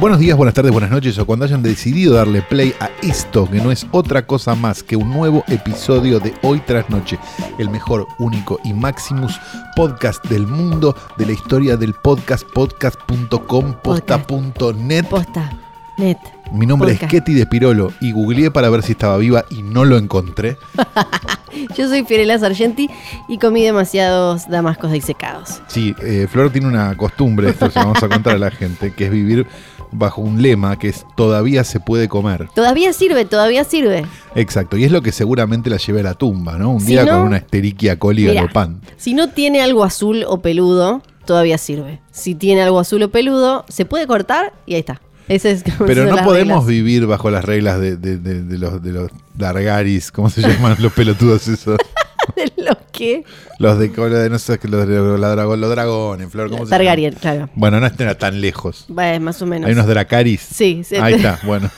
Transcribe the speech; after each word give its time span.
Buenos 0.00 0.18
días, 0.18 0.34
buenas 0.34 0.54
tardes, 0.54 0.72
buenas 0.72 0.90
noches 0.90 1.18
o 1.18 1.26
cuando 1.26 1.44
hayan 1.44 1.62
decidido 1.62 2.14
darle 2.14 2.40
play 2.40 2.72
a 2.80 2.88
esto, 3.02 3.46
que 3.46 3.58
no 3.58 3.70
es 3.70 3.86
otra 3.90 4.26
cosa 4.26 4.54
más 4.54 4.82
que 4.82 4.96
un 4.96 5.10
nuevo 5.10 5.44
episodio 5.46 6.18
de 6.20 6.32
Hoy 6.40 6.58
tras 6.60 6.88
Noche, 6.88 7.18
el 7.58 7.68
mejor, 7.68 8.08
único 8.18 8.58
y 8.64 8.72
maximus 8.72 9.38
podcast 9.76 10.24
del 10.24 10.46
mundo 10.46 10.96
de 11.18 11.26
la 11.26 11.32
historia 11.32 11.76
del 11.76 11.92
podcast, 11.92 12.48
podcast.com, 12.50 13.74
posta.net. 13.82 15.04
Posta. 15.04 15.50
Net. 15.98 16.16
Mi 16.50 16.64
nombre 16.64 16.92
Podcast. 16.92 17.12
es 17.12 17.20
Ketty 17.20 17.34
de 17.34 17.44
Pirolo 17.44 17.92
y 18.00 18.12
googleé 18.12 18.50
para 18.50 18.70
ver 18.70 18.82
si 18.82 18.92
estaba 18.92 19.18
viva 19.18 19.44
y 19.50 19.62
no 19.62 19.84
lo 19.84 19.98
encontré. 19.98 20.56
Yo 21.76 21.88
soy 21.88 22.04
Fiorella 22.04 22.38
Sargenti 22.38 22.88
y 23.28 23.38
comí 23.38 23.62
demasiados 23.62 24.48
damascos 24.48 24.92
disecados. 24.92 25.60
Sí, 25.66 25.94
eh, 26.02 26.26
Flor 26.30 26.50
tiene 26.50 26.68
una 26.68 26.96
costumbre, 26.96 27.50
esto 27.50 27.70
se 27.70 27.78
lo 27.78 27.86
vamos 27.86 28.02
a 28.02 28.08
contar 28.08 28.36
a 28.36 28.38
la 28.38 28.50
gente, 28.50 28.94
que 28.94 29.06
es 29.06 29.10
vivir 29.10 29.46
bajo 29.92 30.20
un 30.20 30.40
lema 30.42 30.78
que 30.78 30.88
es 30.88 31.04
todavía 31.16 31.64
se 31.64 31.80
puede 31.80 32.08
comer. 32.08 32.48
Todavía 32.54 32.92
sirve, 32.92 33.24
todavía 33.24 33.64
sirve. 33.64 34.04
Exacto, 34.34 34.76
y 34.76 34.84
es 34.84 34.92
lo 34.92 35.02
que 35.02 35.12
seguramente 35.12 35.68
la 35.70 35.76
lleve 35.78 36.00
a 36.00 36.04
la 36.04 36.14
tumba, 36.14 36.58
¿no? 36.58 36.70
Un 36.70 36.80
Si 36.80 36.88
día 36.88 37.04
no- 37.04 37.12
con 37.12 37.20
una 37.28 37.36
esteriquia 37.38 37.98
coli 37.98 38.24
galopante. 38.26 38.94
Si 38.96 39.14
no 39.14 39.30
tiene 39.30 39.62
algo 39.62 39.84
azul 39.84 40.24
o 40.26 40.40
peludo, 40.40 41.02
todavía 41.26 41.58
sirve. 41.58 42.00
Si 42.10 42.34
tiene 42.34 42.62
algo 42.62 42.78
azul 42.80 43.02
o 43.02 43.10
peludo, 43.10 43.64
se 43.68 43.84
pude 43.84 44.06
cortar 44.06 44.52
y 44.66 44.74
ahí 44.74 44.80
está. 44.80 45.00
Ese 45.28 45.52
es 45.52 45.62
como 45.62 45.86
Pero 45.86 46.06
no 46.06 46.16
podemos 46.24 46.64
reglas. 46.64 46.66
vivir 46.66 47.06
bajo 47.06 47.30
las 47.30 47.44
reglas 47.44 47.78
de, 47.80 47.96
de- 47.96 48.18
de- 48.18 48.42
de 48.42 48.58
los, 48.58 48.82
de 48.82 48.92
los 48.92 49.10
Dargaris, 49.34 50.10
¿cómo 50.10 50.28
se 50.28 50.40
llaman 50.42 50.76
los 50.80 50.92
pelotudos 50.92 51.46
esos? 51.48 51.78
¿De 52.70 52.80
lo 52.80 52.86
que? 52.92 53.24
Los 53.58 53.78
de, 53.78 53.88
de 53.88 54.30
no 54.30 54.38
sé, 54.38 54.58
los, 54.62 54.86
de 54.88 54.96
los, 54.96 55.20
dragón- 55.20 55.60
los 55.60 55.70
dragones, 55.70 56.28
Flor, 56.30 56.50
¿cómo 56.50 56.64
se 56.64 56.70
Targaryen, 56.70 57.10
llaman? 57.12 57.20
claro. 57.20 57.50
Bueno, 57.54 57.80
no 57.80 57.86
estén 57.86 58.14
tan 58.16 58.40
lejos. 58.40 58.86
Va, 58.96 59.18
más 59.20 59.40
o 59.42 59.46
menos. 59.46 59.66
Hay 59.66 59.72
unos 59.74 59.86
Dracaris. 59.86 60.40
Sí, 60.40 60.82
sí. 60.84 60.96
Ahí 60.96 61.14
está, 61.14 61.38
bueno. 61.44 61.70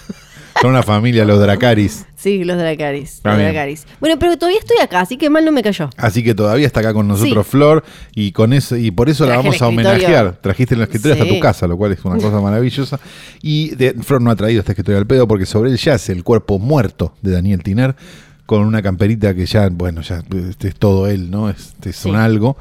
Son 0.61 0.71
una 0.71 0.83
familia, 0.83 1.25
los 1.25 1.41
Dracaris. 1.41 2.05
Sí, 2.15 2.45
los 2.45 2.57
Dracaris. 2.59 3.21
Los. 3.25 3.37
Dracaris. 3.37 3.87
Bueno, 3.99 4.17
pero 4.19 4.37
todavía 4.37 4.61
estoy 4.61 4.77
acá, 4.81 5.01
así 5.01 5.17
que 5.17 5.29
mal 5.31 5.45
no 5.45 5.51
me 5.51 5.63
cayó. 5.63 5.91
Así 5.97 6.23
que 6.23 6.35
todavía 6.35 6.67
está 6.67 6.81
acá 6.81 6.93
con 6.93 7.09
nosotros 7.09 7.47
Sí. 7.47 7.51
Flor 7.51 7.83
y 8.15 8.31
con 8.33 8.53
eso 8.53 8.77
y 8.77 8.91
por 8.93 9.09
eso 9.09 9.27
la 9.27 9.39
vamos 9.39 9.61
a 9.61 9.67
homenajear. 9.69 10.37
Trajiste 10.41 10.75
el 10.77 10.83
escritorio 10.83 11.15
hasta 11.15 11.27
tu 11.27 11.41
casa, 11.41 11.67
lo 11.67 11.77
cual 11.77 11.93
es 11.93 12.05
una 12.05 12.17
cosa 12.17 12.41
maravillosa. 12.41 13.01
Y 13.41 13.75
de- 13.75 13.95
Flor 14.03 14.21
no 14.23 14.31
ha 14.31 14.37
traído 14.37 14.61
este 14.61 14.73
escritorio 14.73 14.99
al 14.99 15.07
pedo 15.07 15.27
porque 15.27 15.47
sobre 15.47 15.71
él 15.71 15.79
yace 15.79 16.13
el 16.13 16.23
cuerpo 16.23 16.59
muerto 16.61 17.15
de 17.23 17.33
Daniel 17.33 17.63
Tiner 17.63 17.97
con 18.47 18.63
una 18.63 18.83
camperita 18.83 19.35
que 19.35 19.47
ya, 19.47 19.69
bueno, 19.71 20.01
ya 20.03 20.23
este 20.49 20.69
es 20.69 20.75
todo 20.77 21.07
él, 21.09 21.31
¿no? 21.31 21.49
Este 21.51 21.91
es 21.91 22.05
un 22.05 22.17
algo. 22.17 22.57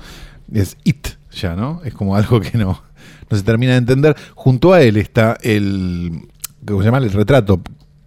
Es 0.53 0.77
it 0.83 1.07
ya, 1.33 1.55
¿no? 1.55 1.81
Es 1.83 1.93
como 1.93 2.15
algo 2.15 2.39
que 2.41 2.57
no, 2.57 2.81
no 3.29 3.37
se 3.37 3.43
termina 3.43 3.71
de 3.73 3.77
entender. 3.79 4.15
Junto 4.35 4.73
a 4.73 4.81
él 4.81 4.97
está 4.97 5.37
el, 5.41 6.27
¿cómo 6.65 6.79
se 6.81 6.85
llama? 6.85 6.97
El 6.99 7.11
retrato 7.11 7.61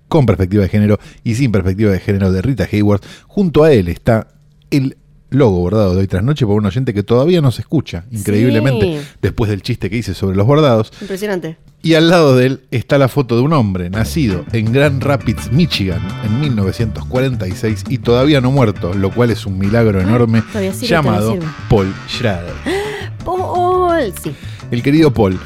con 0.09 0.27
perspectiva 0.27 0.63
de 0.63 0.69
género 0.69 0.99
y 1.25 1.35
sin 1.35 1.51
perspectiva 1.51 1.91
de 1.91 2.01
género 2.01 2.31
de 2.31 2.43
Rita 2.43 2.69
Hayworth. 2.71 3.05
Junto 3.27 3.65
a 3.65 3.73
él 3.73 3.89
está 3.89 4.29
el 4.71 4.97
logo 5.31 5.59
bordado 5.59 5.95
de 5.95 6.01
hoy 6.03 6.07
tras 6.07 6.23
noche 6.23 6.47
por 6.47 6.57
un 6.57 6.67
oyente 6.67 6.95
que 6.95 7.03
todavía 7.03 7.41
no 7.41 7.51
se 7.51 7.63
escucha, 7.63 8.05
increíblemente, 8.13 9.01
Sí. 9.01 9.07
después 9.21 9.51
del 9.51 9.63
chiste 9.63 9.91
que 9.91 9.97
hice 9.97 10.15
sobre 10.15 10.37
los 10.37 10.47
bordados. 10.47 10.93
Impresionante. 11.01 11.57
Y 11.85 11.95
al 11.97 12.09
lado 12.09 12.35
de 12.35 12.47
él 12.47 12.61
está 12.71 12.97
la 12.97 13.09
foto 13.09 13.37
de 13.37 13.43
un 13.43 13.53
hombre 13.53 13.91
nacido 13.91 14.47
en 14.53 14.73
Grand 14.73 15.03
Rapids, 15.03 15.53
Michigan, 15.53 16.01
en 16.25 16.41
1946 16.41 17.85
y 17.91 17.99
todavía 17.99 18.41
no 18.41 18.51
muerto, 18.51 18.95
lo 18.95 19.11
cual 19.11 19.31
es 19.31 19.45
un 19.45 19.59
milagro 19.59 20.01
enorme, 20.01 20.43
Ah, 20.55 20.61
sirve, 20.73 20.87
llamado. 20.87 21.39
Paul 21.69 21.93
Schrader. 22.09 22.55
Paul, 23.25 24.13
sí. 24.23 24.33
El 24.71 24.83
querido 24.83 25.13
Paul. 25.13 25.39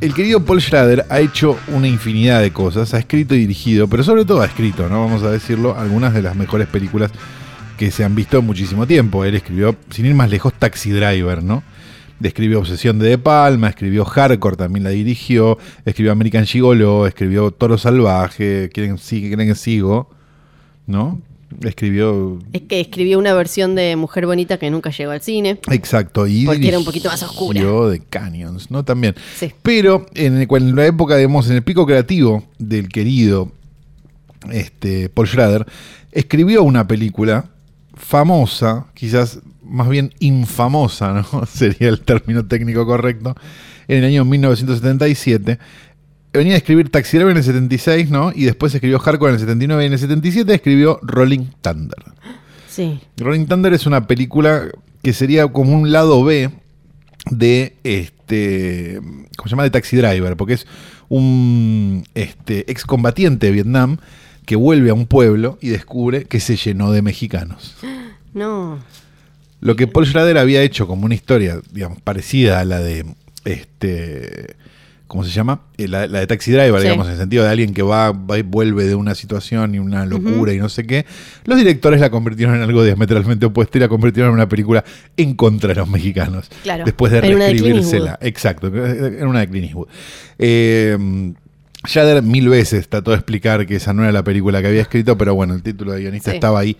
El 0.00 0.14
querido 0.14 0.42
Paul 0.44 0.62
Schrader 0.62 1.04
ha 1.10 1.20
hecho 1.20 1.58
una 1.68 1.88
infinidad 1.88 2.40
de 2.40 2.52
cosas, 2.54 2.94
ha 2.94 2.98
escrito 2.98 3.34
y 3.34 3.40
dirigido, 3.40 3.86
pero 3.86 4.02
sobre 4.02 4.24
todo 4.24 4.40
ha 4.40 4.46
escrito, 4.46 4.88
¿no? 4.88 5.00
Vamos 5.04 5.22
a 5.22 5.30
decirlo, 5.30 5.78
algunas 5.78 6.14
de 6.14 6.22
las 6.22 6.34
mejores 6.34 6.68
películas 6.68 7.10
que 7.76 7.90
se 7.90 8.02
han 8.02 8.14
visto 8.14 8.38
en 8.38 8.46
muchísimo 8.46 8.86
tiempo. 8.86 9.26
Él 9.26 9.34
escribió, 9.34 9.76
sin 9.90 10.06
ir 10.06 10.14
más 10.14 10.30
lejos, 10.30 10.54
Taxi 10.58 10.90
Driver, 10.90 11.42
¿no? 11.42 11.62
Escribió 12.22 12.58
Obsesión 12.60 12.98
de 12.98 13.08
De 13.08 13.18
Palma, 13.18 13.68
escribió 13.68 14.04
Hardcore, 14.04 14.56
también 14.56 14.84
la 14.84 14.90
dirigió, 14.90 15.58
escribió 15.84 16.12
American 16.12 16.46
Gigolo, 16.46 17.06
escribió 17.06 17.50
Toro 17.50 17.76
Salvaje, 17.78 18.70
¿quieren, 18.72 18.98
sí, 18.98 19.20
quieren 19.28 19.48
que 19.48 19.54
sigo? 19.54 20.10
¿No? 20.86 21.20
Escribió... 21.62 22.38
Es 22.54 22.62
que 22.62 22.80
escribió 22.80 23.18
una 23.18 23.34
versión 23.34 23.74
de 23.74 23.94
Mujer 23.96 24.24
Bonita 24.26 24.58
que 24.58 24.70
nunca 24.70 24.88
llegó 24.90 25.10
al 25.12 25.20
cine. 25.20 25.58
Exacto, 25.70 26.26
y 26.26 26.46
Porque 26.46 26.66
era 26.68 26.78
un 26.78 26.84
poquito 26.84 27.08
más 27.10 27.22
oscura. 27.22 27.60
de 27.90 28.00
Canyons, 28.00 28.70
¿no? 28.70 28.84
También. 28.84 29.14
Sí. 29.36 29.52
Pero 29.62 30.06
en, 30.14 30.38
el- 30.38 30.48
en 30.50 30.74
la 30.76 30.86
época, 30.86 31.16
digamos, 31.16 31.48
en 31.50 31.56
el 31.56 31.62
pico 31.62 31.84
creativo 31.86 32.42
del 32.58 32.88
querido 32.88 33.52
este, 34.50 35.08
Paul 35.10 35.28
Schrader, 35.28 35.66
escribió 36.10 36.62
una 36.62 36.88
película 36.88 37.44
famosa, 37.94 38.86
quizás 38.94 39.40
más 39.64 39.88
bien 39.88 40.12
infamosa, 40.18 41.12
¿no? 41.12 41.46
Sería 41.46 41.88
el 41.88 42.00
término 42.00 42.46
técnico 42.46 42.86
correcto, 42.86 43.34
en 43.88 43.98
el 43.98 44.04
año 44.04 44.24
1977. 44.24 45.58
Venía 46.32 46.54
a 46.54 46.56
escribir 46.56 46.90
Taxi 46.90 47.18
Driver 47.18 47.32
en 47.32 47.38
el 47.38 47.44
76, 47.44 48.10
¿no? 48.10 48.32
Y 48.34 48.44
después 48.44 48.74
escribió 48.74 48.98
Hardcore 48.98 49.30
en 49.30 49.34
el 49.34 49.40
79 49.40 49.82
y 49.82 49.86
en 49.86 49.92
el 49.92 49.98
77 49.98 50.54
escribió 50.54 50.98
Rolling 51.02 51.46
Thunder. 51.60 52.02
Sí. 52.68 53.00
Rolling 53.18 53.46
Thunder 53.46 53.74
es 53.74 53.84
una 53.84 54.06
película 54.06 54.68
que 55.02 55.12
sería 55.12 55.46
como 55.48 55.74
un 55.74 55.92
lado 55.92 56.24
B 56.24 56.50
de 57.30 57.76
este 57.84 59.00
¿cómo 59.36 59.48
se 59.48 59.50
llama? 59.50 59.64
de 59.64 59.70
Taxi 59.70 59.96
Driver, 59.96 60.36
porque 60.36 60.54
es 60.54 60.66
un 61.08 62.04
este 62.14 62.70
excombatiente 62.70 63.46
de 63.46 63.52
Vietnam 63.52 63.98
que 64.46 64.56
vuelve 64.56 64.90
a 64.90 64.94
un 64.94 65.06
pueblo 65.06 65.58
y 65.60 65.68
descubre 65.68 66.24
que 66.24 66.40
se 66.40 66.56
llenó 66.56 66.92
de 66.92 67.02
mexicanos. 67.02 67.76
No. 68.34 68.78
Lo 69.62 69.74
que 69.76 69.86
Paul 69.86 70.04
Schrader 70.06 70.36
había 70.36 70.60
hecho 70.62 70.86
como 70.86 71.06
una 71.06 71.14
historia, 71.14 71.58
digamos, 71.72 72.00
parecida 72.02 72.60
a 72.60 72.64
la 72.66 72.80
de 72.80 73.06
este 73.44 74.56
¿cómo 75.06 75.24
se 75.24 75.30
llama? 75.30 75.60
Eh, 75.76 75.88
La, 75.88 76.06
la 76.06 76.20
de 76.20 76.26
Taxi 76.26 76.50
Driver, 76.52 76.80
Sí. 76.80 76.84
digamos, 76.84 77.06
en 77.06 77.12
el 77.12 77.18
sentido 77.18 77.44
de 77.44 77.50
alguien 77.50 77.74
que 77.74 77.82
va, 77.82 78.12
va 78.12 78.38
y 78.38 78.42
vuelve 78.42 78.84
de 78.86 78.94
una 78.94 79.14
situación 79.14 79.74
y 79.74 79.78
una 79.78 80.06
locura 80.06 80.54
y 80.54 80.58
no 80.58 80.70
sé 80.70 80.86
qué. 80.86 81.04
Los 81.44 81.58
directores 81.58 82.00
la 82.00 82.08
convirtieron 82.10 82.56
en 82.56 82.62
algo 82.62 82.82
diametralmente 82.82 83.44
opuesto 83.44 83.76
y 83.76 83.82
la 83.82 83.88
convirtieron 83.88 84.30
en 84.30 84.34
una 84.36 84.48
película 84.48 84.82
en 85.18 85.34
contra 85.34 85.68
de 85.68 85.74
los 85.74 85.88
mexicanos. 85.88 86.48
Claro. 86.62 86.84
Después 86.86 87.12
de 87.12 87.20
reescribírsela. 87.20 88.18
Exacto, 88.22 88.68
en 88.68 89.26
una 89.26 89.40
de 89.40 89.48
Clint 89.48 89.66
Eastwood. 89.66 89.88
Eh, 90.38 91.32
Schrader 91.86 92.22
mil 92.22 92.48
veces 92.48 92.88
trató 92.88 93.10
de 93.10 93.18
explicar 93.18 93.66
que 93.66 93.76
esa 93.76 93.92
no 93.92 94.02
era 94.04 94.12
la 94.12 94.24
película 94.24 94.62
que 94.62 94.68
había 94.68 94.80
escrito, 94.82 95.18
pero 95.18 95.34
bueno, 95.34 95.52
el 95.54 95.62
título 95.62 95.92
de 95.92 96.00
guionista 96.00 96.30
Sí. 96.30 96.36
estaba 96.36 96.60
ahí 96.60 96.76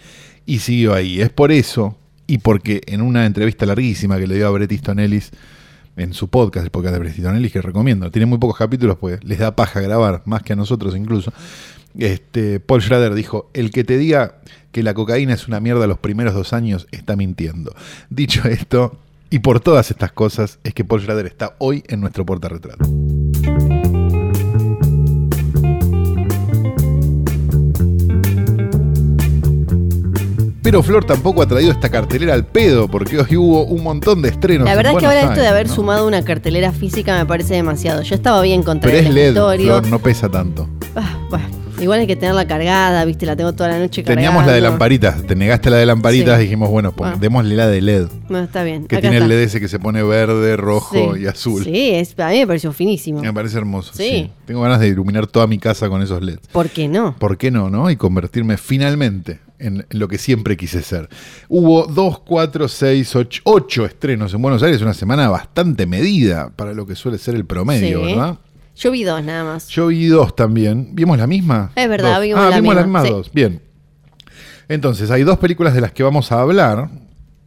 y 0.47 0.61
siguió 0.61 0.95
ahí. 0.95 1.21
Es 1.21 1.29
por 1.29 1.53
eso, 1.53 1.99
y 2.33 2.39
porque 2.39 2.81
en 2.87 3.03
una 3.03 3.27
entrevista 3.27 3.67
larguísima 3.67 4.19
que 4.19 4.27
le 4.27 4.37
dio 4.37 4.47
a 4.47 4.51
Bret 4.51 4.73
Ellis 4.73 5.33
en 5.97 6.15
su 6.15 6.29
podcast, 6.29 6.65
el 6.65 6.71
podcast 6.71 6.95
de 6.95 6.99
Bret 6.99 7.53
que 7.53 7.61
recomiendo, 7.61 8.11
tiene 8.11 8.25
muy 8.25 8.39
pocos 8.39 8.57
capítulos, 8.57 8.97
pues 8.99 9.23
les 9.23 9.39
da 9.39 9.55
paja 9.55 9.83
grabar, 9.83 10.23
más 10.25 10.43
que 10.43 10.55
a 10.55 10.57
nosotros 10.57 10.97
incluso. 10.97 11.31
Este, 11.99 12.59
Paul 12.59 12.81
Schrader 12.81 13.13
dijo, 13.13 13.51
el 13.53 13.71
que 13.71 13.85
te 13.85 13.99
diga 13.99 14.37
que 14.71 14.83
la 14.83 14.95
cocaína 14.95 15.35
es 15.35 15.47
una 15.47 15.61
mierda 15.61 15.87
los 15.87 15.99
primeros 15.99 16.33
dos 16.33 16.55
años 16.55 16.87
está 16.91 17.17
mintiendo. 17.17 17.75
Dicho 18.09 18.49
esto, 18.49 18.99
y 19.29 19.41
por 19.41 19.61
todas 19.61 19.91
estas 19.91 20.13
cosas, 20.13 20.59
es 20.65 20.73
que 20.73 20.87
Paul 20.87 21.03
Schrader 21.03 21.27
está 21.27 21.57
hoy 21.59 21.85
en 21.89 22.01
nuestro 22.01 22.25
portarretrato. 22.25 22.87
Pero 30.63 30.83
Flor 30.83 31.05
tampoco 31.05 31.43
ha 31.43 31.47
traído 31.47 31.73
esta 31.73 31.89
cartelera 31.89 32.35
al 32.35 32.47
pedo, 32.47 32.87
porque 32.89 33.19
hoy 33.19 33.37
hubo 33.37 33.65
un 33.65 33.83
montón 33.83 34.23
de 34.23 34.29
estrenos. 34.29 34.65
La 34.65 34.73
en 34.73 34.77
verdad 34.77 34.93
es 34.93 34.99
que 35.01 35.07
ahora 35.07 35.21
esto 35.23 35.41
de 35.41 35.49
haber 35.49 35.67
¿no? 35.69 35.75
sumado 35.75 36.07
una 36.07 36.23
cartelera 36.25 36.71
física 36.73 37.19
me 37.19 37.27
parece 37.27 37.55
demasiado. 37.55 38.03
Yo 38.03 38.15
estaba 38.15 38.41
bien 38.43 38.63
contra 38.63 38.89
Pero 38.91 39.01
el 39.01 39.07
es 39.19 39.35
LED. 39.35 39.61
Flor, 39.61 39.87
no 39.89 39.99
pesa 39.99 40.29
tanto. 40.29 40.69
Ah, 40.95 41.19
bueno, 41.31 41.47
igual 41.81 41.99
hay 42.01 42.07
que 42.07 42.15
tenerla 42.15 42.47
cargada, 42.47 43.05
viste, 43.05 43.27
la 43.27 43.35
tengo 43.35 43.53
toda 43.55 43.71
la 43.71 43.81
noche 43.81 44.05
cargada. 44.05 44.15
Teníamos 44.25 44.47
la 44.47 44.53
de 44.53 44.61
lamparitas, 44.61 45.27
te 45.27 45.35
negaste 45.35 45.69
la 45.69 45.79
de 45.79 45.87
lamparitas, 45.87 46.37
Sí. 46.39 46.45
dijimos, 46.45 46.71
bueno, 46.71 46.93
pon- 46.93 47.07
Bueno. 47.09 47.19
démosle 47.21 47.57
la 47.57 47.67
de 47.67 47.81
LED, 47.81 48.07
No, 48.29 48.39
está 48.39 48.63
bien. 48.63 48.87
que 48.87 48.95
acá 48.97 49.01
tiene 49.01 49.17
el. 49.17 49.29
LED 49.29 49.43
ese 49.43 49.59
que 49.59 49.67
se 49.67 49.81
pone 49.81 50.03
verde, 50.05 50.57
rojo 50.57 51.15
Sí. 51.17 51.23
y 51.23 51.27
azul. 51.27 51.65
Sí, 51.65 51.91
es, 51.91 52.15
a 52.21 52.29
mí 52.29 52.39
me 52.39 52.47
pareció 52.47 52.73
finísimo. 52.73 53.21
Me 53.21 53.33
parece 53.33 53.59
hermoso. 53.59 53.93
Sí. 53.95 54.03
sí. 54.09 54.31
Tengo 54.45 54.61
ganas 54.63 54.79
de 54.79 54.87
iluminar 54.89 55.27
toda 55.27 55.49
mi 55.49 55.59
casa 55.59 55.89
con 55.89 56.03
esos 56.03 56.23
LEDs. 56.23 56.47
¿Por 56.53 56.69
qué 56.69 56.87
no? 56.87 57.17
¿Por 57.19 57.37
qué 57.37 57.51
no, 57.51 57.69
no? 57.69 57.91
Y 57.91 57.97
convertirme 57.97 58.57
finalmente 58.59 59.41
en, 59.63 59.87
lo 59.91 60.09
que 60.09 60.19
siempre 60.19 60.57
quise 60.57 60.83
ser. 60.83 61.09
Hubo 61.49 61.87
2, 61.87 62.21
4, 62.21 62.69
6, 62.69 63.17
8, 63.17 63.43
8 63.45 63.87
estrenos 63.87 64.35
en 64.35 64.43
Buenos 64.43 64.63
Aires, 64.63 64.83
una 64.83 64.95
semana 64.95 65.29
bastante 65.29 65.87
medida 65.87 66.51
para 66.55 66.75
lo 66.75 66.87
que 66.87 66.95
suele 66.95 67.19
ser 67.19 67.35
el 67.35 67.45
promedio, 67.47 68.01
Sí. 68.01 68.07
¿verdad? 68.07 68.39
Yo 68.75 68.91
vi 68.91 69.05
dos 69.05 69.23
nada 69.23 69.45
más. 69.45 69.69
Yo 69.69 69.89
vi 69.89 70.07
dos 70.07 70.35
también. 70.35 70.91
¿Vimos 70.95 71.19
la 71.19 71.27
misma? 71.27 71.73
Es 71.77 71.89
verdad, 71.89 72.15
Dos. 72.15 72.23
vimos 72.23 72.41
ah, 72.41 72.51
la 72.51 72.57
vimos 72.57 72.75
las 72.75 72.85
misma, 72.87 73.03
mismas 73.03 73.07
sí. 73.07 73.11
dos. 73.11 73.33
Bien. 73.33 73.63
Entonces, 74.69 75.11
hay 75.11 75.25
dos 75.25 75.39
películas 75.39 75.75
de 75.75 75.83
las 75.83 75.93
que 75.93 76.03
vamos 76.03 76.33
a 76.33 76.41
hablar. 76.41 76.89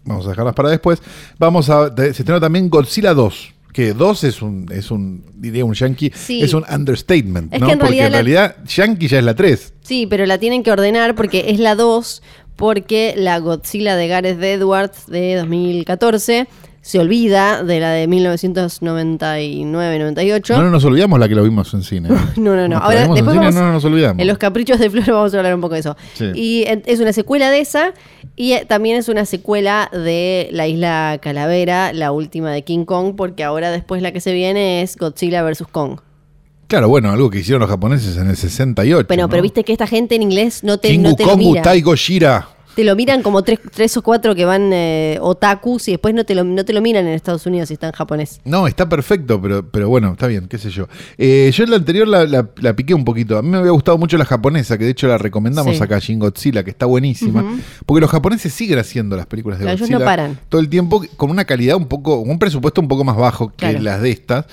Vamos 0.03 0.27
a 0.27 0.29
dejarlas 0.29 0.53
para 0.53 0.69
después. 0.69 1.01
Vamos 1.39 1.69
a. 1.69 1.93
se 1.95 2.09
estrenó 2.09 2.39
también 2.39 2.69
Godzilla 2.69 3.13
2. 3.15 3.54
Que 3.75 3.93
2 3.93 4.23
es 4.23 4.41
un, 4.41 4.67
es 4.71 4.89
un, 4.89 5.25
diría 5.35 5.65
un 5.65 5.73
yankee, 5.73 6.09
Sí. 6.15 6.41
es 6.41 6.53
un 6.53 6.63
understatement, 6.73 7.53
Es 7.53 7.59
¿no? 7.59 7.67
que 7.67 7.73
en 7.73 7.79
Porque 7.79 7.91
realidad 7.95 8.05
en 8.07 8.11
la- 8.13 8.17
realidad 8.19 8.55
yankee 8.65 9.07
ya 9.09 9.17
es 9.19 9.25
la 9.25 9.35
3. 9.35 9.73
Sí, 9.81 10.07
pero 10.09 10.25
la 10.25 10.37
tienen 10.37 10.63
que 10.63 10.71
ordenar 10.71 11.13
porque 11.13 11.47
es 11.49 11.59
la 11.59 11.75
2, 11.75 12.23
porque 12.55 13.15
la 13.17 13.37
Godzilla 13.39 13.97
de 13.97 14.07
Gareth 14.07 14.41
Edwards 14.41 15.07
de 15.07 15.35
2014 15.35 16.47
se 16.81 16.99
olvida 16.99 17.63
de 17.63 17.79
la 17.81 17.89
de 17.91 18.07
1999-98. 18.07 20.55
No, 20.55 20.63
no 20.63 20.69
nos 20.71 20.85
olvidamos 20.85 21.19
la 21.19 21.27
que 21.27 21.35
lo 21.35 21.43
vimos 21.43 21.73
en 21.73 21.83
cine. 21.83 22.09
No, 22.37 22.55
no, 22.55 22.67
no. 22.67 22.75
Nos 22.75 22.81
Ahora, 22.83 22.99
después 23.01 23.19
cine, 23.21 23.35
vamos- 23.37 23.55
no 23.55 23.71
nos 23.73 23.85
olvidamos. 23.85 24.21
En 24.21 24.27
los 24.27 24.37
caprichos 24.37 24.79
de 24.79 24.89
Flor 24.89 25.05
vamos 25.11 25.33
a 25.33 25.37
hablar 25.37 25.55
un 25.55 25.61
poco 25.61 25.73
de 25.73 25.79
eso. 25.81 25.97
Sí. 26.13 26.25
Y 26.35 26.65
es 26.85 26.99
una 26.99 27.13
secuela 27.13 27.49
de 27.49 27.59
esa 27.59 27.93
y 28.35 28.53
eh, 28.53 28.65
también 28.67 28.97
es 28.97 29.07
una 29.07 29.25
secuela 29.25 29.89
de 29.93 30.49
La 30.51 30.67
Isla 30.67 31.19
Calavera, 31.21 31.93
la 31.93 32.11
última 32.11 32.51
de 32.51 32.63
King 32.63 32.85
Kong, 32.85 33.15
porque 33.15 33.43
ahora 33.43 33.71
después 33.71 34.01
la 34.01 34.11
que 34.11 34.19
se 34.19 34.33
viene 34.33 34.81
es 34.81 34.97
Godzilla 34.97 35.43
vs. 35.43 35.63
Kong. 35.71 35.99
Claro, 36.67 36.89
bueno, 36.89 37.11
algo 37.11 37.29
que 37.29 37.39
hicieron 37.39 37.61
los 37.61 37.69
japoneses 37.69 38.17
en 38.17 38.29
el 38.29 38.35
68. 38.35 39.07
Pero, 39.07 39.23
¿no? 39.23 39.29
pero 39.29 39.43
viste 39.43 39.63
que 39.63 39.71
esta 39.71 39.87
gente 39.87 40.15
en 40.15 40.23
inglés 40.23 40.63
no 40.63 40.79
te, 40.79 40.89
Kingu 40.89 41.09
no 41.09 41.15
te 41.15 41.23
Kongu 41.23 41.51
mira. 41.51 41.61
Tai 41.61 41.79
Gojira. 41.81 42.49
Te 42.75 42.83
lo 42.83 42.95
miran 42.95 43.21
como 43.23 43.41
tres, 43.43 43.59
tres 43.73 43.95
o 43.97 44.01
cuatro 44.01 44.35
que 44.35 44.43
van 44.45 44.71
eh, 44.73 45.17
otakus 45.21 45.87
y 45.87 45.91
después 45.91 46.13
no 46.13 46.25
te, 46.25 46.35
lo, 46.35 46.43
no 46.43 46.65
te 46.65 46.73
lo 46.73 46.81
miran 46.81 47.07
en 47.07 47.13
Estados 47.13 47.45
Unidos 47.45 47.69
si 47.69 47.75
está 47.75 47.87
en 47.87 47.93
japonés. 47.93 48.41
No, 48.43 48.67
está 48.67 48.89
perfecto, 48.89 49.41
pero, 49.41 49.65
pero 49.69 49.87
bueno, 49.87 50.11
está 50.11 50.27
bien, 50.27 50.47
qué 50.47 50.57
sé 50.57 50.69
yo. 50.69 50.87
Eh, 51.17 51.51
yo 51.53 51.63
en 51.63 51.69
la 51.69 51.77
anterior 51.77 52.07
la, 52.07 52.25
la- 52.25 52.49
la 52.57 52.75
piqué 52.75 52.93
un 52.93 53.05
poquito. 53.05 53.37
A 53.37 53.41
mí 53.41 53.49
me 53.49 53.57
había 53.57 53.71
gustado 53.71 53.97
mucho 53.97 54.17
la 54.17 54.25
japonesa, 54.25 54.77
que 54.77 54.83
de 54.83 54.91
hecho 54.91 55.07
la 55.07 55.17
recomendamos 55.17 55.77
Sí. 55.77 55.81
acá, 55.83 55.99
Shin 55.99 56.19
Godzilla, 56.19 56.63
que 56.63 56.69
está 56.71 56.85
buenísima. 56.85 57.57
Porque 57.85 58.01
los 58.01 58.09
japoneses 58.11 58.53
siguen 58.53 58.79
haciendo 58.79 59.15
las 59.15 59.25
películas 59.25 59.59
de 59.59 59.63
Claro, 59.65 59.75
ellos 59.77 59.87
Godzilla 59.87 59.99
no 59.99 60.05
paran. 60.05 60.39
todo 60.49 60.59
el 60.61 60.67
tiempo 60.69 61.01
con 61.15 61.29
una 61.31 61.45
calidad 61.45 61.77
un 61.77 61.87
poco, 61.87 62.17
un 62.19 62.37
presupuesto 62.39 62.81
un 62.81 62.87
poco 62.89 63.03
más 63.05 63.15
bajo 63.15 63.49
que 63.49 63.55
Claro. 63.55 63.79
las 63.79 64.01
de 64.01 64.11
estas. 64.11 64.45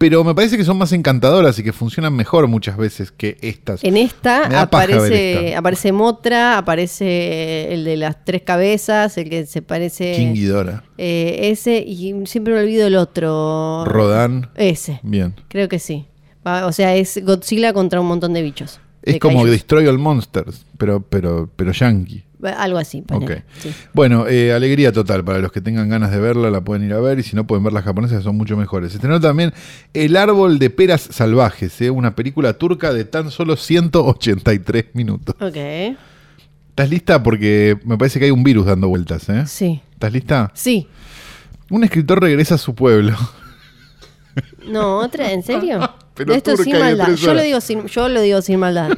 Pero 0.00 0.24
me 0.24 0.34
parece 0.34 0.56
que 0.56 0.64
son 0.64 0.78
más 0.78 0.92
encantadoras 0.92 1.58
y 1.58 1.62
que 1.62 1.74
funcionan 1.74 2.14
mejor 2.14 2.46
muchas 2.46 2.78
veces 2.78 3.12
que 3.12 3.36
estas. 3.42 3.84
En 3.84 3.98
esta 3.98 4.62
aparece, 4.62 5.48
esta. 5.48 5.58
aparece 5.58 5.92
Motra, 5.92 6.56
aparece 6.56 7.74
el 7.74 7.84
de 7.84 7.98
las 7.98 8.24
tres 8.24 8.40
cabezas, 8.40 9.18
el 9.18 9.28
que 9.28 9.44
se 9.44 9.60
parece... 9.60 10.14
King 10.16 10.32
Ghidorah, 10.32 10.84
eh, 10.96 11.50
ese, 11.52 11.84
y 11.86 12.14
siempre 12.24 12.54
me 12.54 12.60
olvido 12.60 12.86
el 12.86 12.96
otro. 12.96 13.84
Rodan. 13.84 14.48
Ese, 14.54 15.00
Bien. 15.02 15.34
creo 15.48 15.68
que 15.68 15.78
sí. 15.78 16.06
O 16.44 16.72
sea, 16.72 16.96
es 16.96 17.22
Godzilla 17.22 17.74
contra 17.74 18.00
un 18.00 18.06
montón 18.06 18.32
de 18.32 18.40
bichos. 18.40 18.80
Es 19.02 19.14
de 19.14 19.20
como. 19.20 19.46
Destroy 19.46 19.86
All 19.86 19.98
Monsters, 19.98 20.64
pero, 20.78 21.00
pero, 21.00 21.48
pero 21.56 21.72
yankee. 21.72 22.24
Algo 22.42 22.78
así, 22.78 23.02
ponele, 23.02 23.34
Ok. 23.34 23.42
sí. 23.58 23.70
Bueno, 23.92 24.26
eh, 24.26 24.52
alegría 24.54 24.92
total. 24.92 25.22
Para 25.22 25.40
los 25.40 25.52
que 25.52 25.60
tengan 25.60 25.90
ganas 25.90 26.10
de 26.10 26.18
verla, 26.20 26.50
la 26.50 26.62
pueden 26.62 26.84
ir 26.86 26.94
a 26.94 27.00
ver. 27.00 27.18
Y 27.18 27.22
si 27.22 27.36
no, 27.36 27.46
pueden 27.46 27.62
ver 27.64 27.72
las 27.74 27.84
japonesas, 27.84 28.18
que 28.18 28.24
son 28.24 28.36
mucho 28.36 28.56
mejores. 28.56 28.92
Se 28.92 28.96
estrenó 28.96 29.20
también 29.20 29.52
El 29.92 30.16
Árbol 30.16 30.58
de 30.58 30.70
Peras 30.70 31.02
Salvajes, 31.02 31.78
eh, 31.82 31.90
una 31.90 32.14
película 32.16 32.54
turca 32.54 32.94
de 32.94 33.04
tan 33.04 33.30
solo 33.30 33.56
183 33.56 34.86
minutos. 34.94 35.34
Ok, 35.40 35.56
¿Estás 36.70 36.88
lista? 36.88 37.22
Porque 37.22 37.78
me 37.84 37.98
parece 37.98 38.18
que 38.18 38.24
hay 38.26 38.30
un 38.30 38.42
virus 38.42 38.64
dando 38.64 38.88
vueltas. 38.88 39.28
¿eh? 39.28 39.44
sí. 39.46 39.82
¿Estás 39.92 40.12
lista? 40.12 40.50
Sí. 40.54 40.88
Un 41.68 41.84
escritor 41.84 42.22
regresa 42.22 42.54
a 42.54 42.58
su 42.58 42.74
pueblo. 42.74 43.14
No, 44.66 44.98
otra, 44.98 45.30
¿en 45.32 45.42
serio? 45.42 45.80
Pero 46.26 46.34
Esto 46.34 46.50
turca 46.50 46.64
sin 46.64 46.76
y 46.76 46.78
maldad. 46.78 47.14
Yo 47.14 47.32
lo 47.32 47.40
digo 47.42 47.60
sin, 47.62 47.86
yo 47.86 48.08
lo 48.10 48.20
digo 48.20 48.42
sin 48.42 48.58
maldad. 48.60 48.90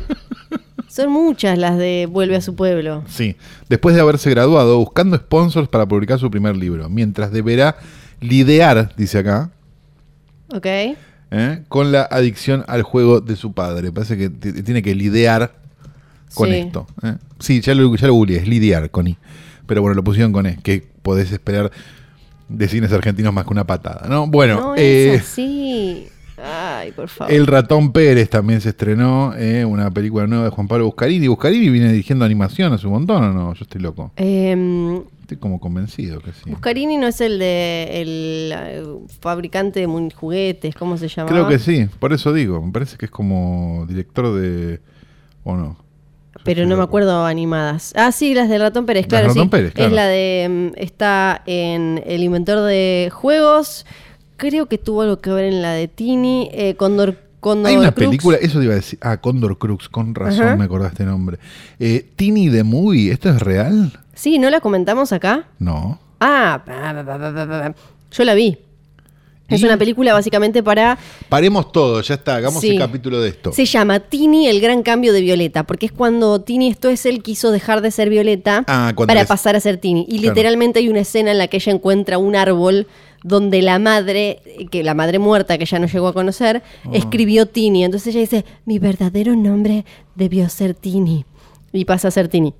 Son 0.88 1.08
muchas 1.10 1.56
las 1.56 1.78
de 1.78 2.08
vuelve 2.10 2.34
a 2.36 2.40
su 2.40 2.56
pueblo. 2.56 3.04
Sí. 3.08 3.36
Después 3.68 3.94
de 3.94 4.00
haberse 4.00 4.28
graduado, 4.28 4.76
buscando 4.78 5.16
sponsors 5.16 5.68
para 5.68 5.86
publicar 5.86 6.18
su 6.18 6.30
primer 6.32 6.56
libro. 6.56 6.88
Mientras 6.88 7.30
deberá 7.30 7.76
lidiar, 8.20 8.92
dice 8.96 9.18
acá, 9.18 9.50
¿Ok? 10.52 10.66
¿eh? 10.66 11.62
con 11.68 11.92
la 11.92 12.02
adicción 12.02 12.64
al 12.66 12.82
juego 12.82 13.20
de 13.20 13.36
su 13.36 13.52
padre. 13.52 13.92
Parece 13.92 14.18
que 14.18 14.28
tiene 14.30 14.82
que 14.82 14.94
lidiar 14.94 15.52
con 16.34 16.48
Sí. 16.48 16.56
esto. 16.56 16.86
¿eh? 17.04 17.14
Sí, 17.38 17.60
ya 17.60 17.74
lo, 17.74 17.94
ya 17.94 18.08
lo 18.08 18.14
googleé, 18.14 18.38
es 18.38 18.48
lidiar 18.48 18.90
con 18.90 19.06
I. 19.06 19.16
Pero 19.66 19.80
bueno, 19.80 19.94
lo 19.94 20.02
pusieron 20.04 20.32
con 20.32 20.46
E, 20.46 20.58
que 20.62 20.84
podés 21.02 21.30
esperar 21.32 21.70
de 22.48 22.68
cines 22.68 22.92
argentinos 22.92 23.32
más 23.32 23.44
que 23.44 23.50
una 23.52 23.64
patada, 23.66 24.06
¿no? 24.08 24.26
Bueno, 24.26 24.60
no, 24.60 24.74
eh, 24.76 25.20
así. 25.22 26.08
Ay, 26.82 26.90
por 26.90 27.08
favor. 27.08 27.32
El 27.32 27.46
Ratón 27.46 27.92
Pérez 27.92 28.28
también 28.28 28.60
se 28.60 28.70
estrenó, 28.70 29.34
¿eh? 29.36 29.64
una 29.64 29.88
película 29.90 30.26
nueva 30.26 30.44
de 30.44 30.50
Juan 30.50 30.66
Pablo 30.66 30.86
Buscarini. 30.86 31.28
¿Buscarini 31.28 31.68
viene 31.70 31.92
dirigiendo 31.92 32.24
animación 32.24 32.72
hace 32.72 32.88
un 32.88 32.94
montón 32.94 33.22
o 33.22 33.32
no? 33.32 33.54
Yo 33.54 33.62
estoy 33.62 33.80
loco. 33.80 34.10
Em, 34.16 35.00
Estoy 35.20 35.36
como 35.36 35.60
convencido 35.60 36.20
que 36.20 36.32
sí. 36.32 36.50
Buscarini 36.50 36.96
no 36.96 37.06
es 37.06 37.20
el 37.20 37.38
de 37.38 38.02
el 38.02 38.52
eh, 38.56 38.84
fabricante 39.20 39.86
de 39.86 40.10
juguetes, 40.12 40.74
¿cómo 40.74 40.96
se 40.96 41.06
llama? 41.06 41.30
Creo 41.30 41.46
que 41.46 41.60
sí, 41.60 41.86
por 42.00 42.12
eso 42.12 42.32
digo. 42.32 42.60
Me 42.60 42.72
parece 42.72 42.96
que 42.96 43.04
es 43.04 43.12
como 43.12 43.86
director 43.88 44.34
de... 44.34 44.80
¿O 45.44 45.56
no? 45.56 45.76
Pero 46.44 46.66
no 46.66 46.76
me 46.76 46.82
acuerdo 46.82 47.24
animadas. 47.24 47.92
Ah, 47.96 48.10
sí, 48.10 48.34
las 48.34 48.48
de 48.48 48.58
Ratón 48.58 48.86
Pérez, 48.86 49.06
claro. 49.06 49.28
Ratón 49.28 49.44
sí. 49.44 49.48
Pérez, 49.50 49.72
claro. 49.74 49.88
Es 49.90 49.94
la 49.94 50.06
de. 50.06 50.48
mm, 50.48 50.80
Está 50.80 51.42
en 51.46 52.02
El 52.04 52.22
Inventor 52.24 52.60
de 52.62 53.10
Juegos. 53.12 53.86
Creo 54.36 54.66
que 54.66 54.78
tuvo 54.78 55.02
algo 55.02 55.20
que 55.20 55.30
ver 55.30 55.44
en 55.44 55.62
la 55.62 55.72
de 55.72 55.88
Tini. 55.88 56.48
Eh, 56.52 56.74
Condor, 56.74 57.16
Condor 57.40 57.70
Hay 57.70 57.76
una 57.76 57.92
Crux. 57.92 58.06
película, 58.08 58.36
eso 58.40 58.58
te 58.58 58.64
iba 58.64 58.72
a 58.74 58.76
decir. 58.76 58.98
Ah, 59.02 59.16
Condor 59.20 59.58
Crux, 59.58 59.88
con 59.88 60.14
razón 60.14 60.46
Ajá. 60.46 60.56
me 60.56 60.64
acordaste 60.64 61.02
el 61.04 61.08
nombre. 61.10 61.38
Eh, 61.78 62.06
Tini 62.16 62.50
the 62.50 62.62
Movie, 62.64 63.10
¿esto 63.12 63.28
es 63.30 63.40
real? 63.40 63.92
Sí, 64.14 64.38
¿no 64.38 64.50
la 64.50 64.60
comentamos 64.60 65.12
acá? 65.12 65.46
No. 65.58 65.98
Ah, 66.20 66.62
yo 68.10 68.24
la 68.24 68.34
vi. 68.34 68.58
Es 69.48 69.62
una 69.62 69.76
película 69.76 70.14
básicamente 70.14 70.62
para. 70.62 70.96
Paremos 71.28 71.72
todo, 71.72 72.00
ya 72.00 72.14
está, 72.14 72.36
hagamos 72.36 72.62
Sí. 72.62 72.70
el 72.70 72.78
capítulo 72.78 73.20
de 73.20 73.28
esto. 73.30 73.52
Se 73.52 73.66
llama 73.66 74.00
Tini, 74.00 74.48
el 74.48 74.62
gran 74.62 74.82
cambio 74.82 75.12
de 75.12 75.20
Violeta, 75.20 75.64
porque 75.64 75.86
es 75.86 75.92
cuando 75.92 76.40
Tini, 76.40 76.68
esto 76.70 76.88
es 76.88 77.04
él, 77.04 77.22
quiso 77.22 77.50
dejar 77.50 77.82
de 77.82 77.90
ser 77.90 78.08
Violeta 78.08 78.64
Ah, 78.66 78.94
para 78.96 79.14
les- 79.20 79.26
pasar 79.28 79.54
a 79.54 79.60
ser 79.60 79.76
Tini. 79.76 80.06
Y 80.08 80.20
Claro. 80.20 80.34
literalmente 80.34 80.78
hay 80.78 80.88
una 80.88 81.00
escena 81.00 81.32
en 81.32 81.38
la 81.38 81.48
que 81.48 81.58
ella 81.58 81.70
encuentra 81.72 82.16
un 82.16 82.34
árbol 82.34 82.86
donde 83.24 83.62
la 83.62 83.78
madre, 83.78 84.40
que 84.70 84.82
la 84.82 84.94
madre 84.94 85.18
muerta 85.18 85.56
que 85.58 85.64
ella 85.64 85.78
no 85.78 85.86
llegó 85.86 86.08
a 86.08 86.12
conocer, 86.12 86.62
Oh. 86.84 86.90
escribió 86.92 87.46
Tini. 87.46 87.84
Entonces 87.84 88.14
ella 88.14 88.20
dice, 88.20 88.44
mi 88.66 88.78
verdadero 88.78 89.36
nombre 89.36 89.84
debió 90.14 90.48
ser 90.48 90.74
Tini. 90.74 91.24
Y 91.72 91.84
pasa 91.84 92.08
a 92.08 92.10
ser 92.10 92.28
Tini. 92.28 92.54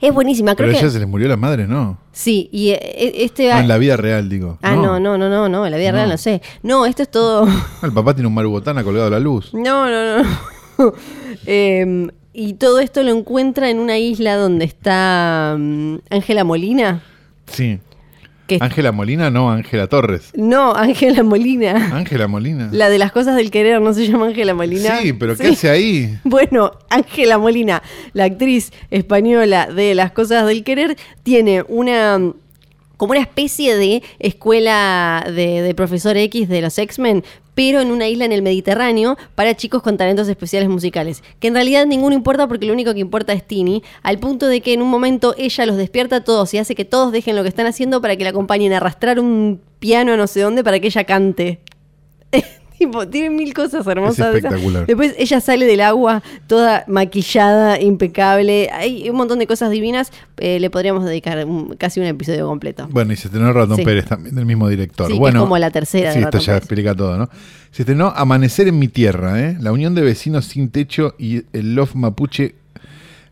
Es 0.00 0.14
buenísima, 0.14 0.54
creo 0.54 0.68
Pero 0.68 0.78
a 0.78 0.80
que... 0.80 0.86
ella 0.86 0.92
se 0.92 1.00
les 1.00 1.08
murió 1.08 1.26
la 1.26 1.36
madre, 1.36 1.66
¿no? 1.66 1.98
Sí, 2.12 2.48
y 2.52 2.68
eh, 2.70 2.78
este... 3.24 3.48
No, 3.52 3.58
en 3.58 3.66
la 3.68 3.78
vida 3.78 3.96
real, 3.96 4.28
digo. 4.28 4.56
Ah, 4.62 4.76
no, 4.76 5.00
no, 5.00 5.18
no, 5.18 5.28
no, 5.28 5.48
no, 5.48 5.64
en 5.66 5.72
la 5.72 5.76
vida 5.78 5.90
No. 5.90 5.96
real 5.96 6.08
no 6.10 6.16
sé. 6.18 6.40
No, 6.62 6.86
esto 6.86 7.02
es 7.02 7.10
todo... 7.10 7.48
El 7.82 7.92
papá 7.92 8.14
tiene 8.14 8.28
un 8.28 8.34
marubotana 8.34 8.84
colgado 8.84 9.08
a 9.08 9.10
la 9.10 9.18
luz. 9.18 9.52
No, 9.54 9.88
no, 9.90 10.22
no. 10.22 10.28
Em, 11.46 12.08
y 12.32 12.54
todo 12.54 12.78
esto 12.78 13.02
lo 13.02 13.10
encuentra 13.10 13.70
en 13.70 13.80
una 13.80 13.98
isla 13.98 14.36
donde 14.36 14.64
está 14.64 15.56
mm, 15.58 15.96
Ángela 16.10 16.44
Molina. 16.44 17.02
Sí. 17.46 17.80
Ángela 18.60 18.92
Molina, 18.92 19.30
no, 19.30 19.50
Ángela 19.50 19.86
Torres. 19.86 20.30
no, 20.34 20.74
Ángela 20.74 21.22
Molina. 21.22 21.96
Ángela 21.96 22.26
Molina. 22.28 22.68
La 22.72 22.88
de 22.88 22.98
las 22.98 23.12
cosas 23.12 23.36
del 23.36 23.50
querer 23.50 23.80
no 23.80 23.92
se 23.92 24.06
llama 24.06 24.26
Ángela 24.26 24.54
Molina. 24.54 24.98
Sí, 25.00 25.12
pero 25.12 25.36
¿qué 25.36 25.48
hace 25.48 25.68
ahí? 25.70 26.18
Bueno, 26.24 26.72
Ángela 26.90 27.38
Molina, 27.38 27.82
la 28.12 28.24
actriz 28.24 28.72
española 28.90 29.66
de 29.66 29.94
Las 29.94 30.12
Cosas 30.12 30.46
del 30.46 30.64
Querer, 30.64 30.96
tiene 31.22 31.64
una 31.68 32.20
como 32.96 33.12
una 33.12 33.20
especie 33.20 33.76
de 33.76 34.02
escuela 34.18 35.24
de, 35.24 35.62
de 35.62 35.74
profesor 35.74 36.16
X 36.16 36.48
de 36.48 36.60
los 36.60 36.76
X-Men, 36.78 37.22
pero 37.58 37.80
en 37.80 37.90
una 37.90 38.06
isla 38.06 38.24
en 38.24 38.30
el 38.30 38.40
Mediterráneo 38.40 39.18
para 39.34 39.56
chicos 39.56 39.82
con 39.82 39.96
talentos 39.96 40.28
especiales 40.28 40.68
musicales. 40.68 41.24
Que 41.40 41.48
en 41.48 41.54
realidad 41.54 41.86
ninguno 41.86 42.14
importa 42.14 42.46
porque 42.46 42.66
lo 42.66 42.72
único 42.72 42.94
que 42.94 43.00
importa 43.00 43.32
es 43.32 43.44
Tini, 43.44 43.82
al 44.04 44.20
punto 44.20 44.46
de 44.46 44.60
que 44.60 44.74
en 44.74 44.80
un 44.80 44.88
momento 44.88 45.34
ella 45.36 45.66
los 45.66 45.76
despierta 45.76 46.14
a 46.14 46.20
todos 46.22 46.54
y 46.54 46.58
hace 46.58 46.76
que 46.76 46.84
todos 46.84 47.10
dejen 47.10 47.34
lo 47.34 47.42
que 47.42 47.48
están 47.48 47.66
haciendo 47.66 48.00
para 48.00 48.14
que 48.14 48.22
la 48.22 48.30
acompañen 48.30 48.72
a 48.74 48.76
arrastrar 48.76 49.18
un 49.18 49.60
piano 49.80 50.12
a 50.12 50.16
no 50.16 50.28
sé 50.28 50.40
dónde 50.40 50.62
para 50.62 50.78
que 50.78 50.86
ella 50.86 51.02
cante. 51.02 51.58
Tipo, 52.78 53.08
tiene 53.08 53.30
mil 53.30 53.52
cosas 53.54 53.86
hermosas. 53.86 54.34
espectacular. 54.34 54.86
Después 54.86 55.14
ella 55.18 55.40
sale 55.40 55.66
del 55.66 55.80
agua 55.80 56.22
toda 56.46 56.84
maquillada, 56.86 57.80
impecable. 57.80 58.70
Hay 58.72 59.10
un 59.10 59.16
montón 59.16 59.38
de 59.40 59.46
cosas 59.46 59.70
divinas. 59.70 60.12
Eh, 60.36 60.60
le 60.60 60.70
podríamos 60.70 61.04
dedicar 61.04 61.44
un- 61.44 61.74
casi 61.76 61.98
un 62.00 62.06
episodio 62.06 62.46
completo. 62.46 62.86
Bueno, 62.90 63.12
y 63.12 63.16
se 63.16 63.28
estrenó 63.28 63.52
Ratón 63.52 63.76
Sí. 63.78 63.84
Pérez 63.84 64.06
también, 64.06 64.34
del 64.36 64.46
mismo 64.46 64.68
director. 64.68 65.10
Sí, 65.10 65.18
bueno, 65.18 65.40
es 65.40 65.42
como 65.42 65.58
la 65.58 65.70
tercera 65.70 66.10
de 66.10 66.14
Sí, 66.14 66.22
esto 66.22 66.38
ya 66.38 66.46
Pérez. 66.52 66.58
explica 66.58 66.94
todo, 66.94 67.16
¿no? 67.18 67.28
Se 67.72 67.82
estrenó 67.82 68.12
Amanecer 68.16 68.68
en 68.68 68.78
mi 68.78 68.88
tierra, 68.88 69.40
¿eh? 69.42 69.56
La 69.60 69.72
unión 69.72 69.94
de 69.94 70.02
vecinos 70.02 70.44
sin 70.46 70.70
techo 70.70 71.14
y 71.18 71.42
el 71.52 71.74
Love 71.74 71.94
Mapuche 71.96 72.54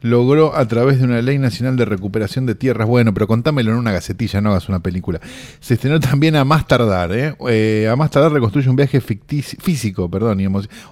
logró 0.06 0.56
a 0.56 0.66
través 0.66 0.98
de 0.98 1.04
una 1.04 1.20
ley 1.20 1.38
nacional 1.38 1.76
de 1.76 1.84
recuperación 1.84 2.46
de 2.46 2.54
tierras. 2.54 2.88
Bueno, 2.88 3.12
pero 3.12 3.26
contámelo 3.26 3.72
en 3.72 3.78
una 3.78 3.92
gacetilla, 3.92 4.40
no 4.40 4.50
hagas 4.50 4.68
una 4.68 4.80
película. 4.80 5.20
Se 5.60 5.74
estrenó 5.74 6.00
también 6.00 6.36
a 6.36 6.44
más 6.44 6.66
tardar, 6.66 7.12
¿eh? 7.12 7.36
Eh, 7.48 7.88
a 7.90 7.96
más 7.96 8.10
tardar 8.10 8.32
reconstruye 8.32 8.68
un 8.68 8.76
viaje 8.76 9.00
ficticio, 9.00 9.58
físico, 9.60 10.10
perdón, 10.10 10.40
y 10.40 10.46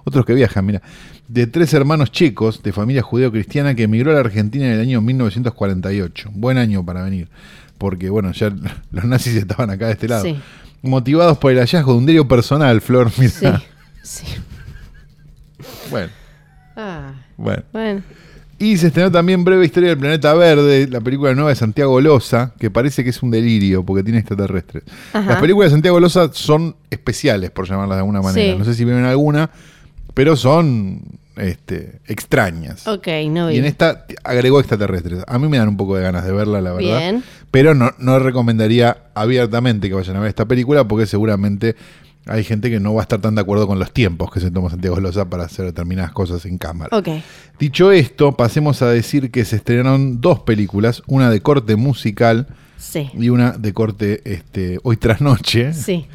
otros 0.05 0.25
que 0.27 0.35
viajan, 0.35 0.67
mira, 0.67 0.83
de 1.29 1.47
tres 1.47 1.73
hermanos 1.73 2.13
checos 2.13 2.63
de 2.63 2.73
familia 2.73 3.03
judeo-cristiana 3.03 3.75
que 3.75 3.85
emigró 3.85 4.11
a 4.11 4.15
la 4.15 4.21
Argentina 4.21 4.67
en 4.67 4.73
el 4.73 4.81
año 4.81 5.01
1948. 5.01 6.31
Buen 6.35 6.59
año 6.59 6.85
para 6.85 7.03
venir, 7.03 7.29
porque 7.79 8.11
bueno, 8.11 8.33
ya 8.33 8.53
los 8.91 9.05
nazis 9.05 9.35
estaban 9.35 9.71
acá 9.71 9.87
de 9.87 9.93
este 9.93 10.09
lado. 10.09 10.25
Motivados 10.83 11.39
por 11.39 11.51
el 11.51 11.59
hallazgo 11.59 11.93
de 11.93 11.99
un 11.99 12.07
diario 12.07 12.29
personal, 12.29 12.81
Flor, 12.83 13.11
mira. 13.17 13.63
Sí, 14.03 14.27
sí. 14.27 14.27
Bueno. 15.91 16.11
Ah, 16.77 17.13
bueno. 17.37 17.63
bueno. 17.73 18.03
Y 18.65 18.79
se 18.79 18.87
estrenó 18.87 19.13
también 19.13 19.45
Breve 19.45 19.67
Historia 19.67 19.91
del 19.91 19.99
Planeta 19.99 20.33
Verde, 20.33 20.89
la 20.89 21.03
película 21.03 21.35
nueva 21.35 21.51
de 21.51 21.55
Santiago 21.55 22.01
Loza, 22.01 22.53
que 22.59 22.71
parece 22.71 23.05
que 23.05 23.11
es 23.11 23.23
un 23.23 23.31
delirio 23.31 23.85
porque 23.85 24.03
tiene 24.03 24.21
extraterrestres. 24.21 24.85
Las 25.13 25.39
películas 25.39 25.71
de 25.71 25.75
Santiago 25.75 26.01
Loza 26.01 26.31
son 26.33 26.75
especiales, 26.89 27.51
por 27.51 27.69
llamarlas 27.69 27.97
de 27.97 28.01
alguna 28.01 28.23
manera. 28.23 28.57
No 28.57 28.65
sé 28.65 28.73
si 28.73 28.87
vieron 28.87 29.05
alguna, 29.05 29.51
pero 30.15 30.35
son 30.35 31.03
este, 31.37 32.01
extrañas. 32.07 32.89
Ok, 32.89 33.07
no 33.29 33.49
vi. 33.49 33.57
Y 33.57 33.59
en 33.59 33.67
esta 33.67 34.07
agregó 34.25 34.61
extraterrestres. 34.61 35.25
A 35.27 35.39
mí 35.39 35.47
me 35.47 35.59
dan 35.59 35.69
un 35.69 35.77
poco 35.77 35.97
de 35.97 36.03
ganas 36.03 36.25
de 36.25 36.33
verla, 36.33 36.63
la 36.63 36.73
verdad. 36.73 36.99
Bien. 36.99 37.23
Pero 37.51 37.75
no, 37.75 37.91
no 37.99 38.19
recomendaría 38.19 38.97
abiertamente 39.13 39.91
que 39.91 39.95
vayan 39.95 40.17
a 40.17 40.21
ver 40.21 40.31
esta 40.31 40.47
película 40.47 40.89
porque 40.89 41.05
seguramente 41.05 41.77
hay 42.27 42.45
gente 42.45 42.71
que 42.71 42.81
no 42.81 42.95
va 42.95 43.03
a 43.03 43.05
estar 43.05 43.21
tan 43.21 43.35
de 43.35 43.43
acuerdo 43.43 43.67
con 43.67 43.79
los 43.79 43.93
tiempos 43.93 44.31
que 44.31 44.41
se 44.41 44.51
toma 44.51 44.71
Santiago 44.71 44.99
Loza 44.99 45.29
para 45.29 45.45
hacer 45.45 45.67
determinadas 45.67 46.13
cosas 46.13 46.45
en 46.47 46.59
cámara. 46.59 46.97
Okay. 46.97 47.23
Dicho 47.59 47.93
esto, 47.93 48.33
pasemos 48.33 48.81
a 48.83 48.89
decir 48.89 49.31
que 49.31 49.45
se 49.45 49.57
estrenaron 49.57 50.21
dos 50.21 50.41
películas, 50.41 51.03
una 51.07 51.31
de 51.31 51.41
corte 51.41 51.77
musical 51.77 52.49
y 53.15 53.29
una 53.29 53.53
de 53.53 53.73
corte 53.73 54.23
este, 54.25 54.79
hoy 54.83 54.97
tras 54.97 55.21
noche. 55.21 55.73
Sí. 55.73 56.07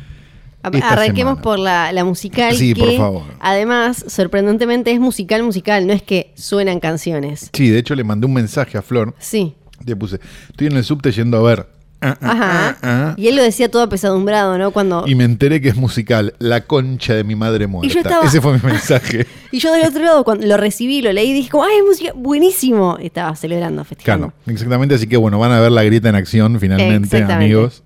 Arranquemos 0.62 1.40
por 1.40 1.60
la, 1.60 2.04
musical. 2.04 2.56
Sí, 2.56 2.74
por 2.74 2.96
favor. 2.98 3.24
Además, 3.40 4.04
sorprendentemente 4.08 4.92
es 4.92 5.00
musical, 5.00 5.44
musical, 5.44 5.86
no 5.88 5.94
es 5.94 6.02
que 6.02 6.32
suenan 6.36 6.80
canciones. 6.80 7.50
Sí, 7.54 7.70
de 7.70 7.80
hecho 7.80 7.96
le 7.96 8.04
mandé 8.04 8.26
un 8.26 8.34
mensaje 8.34 8.78
a 8.78 8.82
Flor. 8.82 9.16
Sí. 9.20 9.56
Le 9.86 9.96
puse, 9.96 10.20
estoy 10.50 10.68
en 10.68 10.76
el 10.76 10.84
subte 10.84 11.12
yendo 11.12 11.38
a 11.38 11.42
ver 11.42 11.79
Ah, 12.02 12.18
ah, 12.22 12.32
Ajá. 12.32 12.78
Ah, 12.82 13.14
y 13.18 13.28
él 13.28 13.36
lo 13.36 13.44
decía 13.44 13.70
todo 13.70 13.84
apesadumbrado, 13.84 14.58
¿no? 14.58 14.72
Cuando... 14.72 15.04
Y 15.06 15.16
me 15.16 15.26
enteré 15.26 15.60
que 15.60 15.70
es 15.70 15.76
musical, 15.76 16.34
La 16.40 16.62
concha 16.62 17.14
de 17.14 17.24
mi 17.24 17.36
madre 17.36 17.68
muerta. 17.68 18.22
Ese 18.24 18.40
fue 18.40 18.54
mi 18.54 18.60
mensaje. 18.64 19.28
y 19.52 19.60
yo 19.60 19.74
del 19.74 19.86
otro 19.86 20.04
lado, 20.04 20.24
cuando 20.24 20.48
lo 20.48 20.58
recibí, 20.58 21.02
lo 21.02 21.12
leí, 21.12 21.34
dije, 21.34 21.50
¡ay, 21.54 21.78
es 21.80 21.86
música! 21.86 22.12
Buenísimo. 22.16 22.98
estaba 23.02 23.36
celebrando, 23.36 23.84
festejando. 23.84 24.28
Claro, 24.28 24.54
exactamente. 24.54 24.96
Así 24.96 25.08
que 25.08 25.18
bueno, 25.18 25.40
van 25.40 25.52
a 25.52 25.60
ver 25.60 25.72
la 25.72 25.84
grieta 25.84 26.10
en 26.10 26.16
acción 26.16 26.60
finalmente, 26.60 27.22
amigos. 27.24 27.84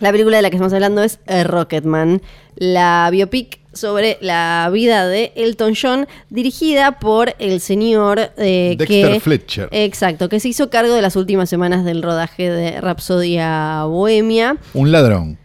La 0.00 0.10
película 0.10 0.36
de 0.36 0.42
la 0.42 0.50
que 0.50 0.56
estamos 0.56 0.72
hablando 0.74 1.02
es 1.02 1.18
Rocketman, 1.44 2.20
la 2.56 3.08
biopic 3.10 3.60
sobre 3.76 4.18
la 4.20 4.68
vida 4.72 5.06
de 5.06 5.32
Elton 5.36 5.74
John, 5.80 6.06
dirigida 6.30 6.98
por 6.98 7.34
el 7.38 7.60
señor 7.60 8.30
eh, 8.36 8.74
Dexter 8.78 9.20
Fletcher. 9.20 9.68
Exacto, 9.70 10.28
que 10.28 10.40
se 10.40 10.48
hizo 10.48 10.70
cargo 10.70 10.94
de 10.94 11.02
las 11.02 11.16
últimas 11.16 11.48
semanas 11.48 11.84
del 11.84 12.02
rodaje 12.02 12.50
de 12.50 12.80
Rapsodia 12.80 13.84
Bohemia. 13.84 14.56
Un 14.74 14.92
ladrón. 14.92 15.38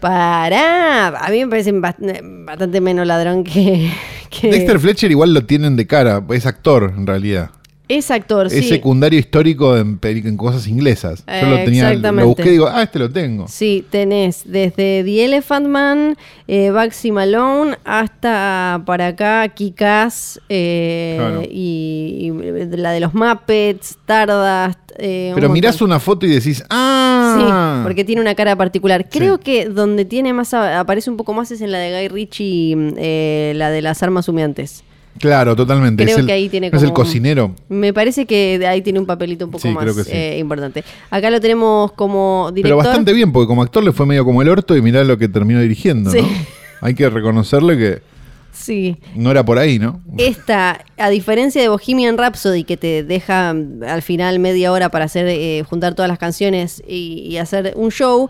Para, 0.00 1.08
a 1.08 1.30
mí 1.30 1.44
me 1.44 1.50
parece 1.50 1.72
bastante 1.72 2.80
menos 2.80 3.06
ladrón 3.06 3.44
que, 3.44 3.92
que... 4.30 4.50
Dexter 4.50 4.80
Fletcher 4.80 5.10
igual 5.10 5.32
lo 5.32 5.44
tienen 5.44 5.76
de 5.76 5.86
cara, 5.86 6.24
es 6.30 6.46
actor 6.46 6.92
en 6.96 7.06
realidad. 7.06 7.50
Es 7.88 8.10
actor, 8.10 8.46
es 8.46 8.68
secundario 8.68 9.18
histórico 9.18 9.76
en, 9.76 9.98
en 10.02 10.36
cosas 10.36 10.66
inglesas. 10.66 11.24
Yo 11.26 11.48
lo 11.48 11.56
tenía, 11.64 11.92
lo 11.92 12.26
busqué 12.26 12.48
y 12.48 12.52
digo, 12.52 12.68
ah, 12.68 12.82
este 12.82 12.98
lo 12.98 13.10
tengo. 13.10 13.48
Sí, 13.48 13.84
tenés 13.90 14.44
desde 14.46 15.02
The 15.04 15.24
Elephant 15.24 15.66
Man, 15.66 16.16
eh, 16.46 16.70
Baxi 16.70 17.10
Malone, 17.10 17.76
hasta 17.84 18.82
para 18.86 19.08
acá 19.08 19.48
Kikas 19.48 20.40
eh, 20.48 21.48
y, 21.50 22.30
la 22.76 22.92
de 22.92 23.00
los 23.00 23.14
Muppets, 23.14 23.98
Tardas. 24.06 24.76
Eh, 24.98 25.32
Pero 25.34 25.48
mirás 25.48 25.80
una 25.82 25.98
foto 25.98 26.24
y 26.24 26.30
decís, 26.30 26.62
ah. 26.70 27.34
Sí, 27.36 27.82
porque 27.82 28.04
tiene 28.04 28.20
una 28.20 28.34
cara 28.34 28.56
particular. 28.56 29.08
Creo 29.10 29.40
que 29.40 29.66
donde 29.66 30.04
tiene 30.04 30.32
más, 30.32 30.54
aparece 30.54 31.10
un 31.10 31.16
poco 31.16 31.32
más 31.32 31.50
es 31.50 31.60
en 31.60 31.72
la 31.72 31.78
de 31.78 31.98
Guy 31.98 32.08
Ritchie, 32.08 32.76
eh, 32.96 33.52
la 33.56 33.70
de 33.70 33.82
las 33.82 34.02
armas 34.02 34.28
humeantes. 34.28 34.84
Claro, 35.18 35.54
totalmente. 35.54 36.04
Creo 36.04 36.24
que 36.24 36.32
ahí 36.32 36.48
tiene 36.48 36.70
como, 36.70 36.82
es 36.82 36.88
el 36.88 36.92
cocinero. 36.92 37.54
Me 37.68 37.92
parece 37.92 38.26
que 38.26 38.64
ahí 38.66 38.82
tiene 38.82 38.98
un 38.98 39.06
papelito 39.06 39.44
un 39.44 39.50
poco 39.50 39.68
más 39.68 40.08
eh, 40.08 40.38
importante. 40.38 40.84
Acá 41.10 41.30
lo 41.30 41.40
tenemos 41.40 41.92
como 41.92 42.50
director. 42.52 42.78
Pero 42.78 42.88
bastante 42.88 43.12
bien, 43.12 43.32
porque 43.32 43.46
como 43.46 43.62
actor 43.62 43.84
le 43.84 43.92
fue 43.92 44.06
medio 44.06 44.24
como 44.24 44.42
el 44.42 44.48
orto 44.48 44.76
y 44.76 44.82
mirá 44.82 45.04
lo 45.04 45.18
que 45.18 45.28
terminó 45.28 45.60
dirigiendo, 45.60 46.12
¿no? 46.12 46.28
Hay 46.80 46.94
que 46.94 47.08
reconocerle 47.08 47.78
que 47.78 48.02
sí. 48.50 48.96
no 49.14 49.30
era 49.30 49.44
por 49.44 49.58
ahí, 49.58 49.78
¿no? 49.78 50.00
Esta, 50.18 50.84
a 50.96 51.10
diferencia 51.10 51.62
de 51.62 51.68
Bohemian 51.68 52.18
Rhapsody, 52.18 52.64
que 52.64 52.76
te 52.76 53.04
deja 53.04 53.50
al 53.50 54.02
final 54.02 54.40
media 54.40 54.72
hora 54.72 54.88
para 54.88 55.04
hacer 55.04 55.28
eh, 55.28 55.62
juntar 55.68 55.94
todas 55.94 56.08
las 56.08 56.18
canciones 56.18 56.82
y 56.86 57.36
hacer 57.36 57.74
un 57.76 57.90
show, 57.92 58.28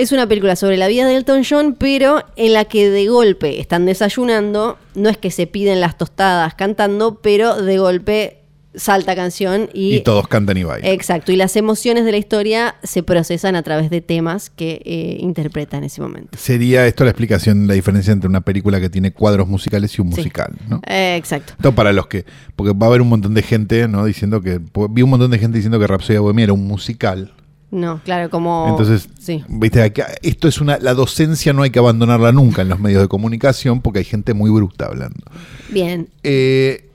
es 0.00 0.12
una 0.12 0.26
película 0.26 0.56
sobre 0.56 0.78
la 0.78 0.88
vida 0.88 1.06
de 1.06 1.14
Elton 1.14 1.42
John, 1.48 1.76
pero 1.78 2.24
en 2.36 2.54
la 2.54 2.64
que 2.64 2.88
de 2.88 3.06
golpe 3.06 3.60
están 3.60 3.84
desayunando. 3.84 4.78
No 4.94 5.10
es 5.10 5.18
que 5.18 5.30
se 5.30 5.46
piden 5.46 5.80
las 5.80 5.98
tostadas 5.98 6.54
cantando, 6.54 7.20
pero 7.20 7.60
de 7.60 7.78
golpe 7.78 8.40
salta 8.74 9.16
canción 9.16 9.68
y, 9.74 9.96
y 9.96 10.00
todos 10.00 10.28
cantan 10.28 10.56
y 10.56 10.64
bailan. 10.64 10.90
Exacto, 10.90 11.32
y 11.32 11.36
las 11.36 11.56
emociones 11.56 12.04
de 12.04 12.12
la 12.12 12.18
historia 12.18 12.76
se 12.82 13.02
procesan 13.02 13.56
a 13.56 13.62
través 13.62 13.90
de 13.90 14.00
temas 14.00 14.48
que 14.48 14.80
eh, 14.84 15.16
interpreta 15.20 15.76
en 15.76 15.84
ese 15.84 16.00
momento. 16.00 16.38
Sería 16.38 16.86
esto 16.86 17.04
la 17.04 17.10
explicación, 17.10 17.66
la 17.66 17.74
diferencia 17.74 18.12
entre 18.12 18.28
una 18.28 18.40
película 18.40 18.80
que 18.80 18.88
tiene 18.88 19.12
cuadros 19.12 19.48
musicales 19.48 19.98
y 19.98 20.00
un 20.00 20.08
musical, 20.08 20.52
¿no? 20.68 20.80
Eh, 20.86 21.16
exacto. 21.16 21.54
Esto 21.56 21.74
para 21.74 21.92
los 21.92 22.06
que, 22.06 22.24
porque 22.56 22.72
va 22.72 22.86
a 22.86 22.88
haber 22.88 23.02
un 23.02 23.08
montón 23.08 23.34
de 23.34 23.42
gente, 23.42 23.86
¿no? 23.88 24.04
Diciendo 24.04 24.40
que, 24.40 24.60
vi 24.90 25.02
un 25.02 25.10
montón 25.10 25.30
de 25.30 25.38
gente 25.38 25.58
diciendo 25.58 25.78
que 25.78 25.86
Rhapsody 25.86 26.18
Bohemia 26.18 26.44
era 26.44 26.52
un 26.52 26.66
musical. 26.66 27.34
No, 27.70 28.00
claro, 28.04 28.30
como. 28.30 28.66
Entonces, 28.68 29.08
sí. 29.18 29.44
viste, 29.48 29.92
esto 30.22 30.48
es 30.48 30.60
una. 30.60 30.78
La 30.78 30.94
docencia 30.94 31.52
no 31.52 31.62
hay 31.62 31.70
que 31.70 31.78
abandonarla 31.78 32.32
nunca 32.32 32.62
en 32.62 32.68
los 32.68 32.80
medios 32.80 33.00
de 33.02 33.08
comunicación 33.08 33.80
porque 33.80 34.00
hay 34.00 34.04
gente 34.04 34.34
muy 34.34 34.50
bruta 34.50 34.86
hablando. 34.86 35.20
Bien. 35.68 36.08
Eh, 36.24 36.88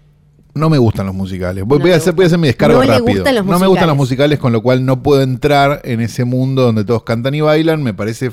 no 0.53 0.70
me 0.70 0.77
gustan 0.77 1.05
los 1.05 1.15
musicales. 1.15 1.65
Voy, 1.65 1.91
a, 1.91 1.96
hacer, 1.98 2.13
voy 2.13 2.24
a 2.24 2.27
hacer 2.27 2.39
mi 2.39 2.48
descargo 2.48 2.82
no 2.82 2.88
rápido. 2.88 3.25
no 3.44 3.60
me 3.60 3.67
gustan 3.67 3.88
los 3.88 3.98
musicales, 3.98 4.39
con 4.39 4.53
lo 4.53 4.62
cual 4.62 4.86
no 4.86 5.03
puedo 5.03 5.22
entrar 5.22 5.82
en 5.84 6.00
ese 6.01 6.24
mundo 6.24 6.62
donde 6.62 6.86
todos 6.86 7.03
cantan 7.03 7.36
y 7.36 7.41
bailan. 7.41 7.84
Me 7.84 7.94
parece 7.94 8.32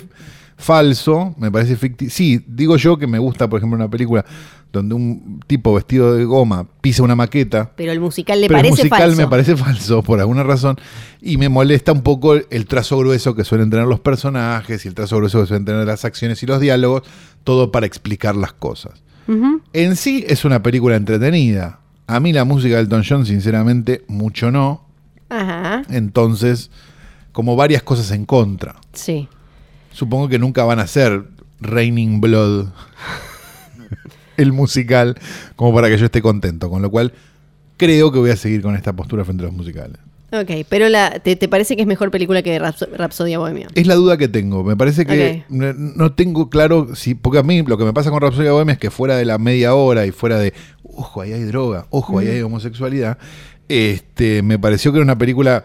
falso, 0.56 1.34
me 1.38 1.50
parece 1.50 1.76
ficticio. 1.76 2.14
Sí, 2.14 2.44
digo 2.46 2.76
yo 2.76 2.98
que 2.98 3.06
me 3.06 3.18
gusta, 3.18 3.48
por 3.48 3.58
ejemplo, 3.58 3.76
una 3.76 3.90
película 3.90 4.24
donde 4.72 4.94
un 4.94 5.40
tipo 5.46 5.74
vestido 5.74 6.14
de 6.14 6.24
goma 6.24 6.66
pisa 6.80 7.02
una 7.02 7.14
maqueta. 7.14 7.72
Pero 7.76 7.92
el 7.92 8.00
musical 8.00 8.40
le 8.40 8.48
parece 8.48 8.88
falso. 8.88 9.04
El 9.04 9.10
musical 9.10 9.16
me 9.16 9.28
parece 9.28 9.56
falso 9.56 10.02
por 10.02 10.18
alguna 10.18 10.42
razón 10.42 10.76
y 11.20 11.36
me 11.36 11.48
molesta 11.48 11.92
un 11.92 12.02
poco 12.02 12.34
el 12.34 12.66
trazo 12.66 12.98
grueso 12.98 13.34
que 13.34 13.44
suelen 13.44 13.68
tener 13.70 13.86
los 13.86 14.00
personajes 14.00 14.84
y 14.84 14.88
el 14.88 14.94
trazo 14.94 15.18
grueso 15.18 15.40
que 15.40 15.46
suelen 15.46 15.66
tener 15.66 15.86
las 15.86 16.04
acciones 16.04 16.42
y 16.42 16.46
los 16.46 16.60
diálogos, 16.60 17.02
todo 17.44 17.70
para 17.70 17.86
explicar 17.86 18.34
las 18.34 18.52
cosas. 18.52 19.02
En 19.72 19.96
sí 19.96 20.24
es 20.26 20.44
una 20.44 20.62
película 20.62 20.96
entretenida. 20.96 21.80
A 22.06 22.20
mí 22.20 22.32
la 22.32 22.44
música 22.44 22.74
de 22.76 22.82
Elton 22.82 23.04
John, 23.08 23.24
sinceramente, 23.24 24.04
mucho 24.08 24.50
no. 24.50 24.84
Ajá. 25.30 25.82
Entonces, 25.88 26.70
como 27.30 27.56
varias 27.56 27.82
cosas 27.82 28.10
en 28.10 28.26
contra. 28.26 28.76
Sí. 28.92 29.28
Supongo 29.92 30.28
que 30.28 30.38
nunca 30.38 30.64
van 30.64 30.78
a 30.78 30.86
ser 30.86 31.24
Raining 31.60 32.20
Blood 32.20 32.68
el 34.36 34.52
musical 34.52 35.16
como 35.56 35.74
para 35.74 35.88
que 35.88 35.98
yo 35.98 36.06
esté 36.06 36.22
contento. 36.22 36.70
Con 36.70 36.82
lo 36.82 36.90
cual, 36.90 37.12
creo 37.76 38.12
que 38.12 38.18
voy 38.18 38.30
a 38.30 38.36
seguir 38.36 38.62
con 38.62 38.74
esta 38.74 38.92
postura 38.92 39.24
frente 39.24 39.44
a 39.44 39.46
los 39.46 39.54
musicales. 39.54 39.98
Ok, 40.32 40.66
pero 40.70 40.88
la, 40.88 41.20
te, 41.20 41.36
parece 41.46 41.76
que 41.76 41.82
es 41.82 41.88
mejor 41.88 42.10
película 42.10 42.42
que 42.42 42.58
Rapsodia 42.58 43.38
Bohemia? 43.38 43.68
Es 43.74 43.86
la 43.86 43.96
duda 43.96 44.16
que 44.16 44.28
tengo. 44.28 44.64
Me 44.64 44.76
parece 44.76 45.04
que 45.04 45.44
no, 45.50 46.12
tengo 46.14 46.48
claro 46.48 46.96
si. 46.96 47.14
Porque 47.14 47.38
a 47.38 47.42
mí 47.42 47.60
lo 47.62 47.76
que 47.76 47.84
me 47.84 47.92
pasa 47.92 48.10
con 48.10 48.22
Rapsodia 48.22 48.52
Bohemia 48.52 48.72
es 48.72 48.78
que 48.78 48.90
fuera 48.90 49.16
de 49.16 49.26
la 49.26 49.36
media 49.36 49.74
hora 49.74 50.06
y 50.06 50.10
fuera 50.10 50.38
de. 50.38 50.54
Ojo, 50.84 51.20
ahí 51.20 51.32
hay 51.32 51.42
droga, 51.42 51.86
ojo, 51.90 52.18
ahí 52.18 52.28
hay 52.28 52.40
homosexualidad. 52.40 53.18
Este, 53.68 54.42
me 54.42 54.58
pareció 54.58 54.90
que 54.90 54.98
era 54.98 55.04
una 55.04 55.18
película 55.18 55.64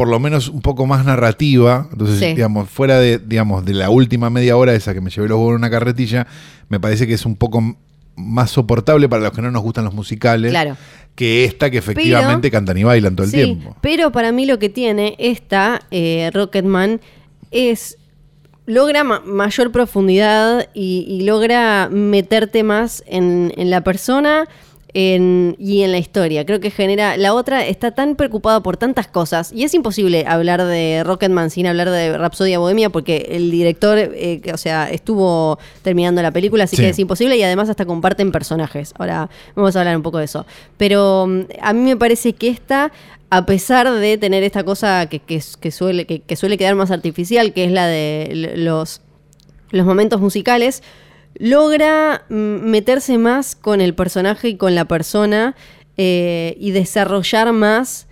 por 0.00 0.08
lo 0.08 0.18
menos 0.18 0.48
un 0.48 0.62
poco 0.62 0.86
más 0.86 1.04
narrativa. 1.04 1.86
Entonces, 1.92 2.34
digamos, 2.34 2.70
fuera 2.70 2.98
de, 2.98 3.18
digamos, 3.18 3.66
de 3.66 3.74
la 3.74 3.90
última 3.90 4.30
media 4.30 4.56
hora 4.56 4.72
esa 4.72 4.94
que 4.94 5.02
me 5.02 5.10
llevé 5.10 5.28
los 5.28 5.36
huevos 5.36 5.50
en 5.50 5.56
una 5.56 5.68
carretilla, 5.68 6.26
me 6.70 6.80
parece 6.80 7.06
que 7.06 7.12
es 7.12 7.26
un 7.26 7.36
poco 7.36 7.76
más 8.16 8.50
soportable 8.50 9.10
para 9.10 9.24
los 9.24 9.32
que 9.32 9.42
no 9.42 9.50
nos 9.50 9.62
gustan 9.62 9.84
los 9.84 9.92
musicales. 9.92 10.54
Que 11.14 11.44
esta 11.44 11.68
que 11.70 11.76
efectivamente 11.76 12.50
cantan 12.50 12.78
y 12.78 12.84
bailan 12.84 13.14
todo 13.14 13.26
el 13.26 13.30
tiempo. 13.30 13.76
Pero 13.82 14.10
para 14.10 14.32
mí 14.32 14.46
lo 14.46 14.58
que 14.58 14.70
tiene 14.70 15.16
esta 15.18 15.82
eh, 15.90 16.30
Rocketman 16.32 17.02
es 17.50 17.98
logra 18.64 19.04
mayor 19.04 19.70
profundidad 19.70 20.70
y, 20.72 21.24
logra 21.24 21.90
meterte 21.92 22.62
más 22.62 23.04
en, 23.06 23.52
en 23.54 23.68
la 23.68 23.82
persona 23.82 24.48
en- 24.94 25.56
y 25.58 25.82
en 25.82 25.92
la 25.92 25.98
historia. 25.98 26.44
Creo 26.46 26.60
que 26.60 26.70
genera. 26.70 27.16
La 27.16 27.34
otra 27.34 27.66
está 27.66 27.92
tan 27.92 28.16
preocupada 28.16 28.62
por 28.62 28.76
tantas 28.76 29.06
cosas 29.06 29.52
y 29.52 29.64
es 29.64 29.74
imposible 29.74 30.24
hablar 30.26 30.64
de 30.64 31.02
Rocketman 31.04 31.50
sin 31.50 31.66
hablar 31.66 31.90
de 31.90 32.16
Rapsodia 32.16 32.58
Bohemia 32.58 32.90
porque 32.90 33.28
el 33.30 33.50
director, 33.50 33.98
eh, 33.98 34.40
o 34.52 34.56
sea, 34.56 34.90
estuvo 34.90 35.58
terminando 35.82 36.22
la 36.22 36.30
película, 36.32 36.64
así 36.64 36.76
Sí. 36.76 36.82
que 36.82 36.88
es 36.90 36.98
imposible 36.98 37.36
y 37.36 37.42
además 37.42 37.68
hasta 37.68 37.84
comparten 37.86 38.32
personajes. 38.32 38.92
Ahora 38.98 39.30
vamos 39.54 39.76
a 39.76 39.80
hablar 39.80 39.96
un 39.96 40.02
poco 40.02 40.18
de 40.18 40.24
eso. 40.24 40.46
Pero 40.76 41.26
mm, 41.26 41.40
a 41.60 41.72
mí 41.72 41.80
me 41.82 41.96
parece 41.96 42.32
que 42.34 42.48
esta. 42.48 42.92
A 43.32 43.46
pesar 43.46 43.88
de 43.88 44.18
tener 44.18 44.42
esta 44.42 44.64
cosa 44.64 45.06
que, 45.08 45.20
que- 45.20 45.40
que 45.60 45.70
suele, 45.70 46.04
que, 46.04 46.18
que 46.18 46.34
suele 46.34 46.58
quedar 46.58 46.74
más 46.74 46.90
artificial, 46.90 47.52
que 47.52 47.64
es 47.64 47.70
la 47.70 47.86
de 47.86 48.54
los, 48.56 49.02
los 49.70 49.86
momentos 49.86 50.20
musicales, 50.20 50.82
logra 51.34 52.24
mm, 52.28 52.34
meterse 52.34 53.18
más 53.18 53.56
con 53.56 53.80
el 53.80 53.94
personaje 53.94 54.48
y 54.48 54.56
con 54.56 54.74
la 54.74 54.84
persona 54.86 55.54
eh, 55.96 56.56
y 56.58 56.70
desarrollar 56.70 57.52
más 57.52 58.06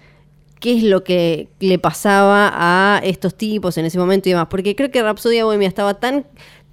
qué 0.61 0.77
es 0.77 0.83
lo 0.83 1.05
que 1.05 1.49
le 1.61 1.79
pasaba 1.79 2.51
a 2.53 3.01
estos 3.05 3.35
tipos 3.35 3.79
en 3.79 3.85
ese 3.85 3.99
momento 3.99 4.29
y 4.29 4.33
demás. 4.33 4.49
Porque 4.51 4.75
creo 4.75 4.91
que 4.91 5.03
Rapsodia 5.03 5.45
Bohemia 5.45 5.69
estaba 5.69 5.95
tan 5.95 6.27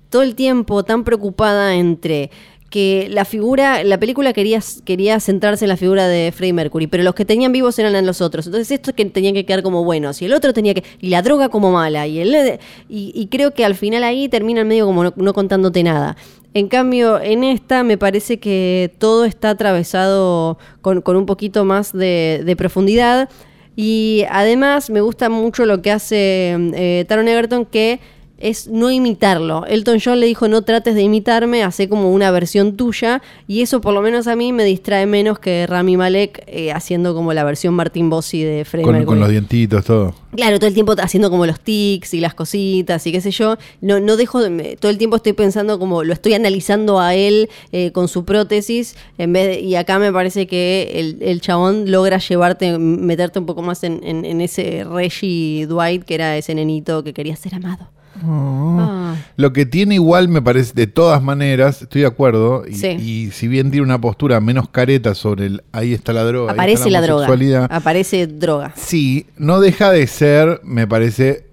todo 0.10 0.24
el 0.24 0.36
tiempo 0.36 0.84
tan 0.84 1.04
preocupada 1.04 1.76
entre 1.76 2.32
que 2.76 3.08
la 3.10 3.24
figura, 3.24 3.86
la 3.86 3.98
película 4.02 4.34
quería, 4.34 4.60
quería 4.84 5.22
centrarse 5.22 5.64
en 5.64 5.70
la 5.70 5.78
figura 5.78 6.10
de 6.10 6.34
Freddie 6.34 6.52
Mercury, 6.52 6.88
pero 6.88 7.04
los 7.04 7.16
que 7.16 7.24
tenían 7.24 7.54
vivos 7.54 7.80
eran 7.80 8.06
los 8.06 8.20
otros. 8.20 8.48
Entonces 8.48 8.70
esto 8.70 8.94
que 8.94 9.06
tenían 9.06 9.34
que 9.34 9.46
quedar 9.46 9.64
como 9.64 9.86
buenos 9.86 10.22
y 10.22 10.26
el 10.26 10.34
otro 10.34 10.52
tenía 10.52 10.74
que 10.74 10.84
y 11.00 11.08
la 11.08 11.22
droga 11.22 11.48
como 11.48 11.72
mala 11.72 12.06
y 12.06 12.20
el 12.20 12.60
y, 12.90 13.28
creo 13.28 13.52
que 13.52 13.64
al 13.64 13.76
final 13.76 14.04
ahí 14.04 14.28
terminan 14.28 14.68
medio 14.68 14.86
como 14.88 15.06
no, 15.06 15.34
contándote 15.34 15.84
nada. 15.84 16.18
En 16.54 16.68
cambio, 16.68 17.22
en 17.22 17.46
esta 17.46 17.84
me 17.84 17.98
parece 17.98 18.40
que 18.42 18.94
todo 18.98 19.24
está 19.24 19.52
atravesado 19.52 20.58
con, 20.82 21.00
con 21.00 21.16
un 21.16 21.26
poquito 21.26 21.64
más 21.64 21.94
de, 21.94 22.44
de 22.46 22.56
profundidad. 22.58 23.30
Y 23.78 24.26
además 24.30 24.90
me 24.90 25.00
gusta 25.00 25.30
mucho 25.30 25.66
lo 25.66 25.82
que 25.82 25.92
hace 25.92 26.58
eh, 26.74 27.06
Taron 27.08 27.30
Egerton, 27.30 27.66
que 27.66 28.02
es 28.38 28.68
no 28.68 28.92
imitarlo. 28.92 29.66
Elton 29.66 30.00
John 30.04 30.20
le 30.20 30.26
dijo, 30.26 30.48
no 30.48 30.62
trates 30.64 30.94
de 30.96 31.02
imitarme, 31.02 31.64
hace 31.64 31.88
como 31.90 32.12
una 32.12 32.32
versión 32.32 32.76
tuya. 32.76 33.22
Y 33.48 33.62
eso 33.62 33.82
por 33.82 33.94
lo 33.94 34.02
menos 34.02 34.28
a 34.28 34.36
mí 34.36 34.52
me 34.54 34.64
distrae 34.66 35.06
menos 35.06 35.40
que 35.40 35.66
Rami 35.68 35.96
Malek 35.98 36.44
eh, 36.48 36.72
haciendo 36.72 37.14
como 37.14 37.34
la 37.34 37.44
versión 37.44 37.74
Martin 37.74 38.10
Bossi 38.10 38.44
de 38.44 38.66
Freddie 38.66 38.86
Con, 38.86 39.06
con 39.06 39.20
los 39.20 39.30
dientitos, 39.30 39.86
todo. 39.86 40.14
Claro, 40.36 40.58
todo 40.60 40.68
el 40.68 40.74
tiempo 40.74 40.94
haciendo 40.98 41.30
como 41.30 41.46
los 41.46 41.62
tics 41.62 42.14
y 42.14 42.20
las 42.20 42.34
cositas 42.34 43.08
y 43.08 43.12
qué 43.14 43.22
sé 43.22 43.32
yo. 43.32 43.56
No, 43.80 44.00
no 44.02 44.18
dejo, 44.18 44.42
de- 44.44 44.76
todo 44.78 44.92
el 44.92 44.98
tiempo 44.98 45.16
estoy 45.16 45.32
pensando 45.34 45.80
como 45.80 46.04
lo 46.04 46.12
estoy 46.12 46.34
analizando 46.34 47.00
a 47.00 47.16
él 47.16 47.50
eh, 47.72 47.92
con 47.92 48.08
su 48.10 48.26
prótesis. 48.26 48.96
En 49.18 49.32
vez 49.32 49.48
de- 49.48 49.60
y 49.62 49.76
acá 49.76 49.98
me 49.98 50.12
parece 50.12 50.46
que 50.46 50.92
el, 50.96 51.18
el 51.22 51.40
chabón 51.40 51.90
logra 51.90 52.18
llevarte, 52.18 52.78
meterte 52.78 53.40
un 53.40 53.46
poco 53.46 53.62
más 53.62 53.84
en, 53.86 54.02
en- 54.04 54.26
en 54.26 54.42
ese 54.42 54.84
Reggie 54.84 55.68
Dwight, 55.68 56.04
que 56.04 56.16
era 56.16 56.36
ese 56.38 56.54
nenito 56.54 57.04
que 57.04 57.14
quería 57.14 57.36
ser 57.38 57.56
amado. 57.56 57.88
Ah. 58.24 59.16
Lo 59.38 59.52
que 59.54 59.66
tiene 59.66 59.96
igual, 59.96 60.30
me 60.30 60.42
parece, 60.42 60.74
de 60.74 60.88
todas 60.88 61.22
maneras, 61.22 61.82
estoy 61.82 62.02
de 62.02 62.08
acuerdo, 62.08 62.64
y, 62.68 62.74
Sí. 62.76 62.88
y 62.88 63.32
si 63.32 63.48
bien 63.48 63.72
tiene 63.72 63.84
una 63.86 64.00
postura 64.00 64.40
menos 64.40 64.70
careta 64.70 65.16
sobre 65.16 65.48
el 65.48 65.64
ahí 65.72 65.94
está 65.94 66.14
la 66.14 66.24
droga, 66.24 66.54
Aparece 66.54 66.90
la 66.90 67.02
droga. 67.02 67.28
Aparece 67.70 68.28
droga. 68.28 68.74
sí, 68.76 69.28
no 69.38 69.60
deja 69.60 69.92
de 69.92 70.08
ser, 70.08 70.62
me 70.64 70.88
parece, 70.88 71.48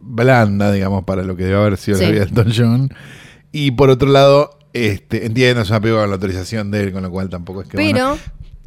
blanda, 0.00 0.72
digamos, 0.72 1.04
para 1.04 1.22
lo 1.22 1.36
que 1.36 1.44
debe 1.44 1.56
haber 1.56 1.76
sido 1.76 1.98
Sí. 1.98 2.04
la 2.04 2.10
vida 2.10 2.20
de 2.24 2.26
Elton 2.28 2.52
John. 2.56 2.90
Y 3.52 3.72
por 3.72 3.90
otro 3.90 4.08
lado, 4.08 4.58
este, 4.72 5.26
entiendo, 5.26 5.62
es 5.62 5.70
una 5.70 5.80
película 5.80 6.02
con 6.02 6.10
la 6.10 6.14
autorización 6.16 6.70
de 6.70 6.82
él, 6.84 6.92
con 6.92 7.02
lo 7.02 7.10
cual 7.10 7.28
tampoco 7.28 7.62
es 7.62 7.68
que... 7.68 7.76
Pero, 7.76 8.08
bueno. 8.10 8.18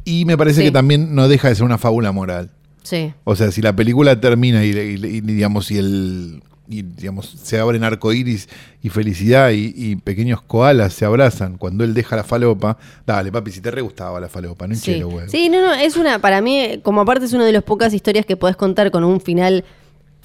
Y 0.04 0.24
me 0.24 0.36
parece 0.36 0.60
Sí. 0.60 0.66
que 0.66 0.70
también 0.72 1.14
no 1.14 1.28
deja 1.28 1.48
de 1.48 1.54
ser 1.54 1.64
una 1.64 1.78
fábula 1.78 2.12
moral. 2.12 2.50
sí. 2.82 3.12
O 3.24 3.36
sea, 3.36 3.50
si 3.52 3.60
la 3.62 3.76
película 3.76 4.20
termina 4.20 4.64
y, 4.64 4.70
y- 4.70 5.06
y, 5.06 5.20
digamos, 5.20 5.66
si 5.66 5.76
el 5.78 6.42
y, 6.70 6.82
digamos, 6.82 7.26
se 7.26 7.58
abren 7.58 7.82
arcoíris 7.84 8.48
y 8.82 8.88
felicidad 8.90 9.50
y, 9.50 9.74
y 9.76 9.96
pequeños 9.96 10.40
koalas 10.40 10.92
se 10.94 11.04
abrazan 11.04 11.58
cuando 11.58 11.82
él 11.84 11.92
deja 11.92 12.14
la 12.16 12.22
falopa, 12.24 12.78
dale, 13.06 13.32
papi, 13.32 13.50
si 13.50 13.60
te 13.60 13.70
re 13.72 13.80
gustaba 13.82 14.20
la 14.20 14.28
falopa, 14.28 14.66
no 14.68 14.74
Sí. 14.76 14.92
hinché 14.92 15.00
los 15.02 15.12
huevos. 15.12 15.30
Sí, 15.32 15.48
no, 15.48 15.60
no, 15.60 15.74
es 15.74 15.96
una, 15.96 16.20
para 16.20 16.40
mí, 16.40 16.78
como 16.82 17.00
aparte 17.00 17.24
es 17.26 17.32
una 17.32 17.44
de 17.44 17.52
las 17.52 17.64
pocas 17.64 17.92
historias 17.92 18.24
que 18.24 18.36
puedes 18.36 18.56
contar 18.56 18.90
con 18.92 19.02
un 19.04 19.20
final 19.20 19.64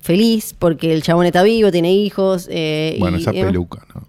feliz, 0.01 0.53
porque 0.57 0.93
el 0.93 1.01
chabón 1.01 1.25
está 1.25 1.41
vivo, 1.43 1.71
tiene 1.71 1.91
hijos. 1.93 2.47
eh, 2.51 2.95
Bueno, 2.99 3.17
y, 3.17 3.21
esa 3.21 3.31
peluca, 3.31 3.85
¿no? 3.95 4.03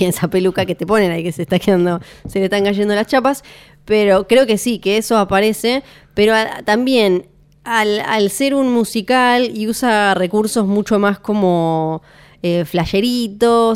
y 0.00 0.04
esa 0.06 0.28
peluca 0.28 0.66
que 0.66 0.74
te 0.74 0.84
ponen 0.86 1.12
ahí 1.12 1.22
que 1.22 1.30
se 1.32 1.42
está 1.42 1.58
quedando, 1.60 2.00
se 2.28 2.40
le 2.40 2.46
están 2.46 2.64
cayendo 2.64 2.94
las 2.94 3.06
chapas. 3.06 3.44
Pero 3.84 4.26
creo 4.26 4.46
que 4.46 4.58
sí, 4.58 4.80
que 4.80 4.96
eso 4.96 5.16
aparece. 5.16 5.84
Pero 6.14 6.34
a- 6.34 6.62
también, 6.64 7.26
al, 7.66 8.00
al 8.00 8.30
ser 8.30 8.54
un 8.54 8.72
musical 8.72 9.50
y 9.54 9.68
usa 9.68 10.14
recursos 10.14 10.66
mucho 10.66 10.98
más 10.98 11.18
como 11.18 12.00
eh, 12.42 12.64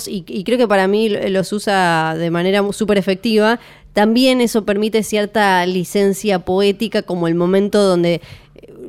y, 0.08 0.24
y 0.28 0.44
creo 0.44 0.56
que 0.58 0.68
para 0.68 0.86
mí 0.86 1.08
lo- 1.08 1.28
los 1.28 1.52
usa 1.52 2.14
de 2.16 2.30
manera 2.30 2.62
súper 2.72 2.98
efectiva. 2.98 3.58
También 3.92 4.40
eso 4.40 4.64
permite 4.64 5.02
cierta 5.02 5.66
licencia 5.66 6.38
poética, 6.38 7.02
como 7.02 7.26
el 7.26 7.34
momento 7.34 7.82
donde 7.82 8.20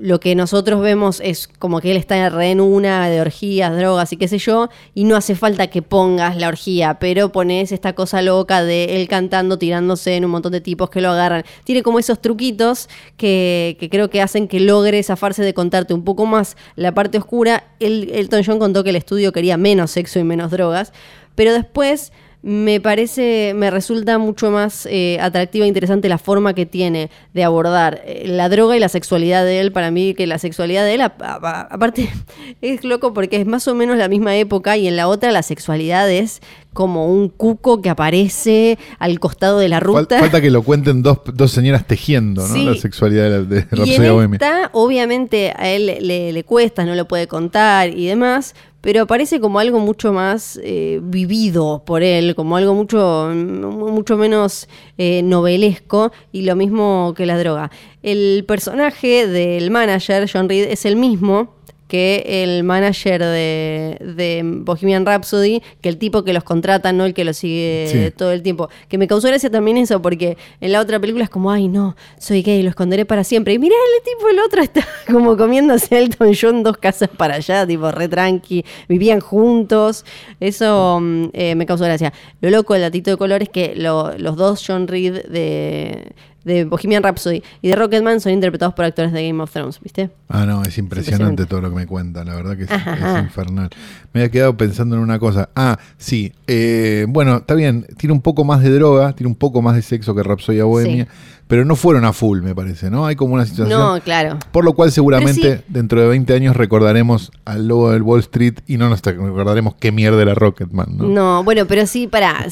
lo 0.01 0.19
que 0.19 0.35
nosotros 0.35 0.81
vemos 0.81 1.21
es 1.23 1.47
como 1.47 1.79
que 1.79 1.91
él 1.91 1.97
está 1.97 2.27
en 2.43 2.59
una 2.59 3.07
de 3.07 3.21
orgías, 3.21 3.75
drogas 3.75 4.11
y 4.11 4.17
qué 4.17 4.27
sé 4.27 4.39
yo, 4.39 4.69
y 4.95 5.03
no 5.03 5.15
hace 5.15 5.35
falta 5.35 5.67
que 5.67 5.81
pongas 5.81 6.37
la 6.37 6.47
orgía, 6.47 6.97
pero 6.99 7.31
pones 7.31 7.71
esta 7.71 7.93
cosa 7.93 8.21
loca 8.21 8.63
de 8.63 8.95
él 8.95 9.07
cantando, 9.07 9.57
tirándose 9.57 10.15
en 10.15 10.25
un 10.25 10.31
montón 10.31 10.51
de 10.51 10.61
tipos 10.61 10.89
que 10.89 11.01
lo 11.01 11.11
agarran. 11.11 11.43
Tiene 11.63 11.83
como 11.83 11.99
esos 11.99 12.19
truquitos 12.19 12.89
que, 13.15 13.77
que 13.79 13.89
creo 13.89 14.09
que 14.09 14.21
hacen 14.21 14.47
que 14.47 14.59
logre 14.59 15.01
zafarse 15.03 15.43
de 15.43 15.53
contarte 15.53 15.93
un 15.93 16.03
poco 16.03 16.25
más 16.25 16.57
la 16.75 16.93
parte 16.93 17.19
oscura. 17.19 17.63
El, 17.79 18.09
Elton 18.11 18.41
John 18.45 18.59
contó 18.59 18.83
que 18.83 18.89
el 18.89 18.95
estudio 18.95 19.31
quería 19.31 19.57
menos 19.57 19.91
sexo 19.91 20.19
y 20.19 20.23
menos 20.23 20.51
drogas, 20.51 20.93
pero 21.35 21.53
después 21.53 22.11
me 22.43 22.81
parece, 22.81 23.53
me 23.55 23.69
resulta 23.69 24.17
mucho 24.17 24.49
más 24.49 24.87
eh, 24.89 25.19
atractiva 25.21 25.65
e 25.65 25.67
interesante 25.67 26.09
la 26.09 26.17
forma 26.17 26.55
que 26.55 26.65
tiene 26.65 27.11
de 27.35 27.43
abordar 27.43 28.01
eh, 28.05 28.23
la 28.25 28.49
droga 28.49 28.75
y 28.75 28.79
la 28.79 28.89
sexualidad 28.89 29.45
de 29.45 29.59
él. 29.59 29.71
Para 29.71 29.91
mí, 29.91 30.15
que 30.15 30.25
la 30.25 30.39
sexualidad 30.39 30.83
de 30.83 30.95
él, 30.95 31.01
a- 31.01 31.13
a- 31.19 31.67
aparte, 31.69 32.09
es 32.61 32.83
loco 32.83 33.13
porque 33.13 33.35
es 33.39 33.45
más 33.45 33.67
o 33.67 33.75
menos 33.75 33.95
la 33.97 34.07
misma 34.07 34.35
época 34.37 34.75
y 34.75 34.87
en 34.87 34.95
la 34.95 35.07
otra 35.07 35.31
la 35.31 35.43
sexualidad 35.43 36.09
es 36.09 36.41
como 36.73 37.13
un 37.13 37.27
cuco 37.29 37.81
que 37.81 37.89
aparece 37.89 38.79
al 38.97 39.19
costado 39.19 39.59
de 39.59 39.67
la 39.69 39.79
ruta. 39.81 40.19
falta 40.19 40.39
que 40.41 40.49
lo 40.49 40.63
cuenten 40.63 41.03
dos, 41.03 41.19
dos 41.33 41.51
señoras 41.51 41.85
tejiendo, 41.85 42.47
¿no? 42.47 42.53
Sí. 42.55 42.63
La 42.65 42.75
sexualidad 42.75 43.29
de, 43.29 43.45
de 43.45 43.55
Y 43.85 43.93
en 43.95 44.03
Rhapsody 44.03 44.33
esta, 44.33 44.69
obviamente, 44.73 45.53
a 45.55 45.69
él 45.69 45.85
le, 46.01 46.31
le 46.31 46.43
cuesta, 46.43 46.85
no 46.85 46.95
lo 46.95 47.07
puede 47.09 47.27
contar 47.27 47.89
y 47.89 48.05
demás, 48.07 48.55
pero 48.81 49.03
aparece 49.03 49.39
como 49.39 49.59
algo 49.59 49.79
mucho 49.79 50.11
más 50.11 50.59
eh, 50.63 50.99
vivido 51.01 51.83
por 51.85 52.01
él, 52.01 52.35
como 52.35 52.57
algo 52.57 52.73
mucho, 52.73 53.31
mucho 53.33 54.17
menos 54.17 54.67
eh, 54.97 55.21
novelesco 55.23 56.11
y 56.31 56.41
lo 56.41 56.55
mismo 56.55 57.13
que 57.15 57.27
la 57.27 57.37
droga. 57.37 57.71
El 58.01 58.43
personaje 58.47 59.27
del 59.27 59.69
manager, 59.69 60.29
John 60.31 60.49
Reed, 60.49 60.69
es 60.71 60.85
el 60.85 60.95
mismo 60.95 61.53
que 61.91 62.23
el 62.25 62.63
manager 62.63 63.19
de, 63.21 63.97
de 64.15 64.41
Bohemian 64.45 65.05
Rhapsody, 65.05 65.61
que 65.81 65.89
el 65.89 65.97
tipo 65.97 66.23
que 66.23 66.31
los 66.31 66.45
contrata, 66.45 66.93
no 66.93 67.03
el 67.03 67.13
que 67.13 67.25
los 67.25 67.35
sigue 67.35 67.87
Sí. 67.91 68.11
todo 68.17 68.31
el 68.31 68.41
tiempo. 68.41 68.69
Que 68.87 68.97
me 68.97 69.07
causó 69.09 69.27
gracia 69.27 69.49
también 69.51 69.75
eso, 69.75 70.01
porque 70.01 70.37
en 70.61 70.71
la 70.71 70.79
otra 70.79 71.01
película 71.01 71.25
es 71.25 71.29
como, 71.29 71.51
ay, 71.51 71.67
no, 71.67 71.97
soy 72.17 72.43
gay, 72.43 72.63
lo 72.63 72.69
esconderé 72.69 73.03
para 73.05 73.25
siempre. 73.25 73.53
Y 73.53 73.59
mirá, 73.59 73.75
el 73.97 74.03
tipo, 74.05 74.29
el 74.29 74.39
otro 74.39 74.61
está 74.61 74.87
como 75.11 75.35
comiéndose 75.35 75.93
a 75.95 75.99
Elton 75.99 76.31
John 76.39 76.63
dos 76.63 76.77
casas 76.77 77.09
para 77.09 77.35
allá, 77.35 77.67
tipo, 77.67 77.91
re 77.91 78.07
tranqui, 78.07 78.63
vivían 78.87 79.19
juntos. 79.19 80.05
Eso 80.39 80.99
mm, 81.01 81.25
eh, 81.33 81.55
me 81.55 81.65
causó 81.65 81.83
gracia. 81.83 82.13
Lo 82.39 82.49
loco 82.49 82.73
del 82.73 82.83
datito 82.83 83.11
de 83.11 83.17
color 83.17 83.41
es 83.41 83.49
que 83.49 83.73
lo- 83.75 84.17
los 84.17 84.37
dos 84.37 84.63
John 84.65 84.87
Reed 84.87 85.25
de, 85.25 86.13
de 86.43 86.65
Bohemian 86.65 87.03
Rhapsody 87.03 87.43
y 87.61 87.69
de 87.69 87.75
Rocketman 87.75 88.19
son 88.19 88.33
interpretados 88.33 88.73
por 88.73 88.85
actores 88.85 89.11
de 89.11 89.27
Game 89.27 89.41
of 89.41 89.51
Thrones, 89.51 89.79
¿viste? 89.79 90.09
Ah, 90.29 90.45
no, 90.45 90.63
es 90.63 90.77
impresionante, 90.77 90.81
impresionante. 90.81 91.45
todo 91.45 91.61
lo 91.61 91.69
que 91.69 91.75
me 91.75 91.87
cuenta, 91.87 92.23
la 92.23 92.35
verdad 92.35 92.57
que 92.57 92.63
es, 92.63 93.23
infernal. 93.23 93.69
Me 94.13 94.21
había 94.21 94.31
quedado 94.31 94.57
pensando 94.57 94.95
en 94.95 95.01
una 95.01 95.19
cosa. 95.19 95.49
Ah, 95.55 95.77
sí, 95.97 96.33
eh, 96.47 97.05
bueno, 97.07 97.37
está 97.37 97.53
bien, 97.53 97.85
tiene 97.97 98.13
un 98.13 98.21
poco 98.21 98.43
más 98.43 98.61
de 98.61 98.71
droga, 98.71 99.13
tiene 99.13 99.29
un 99.29 99.35
poco 99.35 99.61
más 99.61 99.75
de 99.75 99.81
sexo 99.81 100.15
que 100.15 100.23
Rapsodia 100.23 100.63
Bohemia, 100.63 101.07
pero 101.47 101.65
no 101.65 101.75
fueron 101.75 102.05
a 102.05 102.13
full, 102.13 102.41
me 102.41 102.55
parece, 102.55 102.89
¿no? 102.89 103.05
Hay 103.05 103.15
como 103.15 103.33
una 103.33 103.45
situación... 103.45 103.77
No, 103.77 103.99
claro. 104.01 104.39
Por 104.51 104.63
lo 104.63 104.73
cual 104.73 104.91
seguramente 104.91 105.57
sí. 105.57 105.63
dentro 105.67 106.01
de 106.01 106.07
20 106.07 106.33
años 106.33 106.55
recordaremos 106.55 107.31
al 107.43 107.67
logo 107.67 107.91
del 107.91 108.03
Wall 108.03 108.21
Street 108.21 108.59
y 108.67 108.77
no 108.77 108.89
nos 108.89 109.01
recordaremos 109.01 109.75
qué 109.75 109.91
mierda 109.91 110.21
era 110.21 110.33
Rocketman, 110.33 110.97
¿no? 110.97 111.07
No, 111.07 111.43
bueno, 111.43 111.65
pero 111.67 111.85
sí, 111.87 112.07
pará, 112.07 112.47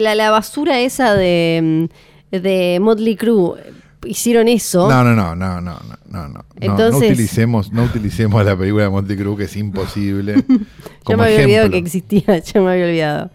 la, 0.00 0.14
la 0.16 0.30
basura 0.30 0.80
esa 0.80 1.14
de, 1.14 1.88
mm, 1.88 2.09
de 2.30 2.78
Motley 2.80 3.16
Crue 3.16 3.58
hicieron 4.06 4.48
eso, 4.48 4.88
No, 4.88 5.04
no, 5.04 5.14
no, 5.14 5.34
no, 5.36 5.60
no, 5.60 5.78
no, 5.80 5.98
no, 6.08 6.28
no. 6.28 6.28
No, 6.28 6.44
Entonces- 6.60 6.92
no 6.92 6.98
utilicemos, 7.06 7.72
no 7.72 7.84
utilicemos 7.84 8.44
la 8.44 8.56
película 8.56 8.84
de 8.84 8.90
Monty 8.90 9.16
Cruz, 9.16 9.38
que 9.38 9.44
es 9.44 9.56
imposible. 9.56 10.36
ya 10.48 10.66
como 11.04 11.18
me 11.18 11.24
había 11.24 11.44
olvidado 11.44 11.70
que 11.70 11.76
ejemplo. 11.78 11.78
existía, 11.78 12.38
ya 12.38 12.60
me 12.60 12.70
había 12.72 12.84
olvidado. 12.86 13.30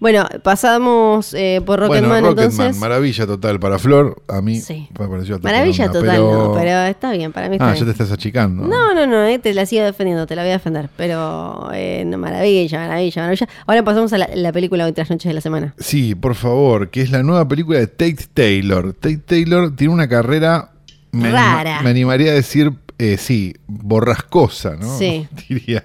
Bueno, 0.00 0.26
pasamos 0.42 1.34
eh, 1.34 1.60
por 1.64 1.78
bueno, 1.86 2.08
Rocketman 2.08 2.24
Rocketman, 2.24 2.50
entonces. 2.50 2.76
maravilla 2.80 3.26
total 3.26 3.60
para 3.60 3.78
Flor. 3.78 4.22
A 4.28 4.40
mí 4.40 4.58
Sí. 4.58 4.88
me 4.98 5.06
pareció 5.06 5.38
Maravilla 5.40 5.86
total, 5.92 6.02
pero... 6.16 6.32
no, 6.48 6.54
pero 6.54 6.70
está 6.86 7.12
bien, 7.12 7.32
para 7.32 7.50
mí 7.50 7.56
está 7.56 7.66
Ah, 7.68 7.72
bien. 7.74 7.80
ya 7.80 7.84
te 7.84 7.92
estás 7.92 8.10
achicando. 8.10 8.62
No, 8.66 8.94
no, 8.94 9.06
no, 9.06 9.24
eh, 9.26 9.38
te 9.38 9.52
la 9.52 9.66
sigo 9.66 9.84
defendiendo, 9.84 10.26
te 10.26 10.34
la 10.36 10.42
voy 10.42 10.50
a 10.50 10.54
defender. 10.54 10.88
Pero 10.96 11.68
eh, 11.74 12.02
no, 12.06 12.16
maravilla, 12.16 12.78
maravilla, 12.80 13.20
maravilla. 13.22 13.48
Ahora 13.66 13.84
pasamos 13.84 14.12
a 14.14 14.18
la, 14.18 14.30
la 14.34 14.52
película 14.52 14.86
Hoy 14.86 14.92
tras 14.92 15.10
noches 15.10 15.28
de 15.28 15.34
la 15.34 15.42
semana. 15.42 15.74
Sí, 15.78 16.14
por 16.14 16.34
favor, 16.34 16.88
que 16.88 17.02
es 17.02 17.10
la 17.10 17.22
nueva 17.22 17.46
película 17.46 17.78
de 17.78 17.86
Tate 17.86 18.26
Taylor. 18.32 18.94
Tate 18.94 19.18
Taylor 19.18 19.76
tiene 19.76 19.92
una 19.92 20.08
carrera, 20.08 20.70
me, 21.12 21.28
anima- 21.28 21.56
Rara. 21.62 21.82
me 21.82 21.90
animaría 21.90 22.30
a 22.30 22.34
decir, 22.34 22.72
eh, 22.98 23.18
sí, 23.18 23.54
borrascosa, 23.66 24.76
¿no? 24.76 24.96
Sí. 24.98 25.28
Diría. 25.48 25.84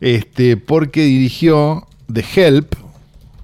Este, 0.00 0.58
porque 0.58 1.02
dirigió 1.04 1.86
The 2.12 2.22
Help, 2.34 2.74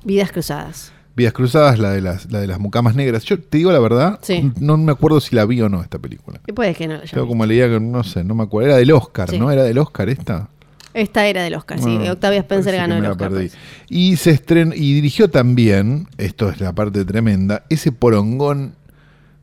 Vidas 0.04 0.32
cruzadas. 0.32 0.92
Vidas 1.14 1.34
Cruzadas, 1.34 1.78
la 1.78 1.90
de 1.90 2.00
las, 2.00 2.32
la 2.32 2.40
de 2.40 2.46
las 2.46 2.58
mucamas 2.58 2.94
negras. 2.94 3.24
Yo 3.24 3.38
te 3.38 3.58
digo 3.58 3.70
la 3.70 3.78
verdad, 3.80 4.18
Sí. 4.22 4.50
no 4.60 4.78
me 4.78 4.92
acuerdo 4.92 5.20
si 5.20 5.36
la 5.36 5.44
vi 5.44 5.60
o 5.60 5.68
no 5.68 5.82
esta 5.82 5.98
película. 5.98 6.40
Y 6.46 6.52
puede 6.52 6.74
que 6.74 6.88
no 6.88 6.94
la 6.94 7.20
como 7.26 7.44
leía 7.44 7.68
que 7.68 7.78
no 7.80 8.02
sé, 8.02 8.24
no 8.24 8.34
me 8.34 8.44
acuerdo. 8.44 8.68
Era 8.70 8.78
del 8.78 8.92
Oscar, 8.92 9.28
Sí. 9.28 9.38
¿no? 9.38 9.50
Era 9.50 9.62
del 9.62 9.76
Oscar 9.76 10.08
esta. 10.08 10.48
Esta 10.94 11.26
era 11.26 11.42
del 11.42 11.54
Oscar, 11.54 11.78
sí. 11.80 11.98
Octavia 12.08 12.40
Spencer 12.40 12.76
ganó 12.76 12.96
el 12.96 13.04
Oscar. 13.04 13.28
perdí. 13.30 13.48
pues. 13.48 13.58
Y 13.90 14.16
se 14.16 14.30
estrenó 14.30 14.74
y 14.74 14.94
dirigió 14.94 15.28
también, 15.30 16.08
esto 16.16 16.48
es 16.48 16.60
la 16.60 16.72
parte 16.74 17.04
tremenda, 17.04 17.64
ese 17.68 17.92
porongón 17.92 18.74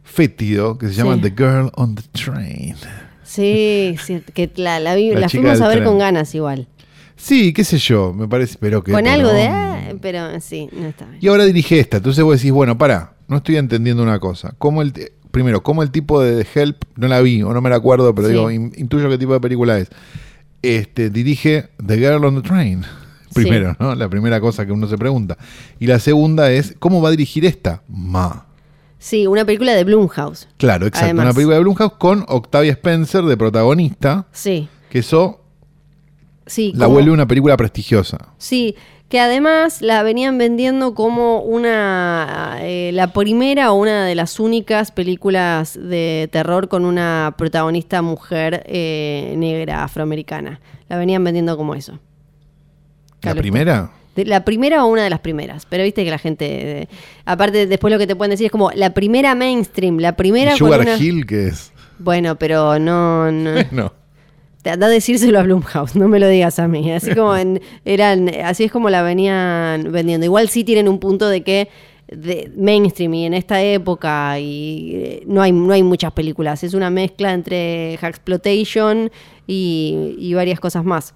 fétido 0.04 0.78
que 0.78 0.88
se 0.88 0.94
llama 0.96 1.16
Sí. 1.16 1.22
The 1.22 1.30
Girl 1.32 1.72
on 1.76 1.96
the 1.96 2.04
Train. 2.14 2.76
Sí, 3.24 3.96
sí, 4.04 4.24
que 4.34 4.50
la, 4.56 4.80
la, 4.80 4.96
vi- 4.96 5.14
La 5.14 5.22
la 5.22 5.30
fuimos 5.30 5.62
a 5.62 5.68
ver 5.68 5.78
tren. 5.78 5.88
con 5.88 6.00
ganas 6.00 6.34
igual. 6.34 6.68
Sí, 7.22 7.52
qué 7.54 7.64
sé 7.66 7.78
yo, 7.78 8.14
me 8.14 8.28
parece, 8.28 8.58
pero 8.60 8.82
que 8.82 8.94
con 8.94 9.06
algo 9.06 9.28
de... 9.30 9.48
ah, 9.48 9.94
pero 10.02 10.40
sí, 10.40 10.70
no 10.72 10.88
está 10.88 11.06
bien. 11.06 11.20
Y 11.22 11.28
ahora 11.28 11.44
dirige 11.46 11.80
esta, 11.80 11.98
entonces 11.98 12.24
vos 12.24 12.38
decís, 12.38 12.52
bueno, 12.52 12.78
pará, 12.78 13.14
no 13.28 13.38
estoy 13.38 13.58
entendiendo 13.58 14.02
una 14.02 14.20
cosa. 14.20 14.54
¿Cómo 14.58 14.82
el 14.82 14.94
primero, 15.32 15.62
cómo 15.62 15.84
el 15.84 15.92
tipo 15.92 16.22
de 16.22 16.48
Help, 16.56 16.84
no 16.96 17.08
la 17.10 17.20
vi 17.22 17.44
o 17.44 17.54
no 17.54 17.62
me 17.62 17.70
la 17.70 17.76
acuerdo, 17.76 18.16
pero 18.16 18.28
Sí. 18.30 18.34
digo, 18.34 18.50
in- 18.52 18.72
intuyo 18.78 19.10
qué 19.10 19.18
tipo 19.18 19.34
de 19.34 19.40
película 19.42 19.78
es. 19.78 19.90
Este, 20.62 21.10
dirige 21.10 21.70
The 21.86 21.98
Girl 21.98 22.24
on 22.26 22.42
the 22.42 22.48
Train. 22.48 22.84
Primero, 23.34 23.76
¿no? 23.80 23.94
La 23.96 24.10
primera 24.10 24.42
cosa 24.42 24.66
que 24.66 24.72
uno 24.72 24.88
se 24.88 24.98
pregunta. 24.98 25.38
Y 25.78 25.86
la 25.88 26.00
segunda 26.00 26.52
es, 26.52 26.76
¿cómo 26.80 27.02
va 27.02 27.10
a 27.10 27.12
dirigir 27.12 27.46
esta? 27.46 27.84
Ma. 27.88 28.48
Sí, 28.98 29.28
una 29.28 29.46
película 29.46 29.74
de 29.74 29.84
Blumhouse. 29.84 30.48
Claro, 30.58 30.88
exacto. 30.88 31.06
Además. 31.06 31.26
Una 31.26 31.34
película 31.34 31.56
de 31.58 31.62
Blumhouse 31.62 31.94
con 32.00 32.26
Octavia 32.28 32.72
Spencer 32.72 33.24
de 33.26 33.38
protagonista, 33.38 34.26
Sí, 34.32 34.68
que 34.90 35.00
eso 35.00 35.39
sí. 36.50 36.74
la 36.76 36.86
como- 36.86 36.96
vuelve 36.96 37.12
una 37.12 37.28
película 37.28 37.56
prestigiosa. 37.56 38.18
Sí, 38.38 38.76
que 39.08 39.20
además 39.20 39.82
la 39.82 40.04
venían 40.04 40.38
vendiendo 40.38 40.94
como 40.94 41.40
una 41.42 42.58
eh, 42.62 42.92
la 42.94 43.12
primera 43.14 43.72
o 43.72 43.76
una 43.76 44.06
de 44.06 44.14
las 44.16 44.40
únicas 44.40 44.92
películas 44.92 45.80
de 45.82 46.30
terror 46.32 46.68
con 46.68 46.86
una 46.86 47.34
protagonista 47.38 48.02
mujer 48.04 48.64
eh, 48.68 49.34
negra 49.38 49.84
afroamericana. 49.84 50.60
La 50.90 50.98
venían 50.98 51.24
vendiendo 51.24 51.58
como 51.58 51.74
eso. 51.76 52.00
¿La 53.22 53.34
primera? 53.36 53.92
de- 54.16 54.26
La 54.26 54.44
primera 54.46 54.84
o 54.86 54.88
una 54.88 55.04
de 55.04 55.10
las 55.10 55.20
primeras, 55.22 55.66
pero 55.66 55.84
viste 55.84 56.04
que 56.04 56.12
la 56.12 56.18
gente, 56.20 56.82
eh, 56.84 56.88
aparte 57.26 57.66
después 57.68 57.92
lo 57.92 57.98
que 58.00 58.08
te 58.08 58.16
pueden 58.16 58.32
decir 58.32 58.46
es 58.48 58.52
como 58.52 58.72
la 58.72 58.94
primera 58.94 59.34
mainstream, 59.36 59.98
la 60.00 60.16
primera 60.16 60.56
¿Y 60.56 60.60
con 60.60 60.68
Sugar 60.68 60.82
una- 60.82 60.98
Hill 60.98 61.26
qué 61.26 61.48
es? 61.48 61.72
Bueno, 62.00 62.36
pero 62.38 62.80
no, 62.80 63.32
no, 63.32 63.52
no. 63.72 63.94
Anda 64.66 64.88
a 64.88 64.90
decírselo 64.90 65.40
a 65.40 65.44
Blumhouse, 65.44 65.96
no 65.96 66.08
me 66.08 66.20
lo 66.20 66.28
digas 66.28 66.60
a 66.60 66.68
mí. 66.68 66.92
Así 66.92 67.14
como 67.16 67.36
en- 67.36 67.62
eran, 67.86 68.30
así 68.44 68.66
es 68.66 68.72
como 68.72 68.90
la 68.90 69.02
venían 69.02 69.92
vendiendo. 69.92 70.26
Igual 70.26 70.50
sí 70.50 70.64
tienen 70.64 70.88
un 70.90 71.00
punto 71.00 71.28
de 71.30 71.42
que 71.44 71.70
de 72.12 72.52
mainstream 72.58 73.14
y 73.14 73.26
en 73.28 73.36
esta 73.36 73.62
época 73.62 74.40
y 74.40 74.94
eh, 74.96 75.24
no 75.28 75.44
hay 75.44 75.52
no 75.52 75.72
hay 75.74 75.84
muchas 75.84 76.12
películas. 76.12 76.64
Es 76.64 76.74
una 76.74 76.90
mezcla 76.90 77.34
entre 77.34 77.98
Hacksploitation 78.02 79.12
y, 79.46 80.16
y 80.18 80.34
varias 80.34 80.60
cosas 80.60 80.84
más. 80.84 81.14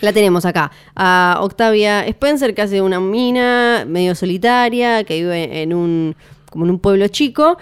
La 0.00 0.12
tenemos 0.12 0.44
acá. 0.44 0.70
A 0.94 1.38
Octavia 1.40 2.04
Spencer, 2.06 2.54
que 2.54 2.62
hace 2.62 2.82
una 2.82 3.00
mina 3.00 3.84
medio 3.86 4.14
solitaria, 4.14 5.02
que 5.04 5.14
vive 5.20 5.62
en 5.62 5.74
un, 5.74 6.14
como 6.50 6.64
en 6.66 6.70
un 6.72 6.78
pueblo 6.78 7.08
chico. 7.08 7.58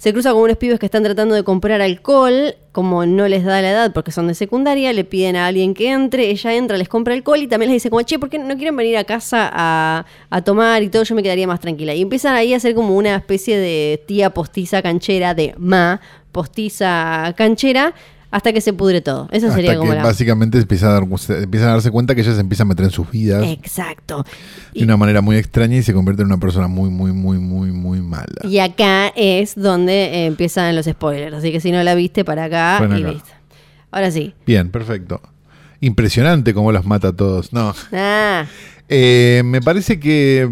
Se 0.00 0.14
cruza 0.14 0.32
con 0.32 0.40
unos 0.40 0.56
pibes 0.56 0.78
que 0.78 0.86
están 0.86 1.02
tratando 1.02 1.34
de 1.34 1.44
comprar 1.44 1.82
alcohol. 1.82 2.54
Como 2.72 3.04
no 3.04 3.28
les 3.28 3.44
da 3.44 3.60
la 3.60 3.70
edad 3.70 3.92
porque 3.92 4.12
son 4.12 4.28
de 4.28 4.34
secundaria, 4.34 4.94
le 4.94 5.04
piden 5.04 5.36
a 5.36 5.46
alguien 5.46 5.74
que 5.74 5.90
entre. 5.90 6.30
Ella 6.30 6.54
entra, 6.54 6.78
les 6.78 6.88
compra 6.88 7.12
alcohol 7.12 7.40
y 7.42 7.46
también 7.46 7.70
les 7.70 7.82
dice 7.82 7.90
como, 7.90 8.00
che, 8.00 8.18
¿por 8.18 8.30
qué 8.30 8.38
no 8.38 8.56
quieren 8.56 8.74
venir 8.76 8.96
a 8.96 9.04
casa 9.04 9.50
a, 9.52 10.06
a 10.30 10.42
tomar 10.42 10.82
y 10.82 10.88
todo? 10.88 11.02
Yo 11.02 11.14
me 11.14 11.22
quedaría 11.22 11.46
más 11.46 11.60
tranquila. 11.60 11.94
Y 11.94 12.00
empiezan 12.00 12.34
ahí 12.34 12.54
a 12.54 12.56
hacer 12.56 12.74
como 12.74 12.96
una 12.96 13.14
especie 13.14 13.58
de 13.58 14.02
tía 14.06 14.30
postiza 14.30 14.80
canchera, 14.80 15.34
de 15.34 15.54
ma 15.58 16.00
postiza 16.32 17.34
canchera, 17.36 17.92
hasta 18.30 18.52
que 18.52 18.60
se 18.60 18.72
pudre 18.72 19.00
todo. 19.00 19.28
Esa 19.32 19.46
Hasta 19.46 19.56
sería 19.56 19.72
que 19.72 19.78
como 19.78 19.92
la... 19.94 20.02
básicamente 20.04 20.58
empieza 20.58 20.88
a 20.88 20.92
dar- 20.92 21.02
empiezan 21.42 21.68
a 21.68 21.72
darse 21.72 21.90
cuenta 21.90 22.14
que 22.14 22.20
ella 22.20 22.34
se 22.34 22.40
empieza 22.40 22.62
a 22.62 22.66
meter 22.66 22.84
en 22.84 22.90
sus 22.92 23.10
vidas 23.10 23.44
Exacto. 23.48 24.24
de 24.74 24.84
una 24.84 24.96
manera 24.96 25.20
muy 25.20 25.36
extraña 25.36 25.76
y 25.76 25.82
se 25.82 25.92
convierte 25.92 26.22
en 26.22 26.26
una 26.26 26.38
persona 26.38 26.68
muy, 26.68 26.90
muy, 26.90 27.12
muy, 27.12 27.38
muy, 27.38 27.72
muy 27.72 28.00
mala. 28.00 28.26
Y 28.44 28.58
acá 28.60 29.08
es 29.16 29.54
donde 29.56 30.04
eh, 30.06 30.26
empiezan 30.26 30.74
los 30.76 30.86
spoilers. 30.86 31.34
Así 31.36 31.50
que 31.52 31.60
si 31.60 31.72
no 31.72 31.82
la 31.82 31.94
viste, 31.94 32.24
para 32.24 32.44
acá 32.44 32.78
y 32.82 32.84
acá. 32.84 32.96
listo. 33.12 33.28
Ahora 33.90 34.10
sí. 34.12 34.34
Bien, 34.46 34.70
perfecto. 34.70 35.20
Impresionante 35.80 36.52
cómo 36.54 36.72
los 36.72 36.84
mata 36.84 37.08
a 37.08 37.12
todos. 37.16 37.52
No. 37.52 37.74
Ah, 37.92 38.44
Eh, 38.88 39.42
me 39.44 39.60
parece 39.60 39.98
que 40.00 40.50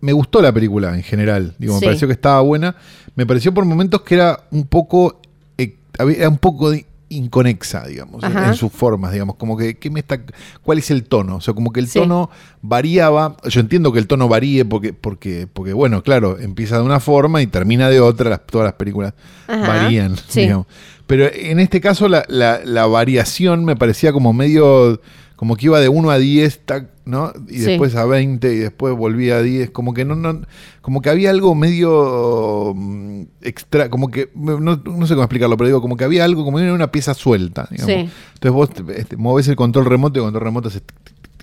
me 0.00 0.12
gustó 0.12 0.40
la 0.42 0.52
película 0.52 0.94
en 0.94 1.02
general. 1.02 1.54
Digo, 1.58 1.74
me 1.74 1.80
Sí. 1.80 1.86
pareció 1.86 2.08
que 2.08 2.14
estaba 2.14 2.40
buena. 2.40 2.74
Me 3.14 3.26
pareció 3.26 3.52
por 3.54 3.64
momentos 3.64 4.02
que 4.02 4.14
era 4.16 4.40
un 4.50 4.66
poco. 4.66 5.20
eh, 5.58 5.76
era 5.98 6.28
un 6.28 6.38
poco 6.38 6.70
de- 6.70 6.84
inconexa, 7.08 7.86
digamos, 7.86 8.22
en, 8.24 8.36
Ajá. 8.36 8.48
en 8.48 8.54
sus 8.54 8.72
formas, 8.72 9.12
digamos, 9.12 9.36
como 9.36 9.56
que 9.56 9.76
¿qué 9.78 9.90
me 9.90 10.00
está, 10.00 10.20
cuál 10.62 10.78
es 10.78 10.90
el 10.90 11.04
tono, 11.04 11.36
o 11.36 11.40
sea, 11.40 11.54
como 11.54 11.72
que 11.72 11.80
el 11.80 11.86
Sí. 11.88 12.00
tono 12.00 12.30
variaba, 12.62 13.36
yo 13.48 13.60
entiendo 13.60 13.92
que 13.92 13.98
el 14.00 14.06
tono 14.06 14.28
varíe 14.28 14.64
porque, 14.64 14.92
porque, 14.92 15.46
porque 15.52 15.72
bueno, 15.72 16.02
claro, 16.02 16.38
empieza 16.38 16.76
de 16.78 16.82
una 16.82 16.98
forma 17.00 17.42
y 17.42 17.46
termina 17.46 17.88
de 17.90 18.00
otra, 18.00 18.30
las- 18.30 18.46
todas 18.46 18.64
las 18.66 18.74
películas 18.74 19.14
Ajá. 19.46 19.66
varían, 19.68 20.16
Sí. 20.28 20.40
digamos. 20.42 20.66
Pero 21.06 21.26
en 21.32 21.60
este 21.60 21.80
caso 21.80 22.08
la, 22.08 22.24
la- 22.28 22.60
la 22.64 22.86
variación 22.86 23.64
me 23.64 23.76
parecía 23.76 24.12
como 24.12 24.32
medio, 24.32 25.00
como 25.36 25.56
que 25.56 25.66
iba 25.66 25.80
de 25.80 25.88
1 25.88 26.10
a 26.10 26.18
10, 26.18 26.60
tac, 26.64 26.88
¿no? 27.04 27.32
Y 27.48 27.58
Sí. 27.58 27.64
después 27.66 27.94
a 27.94 28.04
20 28.06 28.52
y 28.54 28.56
después 28.58 28.96
volvía 28.96 29.36
a 29.36 29.42
10, 29.42 29.70
como 29.70 29.92
que 29.94 30.04
no, 30.04 30.16
no, 30.16 30.40
como 30.80 31.02
que 31.02 31.10
había 31.10 31.30
algo 31.30 31.54
medio 31.54 32.72
mm, 32.74 33.22
extra, 33.42 33.90
como 33.90 34.10
que, 34.10 34.30
no, 34.34 34.58
no 34.58 35.06
sé 35.06 35.14
cómo 35.14 35.24
explicarlo, 35.24 35.56
pero 35.56 35.68
digo, 35.68 35.82
como 35.82 35.96
que 35.96 36.04
había 36.04 36.24
algo, 36.24 36.44
como 36.44 36.58
era 36.58 36.72
una 36.72 36.90
pieza 36.90 37.12
suelta, 37.14 37.68
digamos. 37.70 37.94
Sí. 37.94 38.10
Entonces 38.34 38.52
vos 38.52 38.70
este, 38.96 39.16
movés 39.16 39.46
el 39.48 39.56
control 39.56 39.84
remoto 39.84 40.18
y 40.18 40.22
el 40.22 40.24
control 40.26 40.44
remoto 40.44 40.70
se, 40.70 40.80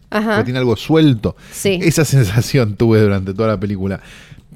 ajá. 0.09 0.43
tiene 0.43 0.59
algo 0.59 0.75
suelto. 0.75 1.35
Sí. 1.51 1.79
Esa 1.81 2.03
sensación 2.05 2.75
tuve 2.75 2.99
durante 2.99 3.33
toda 3.33 3.47
la 3.49 3.59
película. 3.59 4.01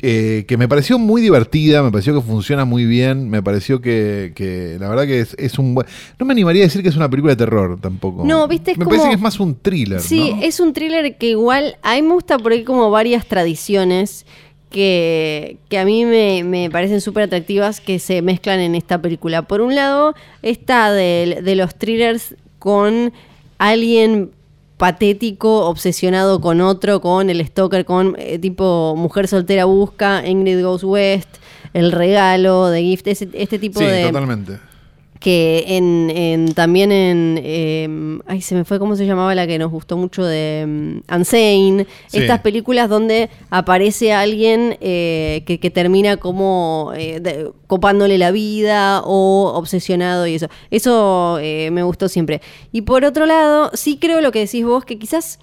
Eh, 0.02 0.46
que 0.48 0.58
me 0.58 0.68
pareció 0.68 1.00
muy 1.00 1.22
divertida, 1.22 1.82
me 1.84 1.92
pareció 1.92 2.14
que 2.14 2.22
funciona 2.22 2.66
muy 2.66 2.86
bien, 2.86 3.30
me 3.30 3.42
pareció 3.42 3.82
que, 3.82 4.32
que 4.36 4.78
la 4.80 4.90
verdad 4.90 5.06
que 5.06 5.20
es, 5.22 5.36
es 5.40 5.58
un 5.58 5.74
buen... 5.76 5.88
No 6.20 6.26
me 6.26 6.34
animaría 6.34 6.64
a 6.64 6.66
decir 6.68 6.84
que 6.84 6.90
es 6.90 6.96
una 6.96 7.10
película 7.10 7.34
de 7.34 7.38
terror 7.38 7.80
tampoco. 7.82 8.24
No, 8.26 8.48
viste, 8.48 8.72
es 8.72 8.78
Me 8.78 8.86
como- 8.86 8.96
parece 8.96 9.10
que 9.10 9.16
es 9.16 9.22
más 9.22 9.40
un 9.40 9.56
thriller, 9.56 10.00
Sí, 10.02 10.32
¿no? 10.36 10.42
es 10.44 10.60
un 10.60 10.74
thriller 10.74 11.18
que 11.18 11.30
igual, 11.30 11.78
a 11.82 11.96
mí 11.96 12.02
me 12.04 12.14
gusta 12.14 12.38
por 12.38 12.52
ahí 12.52 12.64
como 12.64 12.92
varias 12.92 13.26
tradiciones 13.26 14.26
que, 14.70 15.58
que 15.70 15.80
a 15.80 15.86
mí 15.86 16.06
me, 16.06 16.44
me 16.44 16.70
parecen 16.70 17.02
súper 17.02 17.24
atractivas 17.24 17.80
que 17.82 18.00
se 18.00 18.22
mezclan 18.22 18.60
en 18.60 18.76
esta 18.76 19.02
película. 19.02 19.42
Por 19.44 19.62
un 19.62 19.74
lado, 19.76 20.14
esta 20.42 20.92
de, 20.92 21.40
de 21.44 21.56
los 21.56 21.74
thrillers 21.76 22.36
con 22.60 23.14
alguien 23.58 24.32
patético, 24.78 25.66
obsesionado 25.68 26.40
con 26.40 26.62
otro, 26.62 27.02
con 27.02 27.30
el 27.30 27.46
stalker, 27.46 27.84
con 27.86 28.16
eh, 28.18 28.40
tipo 28.40 28.96
Mujer 28.98 29.28
Soltera 29.28 29.66
Busca, 29.66 30.26
Ingrid 30.26 30.64
Goes 30.64 30.84
West, 30.84 31.30
El 31.74 31.92
Regalo, 31.92 32.72
The 32.72 32.82
Gift, 32.82 33.08
ese- 33.08 33.30
este 33.34 33.60
tipo 33.60 33.80
Sí, 33.80 33.86
de 33.86 34.04
totalmente. 34.06 34.60
Que 35.20 35.64
en, 35.68 36.10
en- 36.12 36.54
también 36.54 36.92
en 36.92 37.40
eh, 37.44 38.20
ay 38.28 38.42
se 38.42 38.54
me 38.56 38.66
fue 38.66 38.78
cómo 38.80 38.96
se 38.96 39.06
llamaba 39.06 39.34
la 39.36 39.48
que 39.48 39.58
nos 39.58 39.72
gustó 39.72 39.98
mucho 39.98 40.24
de 40.24 40.64
um, 40.66 41.02
Unsane. 41.16 41.86
Sí. 42.08 42.18
estas 42.20 42.42
películas 42.42 42.88
donde 42.90 43.30
aparece 43.50 44.14
alguien 44.14 44.78
eh, 44.82 45.44
que, 45.46 45.60
que 45.60 45.70
termina 45.72 46.18
como 46.18 46.92
eh, 46.96 47.20
de- 47.20 47.52
copándole 47.68 48.18
la 48.18 48.32
vida 48.32 49.02
o 49.04 49.52
obsesionado 49.56 50.28
y 50.28 50.36
eso. 50.36 50.48
Eso 50.72 51.40
eh, 51.42 51.70
me 51.72 51.84
gustó 51.84 52.08
siempre. 52.10 52.42
Y 52.72 52.82
por 52.84 53.04
otro 53.06 53.26
lado 53.26 53.72
sí 53.74 53.98
creo 54.00 54.22
lo 54.22 54.32
que 54.32 54.40
decís 54.40 54.64
vos 54.66 54.86
que 54.86 55.00
quizás 55.00 55.40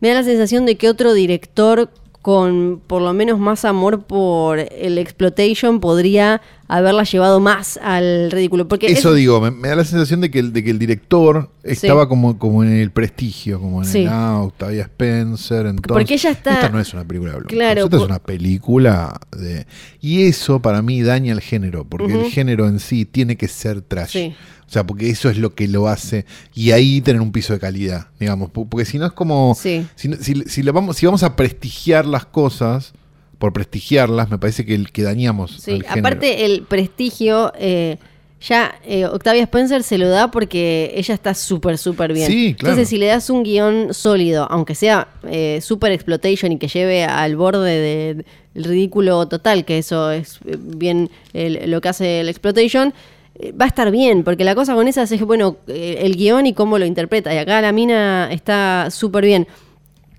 me 0.00 0.08
da 0.08 0.14
la 0.16 0.22
sensación 0.24 0.66
de 0.66 0.76
que 0.76 0.88
otro 0.90 1.14
director 1.14 1.90
con 2.22 2.82
por 2.86 3.02
lo 3.02 3.12
menos 3.12 3.38
más 3.38 3.64
amor 3.64 4.02
por 4.02 4.58
el 4.58 4.98
exploitation 4.98 5.78
podría 5.80 6.42
haberla 6.68 7.04
llevado 7.04 7.40
más 7.40 7.78
al 7.82 8.30
ridículo. 8.30 8.68
Porque 8.68 8.86
Eso 8.86 9.10
es- 9.10 9.16
digo, 9.16 9.40
me, 9.40 9.50
me 9.50 9.68
da 9.68 9.76
la 9.76 9.84
sensación 9.84 10.20
de 10.20 10.30
que 10.30 10.38
el, 10.40 10.52
de 10.52 10.64
que 10.64 10.70
el 10.70 10.78
director 10.78 11.50
estaba 11.62 12.08
como, 12.08 12.38
como 12.38 12.62
en 12.64 12.72
el 12.72 12.90
prestigio, 12.90 13.60
como 13.60 13.82
en 13.82 13.88
Sí. 13.88 13.98
el 14.02 14.08
ah, 14.08 14.40
Octavia 14.42 14.82
Spencer. 14.82 15.66
Entonces, 15.66 15.88
Porque 15.92 16.14
ella 16.14 16.30
está- 16.30 16.54
Esta 16.54 16.68
no 16.68 16.80
es 16.80 16.92
una 16.94 17.04
película 17.04 17.32
de 17.34 17.42
Claro, 17.44 17.84
esta 17.84 17.96
es 17.96 18.02
una 18.02 18.18
película 18.18 19.20
de. 19.36 19.66
Y 20.00 20.22
eso 20.26 20.60
para 20.60 20.82
mí 20.82 21.02
daña 21.02 21.32
el 21.32 21.40
género, 21.40 21.84
porque 21.84 22.12
el 22.14 22.30
género 22.30 22.66
en 22.68 22.80
sí 22.80 23.04
tiene 23.04 23.36
que 23.36 23.48
ser 23.48 23.80
trash. 23.82 24.10
Sí. 24.12 24.34
O 24.68 24.72
sea, 24.72 24.84
porque 24.84 25.08
eso 25.08 25.30
es 25.30 25.38
lo 25.38 25.54
que 25.54 25.68
lo 25.68 25.86
hace. 25.86 26.26
Y 26.52 26.72
ahí 26.72 27.00
tener 27.00 27.22
un 27.22 27.30
piso 27.30 27.52
de 27.52 27.60
calidad, 27.60 28.08
digamos. 28.18 28.50
Porque 28.50 28.84
si 28.84 28.98
no 28.98 29.06
es 29.06 29.12
como. 29.12 29.54
Si, 29.54 29.86
si, 29.96 30.62
vamos, 30.62 30.96
si 30.96 31.06
vamos 31.06 31.22
a 31.22 31.36
prestigiar 31.36 32.04
las 32.04 32.26
cosas, 32.26 32.92
por 33.38 33.52
prestigiarlas, 33.52 34.30
me 34.30 34.38
parece 34.38 34.64
que, 34.64 34.74
el, 34.74 34.90
que 34.92 35.02
dañamos. 35.02 35.58
Sí, 35.62 35.80
al 35.88 35.98
aparte 35.98 36.44
el 36.46 36.62
prestigio, 36.62 37.52
eh, 37.58 37.98
ya 38.40 38.74
eh, 38.84 39.04
Octavia 39.06 39.42
Spencer 39.42 39.82
se 39.82 39.98
lo 39.98 40.08
da 40.08 40.30
porque 40.30 40.92
ella 40.94 41.14
está 41.14 41.34
súper, 41.34 41.78
súper 41.78 42.12
bien. 42.12 42.26
Sí, 42.30 42.54
claro. 42.54 42.72
Entonces, 42.74 42.88
si 42.88 42.98
le 42.98 43.06
das 43.06 43.28
un 43.30 43.42
guion 43.42 43.92
sólido, 43.92 44.46
aunque 44.50 44.74
sea 44.74 45.08
eh, 45.28 45.60
super 45.62 45.92
exploitation 45.92 46.52
y 46.52 46.58
que 46.58 46.68
lleve 46.68 47.04
al 47.04 47.36
borde 47.36 47.70
de- 47.78 48.24
del 48.54 48.64
ridículo 48.64 49.26
total, 49.28 49.64
que 49.66 49.78
eso 49.78 50.10
es 50.10 50.38
eh, 50.46 50.56
bien 50.58 51.10
el- 51.34 51.70
lo 51.70 51.80
que 51.80 51.88
hace 51.90 52.20
el 52.20 52.28
exploitation, 52.28 52.94
eh, 53.38 53.52
va 53.52 53.66
a 53.66 53.68
estar 53.68 53.90
bien, 53.90 54.22
porque 54.24 54.44
la 54.44 54.54
cosa 54.54 54.74
con 54.74 54.88
esas 54.88 55.12
es, 55.12 55.20
bueno, 55.22 55.56
el 55.66 56.16
guion 56.16 56.46
y 56.46 56.54
cómo 56.54 56.78
lo 56.78 56.86
interpreta. 56.86 57.34
Y 57.34 57.38
acá 57.38 57.60
la 57.60 57.72
mina 57.72 58.28
está 58.32 58.88
súper 58.90 59.24
bien. 59.26 59.46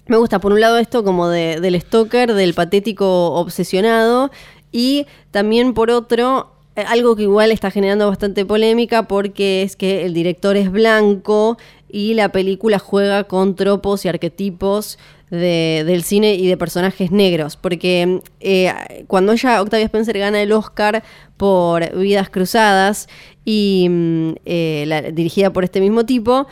Me 0.08 0.18
gusta, 0.18 0.40
por 0.40 0.54
un 0.54 0.62
lado, 0.62 0.78
esto 0.78 1.04
como 1.04 1.28
de- 1.28 1.60
del 1.60 1.80
stalker, 1.82 2.34
del 2.34 2.54
patético 2.54 3.34
obsesionado, 3.34 4.32
y 4.72 5.06
también 5.32 5.74
por 5.74 5.92
otro, 5.92 6.52
eh, 6.76 6.84
algo 6.88 7.16
que 7.16 7.24
igual 7.24 7.52
está 7.52 7.72
generando 7.72 8.08
bastante 8.08 8.46
polémica, 8.46 9.04
porque 9.08 9.64
es 9.64 9.76
que 9.76 10.06
el 10.06 10.14
director 10.14 10.56
es 10.58 10.72
blanco 10.72 11.58
y 11.90 12.14
la 12.14 12.30
película 12.32 12.80
juega 12.80 13.26
con 13.26 13.56
tropos 13.56 14.06
y 14.06 14.10
arquetipos 14.10 14.98
de- 15.30 15.84
del 15.86 16.04
cine 16.04 16.36
y 16.36 16.48
de 16.48 16.56
personajes 16.56 17.12
negros. 17.12 17.58
Porque 17.58 18.22
eh, 18.40 19.04
cuando 19.08 19.34
ella, 19.34 19.62
Octavia 19.62 19.86
Spencer, 19.86 20.18
gana 20.18 20.42
el 20.42 20.52
Oscar 20.54 21.04
por 21.36 21.98
Vidas 21.98 22.30
Cruzadas, 22.30 23.08
y 23.44 23.88
mm, 23.90 24.30
eh, 24.46 25.12
dirigida 25.14 25.52
por 25.52 25.64
este 25.64 25.80
mismo 25.82 26.06
tipo, 26.06 26.48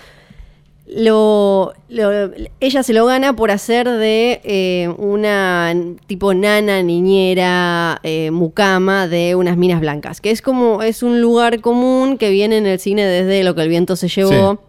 lo, 0.87 1.73
lo- 1.89 2.31
ella 2.59 2.83
se 2.83 2.93
lo 2.93 3.05
gana 3.05 3.35
por 3.35 3.49
hacer 3.51 3.89
de 3.89 4.39
eh, 4.43 4.89
una 4.97 5.73
tipo 6.07 6.33
nana, 6.33 6.83
niñera, 6.83 7.99
eh, 8.03 8.29
mucama 8.31 9.07
de 9.07 9.35
unas 9.35 9.57
minas 9.57 9.79
blancas, 9.81 10.21
que 10.21 10.31
es 10.31 10.41
como 10.41 10.83
es 10.83 11.01
un 11.03 11.21
lugar 11.21 11.61
común 11.61 12.17
que 12.17 12.29
viene 12.29 12.57
en 12.57 12.67
el 12.67 12.79
cine 12.79 13.03
desde 13.05 13.43
lo 13.43 13.55
que 13.55 13.61
el 13.63 13.69
viento 13.69 13.95
se 13.95 14.07
llevó. 14.07 14.59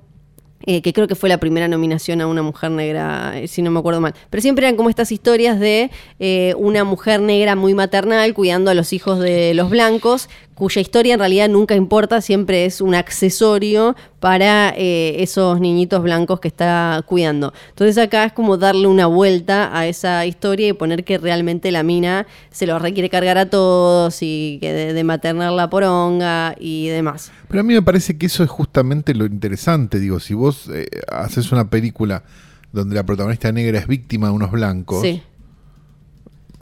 eh, 0.69 0.83
que 0.83 0.93
creo 0.93 1.07
que 1.07 1.15
fue 1.15 1.29
la 1.29 1.39
primera 1.39 1.69
nominación 1.69 2.21
a 2.21 2.27
una 2.27 2.43
mujer 2.43 2.73
negra, 2.73 3.35
eh, 3.39 3.47
si 3.47 3.63
no 3.63 3.71
me 3.71 3.79
acuerdo 3.79 4.01
mal. 4.01 4.15
Pero 4.31 4.41
siempre 4.41 4.67
eran 4.67 4.75
como 4.77 4.89
estas 4.91 5.13
historias 5.13 5.61
de 5.61 5.91
eh, 6.19 6.55
una 6.59 6.83
mujer 6.83 7.21
negra 7.21 7.55
muy 7.55 7.73
maternal 7.75 8.35
cuidando 8.35 8.71
a 8.73 8.75
los 8.75 8.93
hijos 8.93 9.21
de 9.21 9.55
los 9.55 9.71
blancos, 9.71 10.29
cuya 10.57 10.81
historia 10.81 11.15
en 11.15 11.21
realidad 11.21 11.49
nunca 11.51 11.75
importa, 11.75 12.21
siempre 12.23 12.65
es 12.65 12.81
un 12.81 12.95
accesorio 12.95 13.95
para 14.21 14.73
eh, 14.75 15.23
esos 15.23 15.61
niñitos 15.61 16.03
blancos 16.03 16.41
que 16.41 16.49
está 16.49 17.05
cuidando. 17.07 17.53
Entonces 17.69 17.99
acá 17.99 18.25
es 18.25 18.33
como 18.33 18.57
darle 18.57 18.89
una 18.89 19.07
vuelta 19.07 19.79
a 19.79 19.87
esa 19.87 20.25
historia 20.25 20.69
y 20.69 20.73
poner 20.73 21.05
que 21.05 21.19
realmente 21.19 21.71
la 21.71 21.83
mina 21.83 22.27
se 22.51 22.67
lo 22.67 22.79
requiere 22.79 23.11
cargar 23.11 23.37
a 23.37 23.51
todos 23.51 24.19
y 24.23 24.57
que 24.63 24.73
de, 24.73 24.93
de 24.95 25.05
maternar 25.05 25.53
la 25.53 25.69
poronga 25.69 26.57
y 26.59 26.89
demás. 26.89 27.31
Pero 27.49 27.61
a 27.61 27.63
mí 27.63 27.75
me 27.75 27.83
parece 27.83 28.17
que 28.17 28.25
eso 28.25 28.43
es 28.43 28.49
justamente 28.49 29.15
lo 29.15 29.27
interesante. 29.27 30.01
Digo, 30.01 30.21
si 30.21 30.33
vos 30.33 30.71
eh, 30.73 30.87
haces 31.13 31.53
una 31.53 31.69
película 31.69 32.25
donde 32.73 32.95
la 32.95 33.05
protagonista 33.05 33.53
negra 33.53 33.79
es 33.79 33.87
víctima 33.87 34.29
de 34.29 34.33
unos 34.33 34.51
blancos, 34.51 35.03
Sí, 35.03 35.23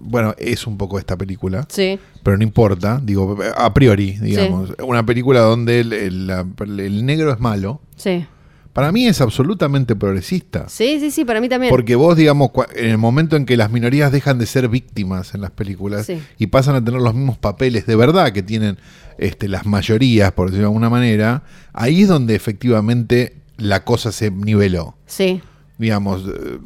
bueno, 0.04 0.34
es 0.38 0.66
un 0.66 0.76
poco 0.78 0.98
esta 0.98 1.16
película, 1.16 1.66
sí, 1.68 1.98
pero 2.22 2.36
no 2.36 2.42
importa, 2.44 3.00
digo, 3.02 3.36
a 3.56 3.74
priori, 3.74 4.12
digamos, 4.18 4.72
una 4.86 5.04
película 5.04 5.40
donde 5.40 5.80
el, 5.80 5.92
el- 5.92 6.26
la- 6.26 6.46
el 6.68 7.04
negro 7.06 7.32
es 7.32 7.40
malo, 7.40 7.80
sí. 7.96 8.26
para 8.72 8.90
mí 8.92 9.06
es 9.06 9.20
absolutamente 9.20 9.94
progresista. 9.96 10.68
Sí, 10.68 10.98
sí, 11.00 11.10
sí, 11.10 11.24
para 11.24 11.40
mí 11.40 11.48
también. 11.48 11.70
Porque 11.70 11.94
vos, 11.96 12.16
digamos, 12.16 12.50
en 12.76 12.90
el 12.90 12.98
momento 12.98 13.36
en 13.36 13.46
que 13.46 13.56
las 13.56 13.70
minorías 13.70 14.10
dejan 14.12 14.38
de 14.38 14.46
ser 14.46 14.68
víctimas 14.68 15.34
en 15.34 15.40
las 15.42 15.50
películas 15.52 16.06
Sí. 16.06 16.20
y 16.38 16.48
pasan 16.48 16.74
a 16.74 16.84
tener 16.84 17.00
los 17.00 17.14
mismos 17.14 17.38
papeles 17.38 17.86
de 17.86 17.96
verdad 17.96 18.32
que 18.32 18.42
tienen 18.42 18.76
este, 19.18 19.46
las 19.48 19.64
mayorías, 19.64 20.32
por 20.32 20.46
decirlo 20.48 20.62
de 20.66 20.70
alguna 20.72 20.90
manera, 20.90 21.44
ahí 21.72 22.02
es 22.02 22.08
donde 22.08 22.34
efectivamente 22.34 23.36
la 23.58 23.84
cosa 23.84 24.10
se 24.12 24.30
niveló. 24.30 24.96
Sí, 25.06 25.40
Digamos, 25.76 26.22
eh, 26.28 26.58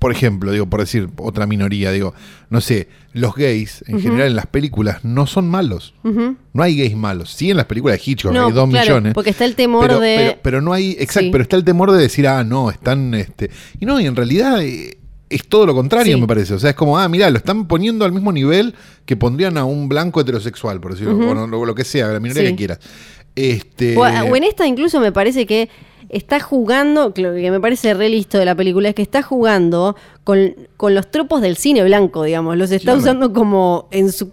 por 0.00 0.10
ejemplo, 0.10 0.50
digo, 0.50 0.66
por 0.66 0.80
decir 0.80 1.08
otra 1.18 1.46
minoría, 1.46 1.92
digo, 1.92 2.14
no 2.48 2.60
sé, 2.60 2.88
los 3.12 3.34
gays 3.36 3.84
en 3.86 4.00
general 4.00 4.26
en 4.28 4.34
las 4.36 4.46
películas 4.46 5.04
no 5.04 5.26
son 5.28 5.48
malos. 5.48 5.94
No 6.02 6.62
hay 6.62 6.76
gays 6.76 6.96
malos. 6.96 7.30
Sí, 7.30 7.50
en 7.52 7.58
las 7.58 7.66
películas 7.66 7.98
de 7.98 8.10
Hitchcock 8.10 8.32
No, 8.32 8.46
hay 8.46 8.52
dos 8.52 8.68
claro, 8.68 8.86
millones. 8.86 9.14
porque 9.14 9.30
está 9.30 9.44
el 9.44 9.54
temor 9.54 9.82
pero, 9.86 10.00
de- 10.00 10.16
Pero, 10.16 10.38
pero 10.42 10.60
no 10.62 10.72
hay. 10.72 10.92
Exacto, 10.98 11.20
Sí. 11.26 11.30
pero 11.30 11.42
está 11.42 11.54
el 11.56 11.64
temor 11.64 11.92
de 11.92 11.98
decir, 11.98 12.26
ah, 12.26 12.42
no, 12.42 12.70
están. 12.70 13.14
este 13.14 13.50
Y 13.78 13.86
no, 13.86 14.00
y 14.00 14.06
en 14.06 14.16
realidad. 14.16 14.60
eh, 14.62 14.96
es 15.28 15.46
todo 15.46 15.64
lo 15.64 15.74
contrario, 15.76 16.16
Sí. 16.16 16.20
me 16.20 16.26
parece. 16.26 16.54
O 16.54 16.58
sea, 16.58 16.70
es 16.70 16.76
como, 16.76 16.98
ah, 16.98 17.08
mira, 17.08 17.30
lo 17.30 17.36
están 17.36 17.68
poniendo 17.68 18.04
al 18.04 18.10
mismo 18.10 18.32
nivel 18.32 18.74
que 19.04 19.16
pondrían 19.16 19.58
a 19.58 19.64
un 19.64 19.88
blanco 19.88 20.20
heterosexual, 20.20 20.80
por 20.80 20.90
decirlo, 20.92 21.16
o 21.16 21.34
no- 21.36 21.46
lo, 21.46 21.64
lo 21.64 21.74
que 21.76 21.84
sea, 21.84 22.08
la 22.08 22.18
minoría 22.18 22.42
Sí. 22.42 22.48
que 22.50 22.56
quieras. 22.56 22.80
Este, 23.36 23.96
O, 23.96 24.00
o 24.00 24.36
en 24.36 24.42
esta 24.44 24.66
incluso 24.66 24.98
me 24.98 25.12
parece 25.12 25.46
que 25.46 25.68
está 26.12 26.40
jugando, 26.40 27.12
lo 27.16 27.34
que 27.34 27.50
me 27.50 27.60
parece 27.60 27.94
re 27.94 28.08
listo 28.08 28.36
de 28.38 28.44
la 28.44 28.54
película 28.54 28.88
es 28.88 28.94
que 28.94 29.02
está 29.02 29.22
jugando 29.22 29.94
con, 30.24 30.54
con 30.76 30.94
los 30.94 31.10
tropos 31.10 31.40
del 31.40 31.56
cine 31.56 31.82
blanco, 31.84 32.24
digamos. 32.24 32.56
Los 32.56 32.70
está 32.72 32.94
usando 32.94 33.32
como 33.32 33.88
en 33.92 34.10
su... 34.12 34.30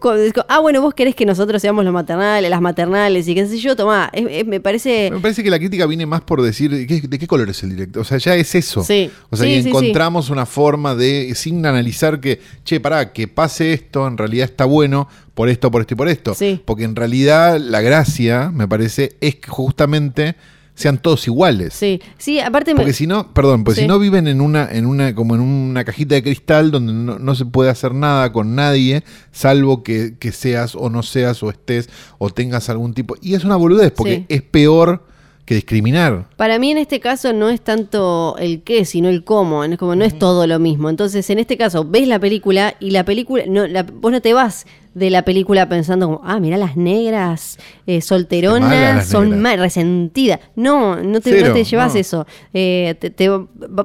Ah, 0.49 0.59
bueno, 0.59 0.81
vos 0.81 0.93
querés 0.93 1.15
que 1.15 1.25
nosotros 1.25 1.61
seamos 1.61 1.85
los 1.85 1.93
maternales, 1.93 2.49
las 2.49 2.61
maternales 2.61 3.27
y 3.27 3.35
qué 3.35 3.45
sé 3.47 3.57
yo, 3.59 3.75
tomá. 3.75 4.09
Es- 4.11 4.25
es- 4.29 4.45
me 4.47 4.59
parece... 4.59 5.09
Me 5.11 5.19
parece 5.19 5.43
que 5.43 5.49
la 5.49 5.59
crítica 5.59 5.85
viene 5.85 6.05
más 6.05 6.21
por 6.21 6.41
decir 6.41 6.71
¿qué- 6.87 7.01
de 7.07 7.19
qué 7.19 7.27
color 7.27 7.49
es 7.49 7.61
el 7.63 7.69
director. 7.69 8.01
O 8.01 8.05
sea, 8.05 8.17
ya 8.17 8.35
es 8.35 8.53
eso. 8.55 8.83
Sí. 8.83 9.09
O 9.29 9.37
sea, 9.37 9.45
Sí, 9.45 9.53
y 9.53 9.61
sí, 9.63 9.69
encontramos 9.69 10.29
una 10.29 10.45
forma 10.45 10.95
de, 10.95 11.33
sin 11.35 11.65
analizar 11.65 12.19
que, 12.19 12.41
che, 12.65 12.79
pará, 12.79 13.13
que 13.13 13.27
pase 13.27 13.73
esto, 13.73 14.07
en 14.07 14.17
realidad 14.17 14.45
está 14.45 14.65
bueno 14.65 15.07
por 15.35 15.47
esto, 15.49 15.69
por 15.71 15.81
esto 15.81 15.93
y 15.93 15.97
por 15.97 16.07
esto. 16.09 16.33
Sí. 16.33 16.59
Porque 16.65 16.83
en 16.83 16.95
realidad 16.95 17.59
la 17.59 17.81
gracia, 17.81 18.51
me 18.53 18.67
parece, 18.67 19.15
es 19.21 19.35
que 19.35 19.49
justamente 19.49 20.35
sean 20.77 20.99
todos 20.99 21.25
iguales. 21.27 21.73
Sí, 21.73 21.99
sí, 22.19 22.39
aparte 22.39 22.73
me... 22.73 22.77
Porque 22.77 22.93
si 22.93 23.07
no, 23.07 23.33
perdón, 23.33 23.63
pues 23.63 23.75
Sí. 23.75 23.81
si 23.81 23.87
no 23.87 23.97
viven 23.97 24.27
en 24.27 24.41
una, 24.41 24.69
en 24.71 24.85
una, 24.85 25.15
como 25.15 25.33
en 25.33 25.41
una 25.41 25.83
cajita 25.83 26.13
de 26.15 26.21
cristal 26.21 26.69
donde 26.69 26.93
no, 26.93 27.17
no 27.17 27.33
se 27.35 27.45
puede 27.45 27.71
hacer 27.71 27.95
nada 27.95 28.31
con 28.31 28.53
nadie, 28.53 29.03
salvo 29.31 29.81
que, 29.81 30.13
que 30.19 30.31
seas 30.31 30.75
o 30.75 30.89
no 30.91 31.01
seas, 31.01 31.41
o 31.41 31.49
estés, 31.49 31.89
o 32.19 32.29
tengas 32.29 32.69
algún 32.69 32.93
tipo. 32.93 33.15
Y 33.21 33.33
es 33.33 33.43
una 33.43 33.55
boludez, 33.55 33.91
porque 33.91 34.17
Sí. 34.17 34.25
es 34.29 34.41
peor 34.43 35.03
que 35.45 35.55
discriminar. 35.55 36.27
Para 36.35 36.59
mí 36.59 36.71
en 36.71 36.77
este 36.77 36.99
caso 36.99 37.31
no 37.33 37.49
es 37.49 37.61
tanto 37.61 38.35
el 38.37 38.61
qué, 38.63 38.83
sino 38.85 39.07
el 39.09 39.23
cómo, 39.23 39.63
es 39.63 39.77
como 39.77 39.95
no 39.95 40.03
es 40.05 40.19
todo 40.19 40.45
lo 40.45 40.59
mismo. 40.59 40.89
Entonces, 40.89 41.27
en 41.29 41.39
este 41.39 41.57
caso, 41.57 41.85
ves 41.85 42.07
la 42.07 42.19
película 42.19 42.75
y 42.81 42.91
la 42.91 43.03
película, 43.05 43.45
no, 43.47 43.65
la- 43.65 43.83
vos 43.83 44.11
no 44.11 44.21
te 44.21 44.33
vas 44.33 44.65
de 44.97 45.09
la 45.09 45.23
película 45.23 45.69
pensando 45.69 46.07
como, 46.07 46.21
ah, 46.23 46.39
mirá 46.39 46.57
las 46.57 46.75
negras 46.77 47.57
eh, 47.85 48.01
solteronas, 48.01 48.71
las 48.71 49.07
son 49.07 49.25
negras. 49.29 49.41
más 49.41 49.59
resentidas. 49.59 50.39
No, 50.55 50.95
no 51.01 51.21
te, 51.21 51.31
Cero, 51.31 51.47
no 51.49 51.53
te 51.53 51.63
llevas 51.63 51.93
no. 51.93 51.99
eso. 51.99 52.27
Eh, 52.53 52.95
te- 52.99 53.09
te- 53.09 53.29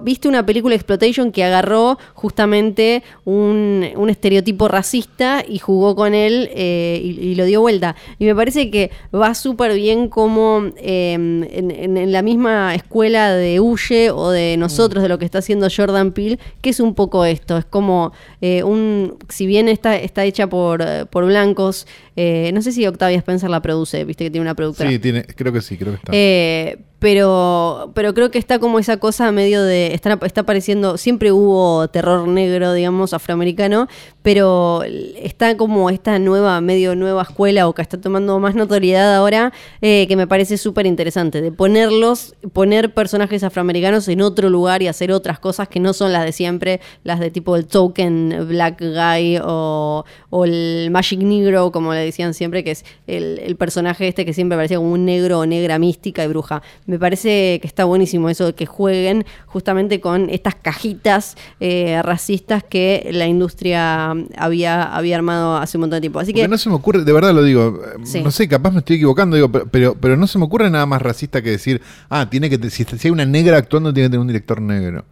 viste 0.03 0.29
una 0.29 0.45
película 0.45 0.75
Exploitation 0.75 1.33
que 1.33 1.45
agarró 1.45 1.99
justamente 2.15 3.03
un, 3.25 3.87
un 3.97 4.11
estereotipo 4.11 4.69
racista 4.69 5.45
y 5.47 5.59
jugó 5.59 5.95
con 5.95 6.15
él 6.15 6.49
eh, 6.55 7.01
y, 7.03 7.11
y 7.21 7.35
lo 7.35 7.45
dio 7.45 7.61
vuelta. 7.61 7.95
Y 8.19 8.25
me 8.25 8.35
parece 8.35 8.71
que 8.71 8.91
va 9.15 9.35
súper 9.35 9.75
bien 9.75 10.09
como 10.09 10.65
eh, 10.77 11.13
en, 11.15 11.49
en- 11.71 11.97
en 11.97 12.13
la 12.13 12.23
misma 12.23 12.75
escuela 12.75 13.33
de 13.35 13.61
Huye 13.61 14.11
o 14.11 14.31
de 14.31 14.57
nosotros, 14.57 15.03
de 15.03 15.09
lo 15.09 15.19
que 15.19 15.25
está 15.25 15.39
haciendo 15.39 15.69
Jordan 15.75 16.13
Peele, 16.13 16.39
que 16.61 16.71
es 16.71 16.81
un 16.81 16.95
poco 16.95 17.25
esto. 17.25 17.59
Es 17.59 17.65
como 17.65 18.13
eh, 18.41 18.63
un. 18.63 19.17
Si 19.29 19.47
bien 19.47 19.69
está, 19.69 19.97
está 19.97 20.25
hecha 20.25 20.47
por, 20.49 20.83
por 21.11 21.25
blancos, 21.25 21.87
eh, 22.17 22.51
no 22.53 22.61
sé 22.61 22.73
si 22.73 22.87
Octavia 22.87 23.17
Spencer 23.19 23.49
la 23.49 23.63
produce, 23.63 24.05
viste 24.05 24.25
que 24.25 24.31
tiene 24.31 24.43
una 24.43 24.55
productora. 24.55 24.91
Sí, 24.91 24.99
tiene, 24.99 25.25
creo 25.25 25.53
que 25.53 25.63
sí, 25.63 25.77
creo 25.77 25.93
que 25.93 25.97
está. 25.97 26.13
Eh, 26.15 26.79
pero, 26.99 27.91
pero 27.95 28.15
creo 28.15 28.31
que 28.31 28.39
está 28.39 28.61
como 28.61 28.79
esa 28.79 28.99
cosa 28.99 29.33
medio 29.33 29.65
de. 29.65 29.93
Está, 29.93 30.19
está 30.23 30.43
apareciendo. 30.43 30.99
Siempre 30.99 31.33
hubo 31.33 31.89
terror 31.89 32.29
negro, 32.29 32.75
digamos, 32.75 33.13
afroamericano, 33.13 33.89
pero 34.23 34.83
está 34.85 35.57
como 35.57 35.91
esta 35.91 36.21
nueva, 36.21 36.61
medio 36.61 36.95
nueva 36.95 37.23
escuela 37.23 37.67
o 37.67 37.75
que 37.75 37.83
está 37.83 38.01
tomando 38.01 38.39
más 38.39 38.55
notoriedad 38.55 39.17
ahora, 39.17 39.53
eh, 39.81 40.07
que 40.07 40.15
me 40.15 40.29
parece 40.29 40.59
súper 40.59 40.87
interesante. 40.87 41.41
De 41.41 41.51
ponerlos, 41.51 42.37
poner 42.53 42.95
personajes 42.95 43.43
afroamericanos 43.43 44.07
en 44.07 44.21
otro 44.21 44.49
lugar 44.49 44.81
y 44.83 44.87
hacer 44.87 45.11
otras 45.11 45.41
cosas 45.41 45.67
que 45.67 45.81
no 45.81 45.95
son 45.95 46.13
las 46.13 46.25
de 46.25 46.31
siempre, 46.31 46.81
las 47.03 47.19
de 47.19 47.33
tipo 47.33 47.57
el 47.57 47.67
token 47.67 48.47
black 48.49 48.81
guy 48.81 49.39
o, 49.43 50.05
o 50.31 50.45
el 50.45 50.89
magic 50.93 51.19
negro, 51.21 51.73
como 51.73 51.95
le 51.95 52.02
le 52.02 52.02
decían 52.05 52.35
siempre, 52.35 52.65
que 52.65 52.73
es 52.73 52.85
el, 53.07 53.39
el 53.39 53.57
personaje 53.57 54.09
este 54.09 54.25
que 54.25 54.33
siempre 54.33 54.57
parecía 54.57 54.77
como 54.79 54.93
un 54.93 55.05
negro 55.05 55.41
o 55.41 55.47
negra 55.47 55.79
mística 55.79 56.25
y 56.25 56.29
bruja. 56.29 56.63
Me 56.87 56.99
parece 56.99 57.59
que 57.61 57.67
está 57.67 57.85
buenísimo 57.85 58.29
eso 58.29 58.47
de 58.47 58.55
que 58.55 58.67
jueguen 58.67 59.25
justamente 59.47 60.01
con 60.01 60.31
estas 60.31 60.55
cajitas 60.55 61.37
eh, 61.61 62.01
racistas 62.03 62.65
que 62.65 63.09
la 63.13 63.27
industria 63.27 64.11
había, 64.37 64.83
había 64.83 65.17
armado 65.17 65.57
hace 65.57 65.77
un 65.77 65.83
montón 65.83 65.97
de 65.99 66.01
tiempo. 66.03 66.21
Así 66.21 66.33
Porque 66.33 66.43
que 66.43 66.49
no 66.49 66.59
se 66.59 66.69
me 66.69 66.75
ocurre, 66.77 67.05
de 67.05 67.13
verdad 67.13 67.33
lo 67.35 67.43
digo, 67.43 67.81
Sí. 68.05 68.21
no 68.23 68.31
sé, 68.31 68.49
capaz 68.49 68.71
me 68.71 68.79
estoy 68.79 68.97
equivocando, 68.97 69.37
digo, 69.37 69.51
pero, 69.51 69.67
pero, 69.71 69.95
pero 69.95 70.17
no 70.17 70.27
se 70.27 70.39
me 70.39 70.45
ocurre 70.45 70.71
nada 70.71 70.87
más 70.87 71.03
racista 71.03 71.43
que 71.43 71.51
decir, 71.51 71.81
ah, 72.09 72.29
tiene 72.29 72.51
que, 72.51 72.59
si, 72.71 72.85
si 72.85 73.09
hay 73.09 73.11
una 73.11 73.25
negra 73.25 73.57
actuando, 73.59 73.93
tiene 73.93 74.07
que 74.09 74.11
tener 74.11 74.21
un 74.21 74.27
director 74.29 74.61
negro. 74.61 75.05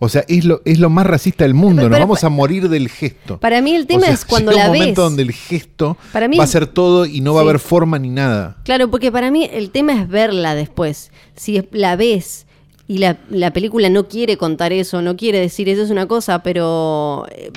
O 0.00 0.08
sea, 0.08 0.24
es 0.28 0.44
lo, 0.44 0.62
es 0.64 0.78
lo 0.78 0.90
más 0.90 1.06
racista 1.06 1.42
del 1.44 1.54
mundo, 1.54 1.82
Pero- 1.82 1.90
nos 1.90 1.98
vamos 2.00 2.22
a 2.24 2.28
morir 2.28 2.68
del 2.68 2.88
gesto. 2.88 3.38
para 3.40 3.60
mí 3.60 3.74
el 3.74 3.86
tema 3.86 4.02
O 4.02 4.04
sea, 4.04 4.14
es 4.14 4.24
cuando 4.24 4.52
la 4.56 4.66
un 4.66 4.72
ves. 4.72 4.80
momento 4.80 5.02
donde 5.02 5.22
el 5.22 5.32
gesto 5.32 5.96
Para 6.12 6.28
mí- 6.28 6.36
va 6.38 6.44
a 6.44 6.46
ser 6.46 6.66
todo 6.68 7.04
y 7.04 7.20
no 7.20 7.34
va 7.34 7.40
a 7.40 7.42
haber 7.44 7.58
forma 7.58 7.98
ni 7.98 8.08
nada. 8.10 8.56
Claro, 8.64 8.88
porque 8.90 9.10
para 9.10 9.30
mí 9.32 9.48
el 9.52 9.70
tema 9.70 9.92
es 10.00 10.08
verla 10.08 10.54
después. 10.54 11.10
Si 11.34 11.62
la 11.72 11.96
ves 11.96 12.46
y 12.86 12.98
la, 12.98 13.18
la 13.28 13.52
película 13.52 13.90
no 13.90 14.06
quiere 14.08 14.36
contar 14.36 14.72
eso, 14.72 15.02
no 15.02 15.16
quiere 15.16 15.40
decir 15.40 15.68
eso 15.68 15.82
es 15.82 15.90
una 15.90 16.06
cosa, 16.06 16.42
pero 16.42 17.26
eh, 17.32 17.50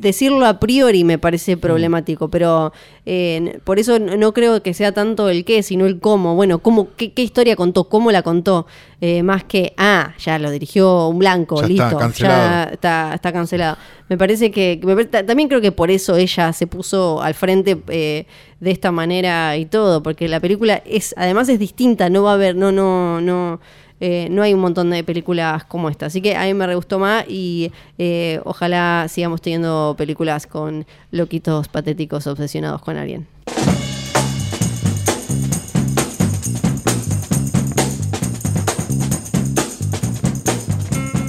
decirlo 0.00 0.44
a 0.46 0.58
priori 0.58 1.04
me 1.04 1.18
parece 1.18 1.56
Mm. 1.56 1.60
problemático. 1.60 2.28
Pero 2.28 2.72
eh, 3.06 3.58
por 3.64 3.78
eso 3.78 3.98
no 3.98 4.32
creo 4.32 4.62
que 4.62 4.74
sea 4.74 4.92
tanto 4.92 5.28
el 5.28 5.44
qué, 5.44 5.62
sino 5.62 5.86
el 5.86 6.00
cómo. 6.00 6.34
Bueno, 6.34 6.58
cómo, 6.60 6.88
qué, 6.96 7.12
qué 7.12 7.22
historia 7.22 7.56
contó, 7.56 7.84
cómo 7.88 8.10
la 8.12 8.22
contó. 8.22 8.66
Eh, 9.00 9.22
más 9.22 9.44
que, 9.44 9.74
ah, 9.76 10.14
ya 10.18 10.38
lo 10.40 10.50
dirigió 10.50 11.06
un 11.08 11.20
blanco, 11.20 11.56
Ya 11.62 11.68
está, 11.68 11.84
listo, 11.84 11.98
cancelado. 11.98 12.66
ya 12.66 12.72
está, 12.72 13.14
está 13.14 13.32
cancelado. 13.32 13.76
Me 14.08 14.18
parece 14.18 14.50
que, 14.50 14.80
me 14.82 15.04
también 15.04 15.48
creo 15.48 15.60
que 15.60 15.70
por 15.70 15.90
eso 15.90 16.16
ella 16.16 16.52
se 16.52 16.66
puso 16.66 17.22
al 17.22 17.34
frente 17.34 17.78
eh, 17.88 18.26
de 18.58 18.70
esta 18.72 18.90
manera 18.90 19.56
y 19.56 19.66
todo, 19.66 20.02
porque 20.02 20.26
la 20.26 20.40
película 20.40 20.82
es, 20.84 21.14
además 21.16 21.48
es 21.48 21.58
distinta, 21.60 22.08
no 22.10 22.24
va 22.24 22.32
a 22.32 22.34
haber, 22.34 22.56
no, 22.56 22.72
no, 22.72 23.20
no, 23.20 23.60
eh, 24.00 24.28
no 24.30 24.42
hay 24.42 24.54
un 24.54 24.60
montón 24.60 24.90
de 24.90 25.02
películas 25.04 25.64
como 25.64 25.88
esta. 25.88 26.06
Así 26.06 26.20
que 26.20 26.36
a 26.36 26.44
mí 26.44 26.54
me 26.54 26.66
re 26.66 26.74
gustó 26.74 26.98
más 26.98 27.24
y 27.28 27.72
eh, 27.98 28.40
ojalá 28.44 29.06
sigamos 29.08 29.40
teniendo 29.40 29.94
películas 29.98 30.46
con 30.46 30.86
loquitos 31.10 31.68
patéticos 31.68 32.26
obsesionados 32.26 32.82
con 32.82 32.96
alguien. 32.96 33.26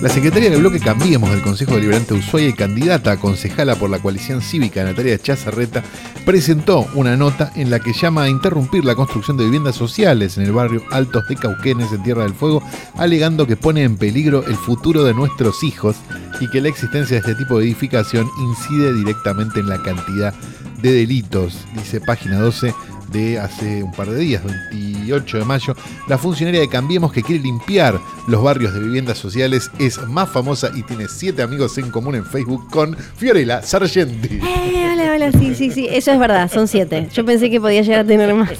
La 0.02 0.08
secretaria 0.08 0.50
del 0.50 0.62
bloque 0.62 0.80
Cambiemos 0.80 1.30
del 1.30 1.42
Consejo 1.42 1.76
Deliberante 1.76 2.14
de 2.14 2.22
Ushuaia 2.22 2.48
y 2.48 2.54
candidata 2.54 3.12
a 3.12 3.18
concejala 3.18 3.76
por 3.76 3.90
la 3.90 4.00
coalición 4.00 4.42
cívica 4.42 4.82
Natalia 4.82 5.20
Chazarreta 5.20 5.84
presentó 6.26 6.88
una 6.96 7.18
nota 7.18 7.52
en 7.58 7.70
la 7.70 7.82
que 7.82 7.92
llama 7.92 8.24
a 8.24 8.30
interrumpir 8.30 8.86
la 8.86 8.96
construcción 8.96 9.36
de 9.36 9.44
viviendas 9.44 9.76
sociales 9.76 10.38
en 10.38 10.46
el 10.46 10.54
barrio 10.54 10.84
Altos 10.92 11.28
de 11.28 11.36
Cauquenes 11.36 11.92
en 11.92 12.02
Tierra 12.02 12.24
del 12.24 12.34
Fuego, 12.34 12.64
alegando 12.96 13.46
que 13.46 13.58
pone 13.58 13.84
en 13.84 13.98
peligro 13.98 14.46
el 14.48 14.56
futuro 14.56 15.04
de 15.04 15.14
nuestros 15.14 15.64
hijos 15.64 15.98
y 16.40 16.50
que 16.50 16.62
la 16.62 16.70
existencia 16.70 17.16
de 17.16 17.20
este 17.20 17.36
tipo 17.36 17.60
de 17.60 17.66
edificación 17.66 18.26
incide 18.42 18.94
directamente 18.94 19.60
en 19.60 19.68
la 19.68 19.84
cantidad 19.84 20.34
de 20.82 20.94
delitos, 20.94 21.66
dice 21.76 22.00
página 22.00 22.40
12 22.40 22.74
de 23.12 23.40
hace 23.40 23.84
un 23.84 23.92
par 23.92 24.10
de 24.10 24.20
días, 24.20 24.44
28 24.72 25.40
de 25.40 25.46
mayo, 25.46 25.76
la 26.08 26.18
funcionaria 26.18 26.62
de 26.62 26.70
Cambiemos 26.70 27.12
que 27.12 27.24
quiere 27.24 27.44
limpiar 27.44 28.00
los 28.28 28.44
barrios 28.44 28.74
de 28.74 28.80
viviendas 28.80 29.18
sociales 29.18 29.72
es 29.80 30.00
más 30.08 30.30
famosa 30.30 30.72
y 30.76 30.84
tiene 30.84 31.08
siete 31.08 31.42
amigos 31.42 31.78
en 31.78 31.90
común 31.92 32.16
en 32.16 32.26
Facebook 32.26 32.70
con 32.70 32.96
Fiorella 32.96 33.62
Sargenti. 33.62 34.40
Eh, 34.42 34.90
hola, 34.92 35.12
hola, 35.14 35.32
sí, 35.32 35.56
sí, 35.56 35.72
sí, 35.72 35.88
eso 35.90 36.12
es 36.12 36.20
verdad, 36.20 36.52
son 36.52 36.68
siete. 36.68 37.08
Yo 37.14 37.26
pensé 37.26 37.50
que 37.50 37.60
podía 37.60 37.82
llegar 37.82 38.02
a 38.02 38.06
tener 38.06 38.34
más, 38.34 38.52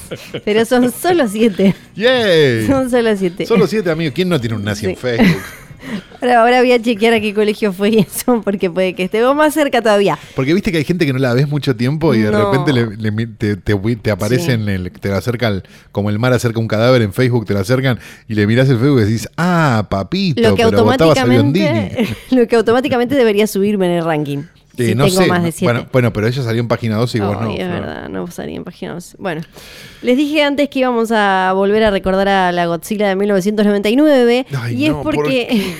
pero 0.46 0.66
son 0.66 0.92
solo 0.92 1.28
siete. 1.28 1.76
¡Yay! 1.96 2.68
Son 2.68 2.90
solo 2.90 3.16
siete. 3.16 3.46
Solo 3.46 3.68
siete 3.68 3.92
amigos. 3.92 4.14
¿Quién 4.16 4.30
no 4.30 4.40
tiene 4.40 4.56
un 4.56 4.64
nazi 4.64 4.88
en. 4.88 4.96
Facebook? 4.96 5.42
Ahora, 6.22 6.42
ahora 6.42 6.60
voy 6.60 6.72
a 6.74 6.82
chequear 6.82 7.14
a 7.14 7.20
qué 7.22 7.34
colegio 7.34 7.72
fue 7.72 8.00
eso, 8.00 8.42
porque 8.44 8.70
puede 8.70 8.94
que 8.94 9.04
estemos 9.04 9.36
más 9.36 9.54
cerca 9.54 9.82
todavía. 9.82 10.18
Porque 10.36 10.54
viste 10.54 10.72
que 10.72 10.78
hay 10.80 10.84
gente 10.84 11.06
que 11.06 11.14
no 11.14 11.20
la 11.20 11.34
ves 11.34 11.48
mucho 11.48 11.76
tiempo 11.76 12.14
y 12.14 12.20
de 12.20 12.32
No. 12.32 12.52
repente 12.52 12.74
le- 12.74 12.98
le 12.98 13.28
te, 13.28 13.56
te- 13.56 13.96
te 13.96 14.12
aparece 14.12 14.46
Sí. 14.46 14.52
en 14.52 14.68
el, 14.70 14.92
te 14.92 15.10
la 15.10 15.18
acerca 15.18 15.48
el- 15.48 15.64
como 15.92 16.10
el 16.10 16.20
mar 16.20 16.34
acerca 16.34 16.60
un 16.60 16.68
cadáver 16.68 17.02
en 17.02 17.14
Facebook, 17.14 17.46
te 17.46 17.54
la 17.54 17.62
acercan 17.62 18.00
y 18.28 18.36
le 18.36 18.46
mirás 18.48 18.70
el 18.70 18.78
Facebook 18.78 19.00
y 19.02 19.04
decís, 19.06 19.30
ah, 19.38 19.88
papito, 19.90 20.42
Lo 20.42 20.56
que, 20.56 20.64
pero 20.66 20.80
automáticamente, 20.80 22.08
lo 22.32 22.48
que 22.48 22.56
automáticamente 22.56 23.16
debería 23.16 23.48
subirme 23.48 23.86
en 23.86 23.92
el 23.94 24.04
ranking. 24.06 24.44
Si 24.88 24.96
no 24.96 25.06
tengo 25.06 25.22
sé. 25.22 25.28
más 25.28 25.44
de 25.44 25.52
siete. 25.52 25.74
Bueno, 25.74 25.90
bueno, 25.92 26.14
pero 26.14 26.28
ella 26.28 26.42
salió 26.44 26.62
en 26.62 26.68
página 26.68 26.98
2 26.98 27.16
y 27.16 27.20
vos 27.20 27.38
Ay, 27.40 27.46
no. 27.46 27.52
es 27.54 27.70
verdad, 27.70 28.10
no 28.10 28.28
salía 28.28 28.58
en 28.58 28.64
páginas. 28.64 29.16
Bueno, 29.20 29.42
les 30.02 30.18
dije 30.18 30.44
antes 30.44 30.70
que 30.70 30.80
íbamos 30.80 31.12
a 31.12 31.52
volver 31.54 31.84
a 31.84 31.92
recordar 31.92 32.28
a 32.28 32.52
la 32.52 32.66
Godzilla 32.66 33.08
de 33.10 33.16
1999 33.16 34.46
Ay, 34.58 34.76
y 34.76 34.86
es 34.86 34.92
no, 34.92 35.04
¿por 35.04 35.16
porque 35.16 35.76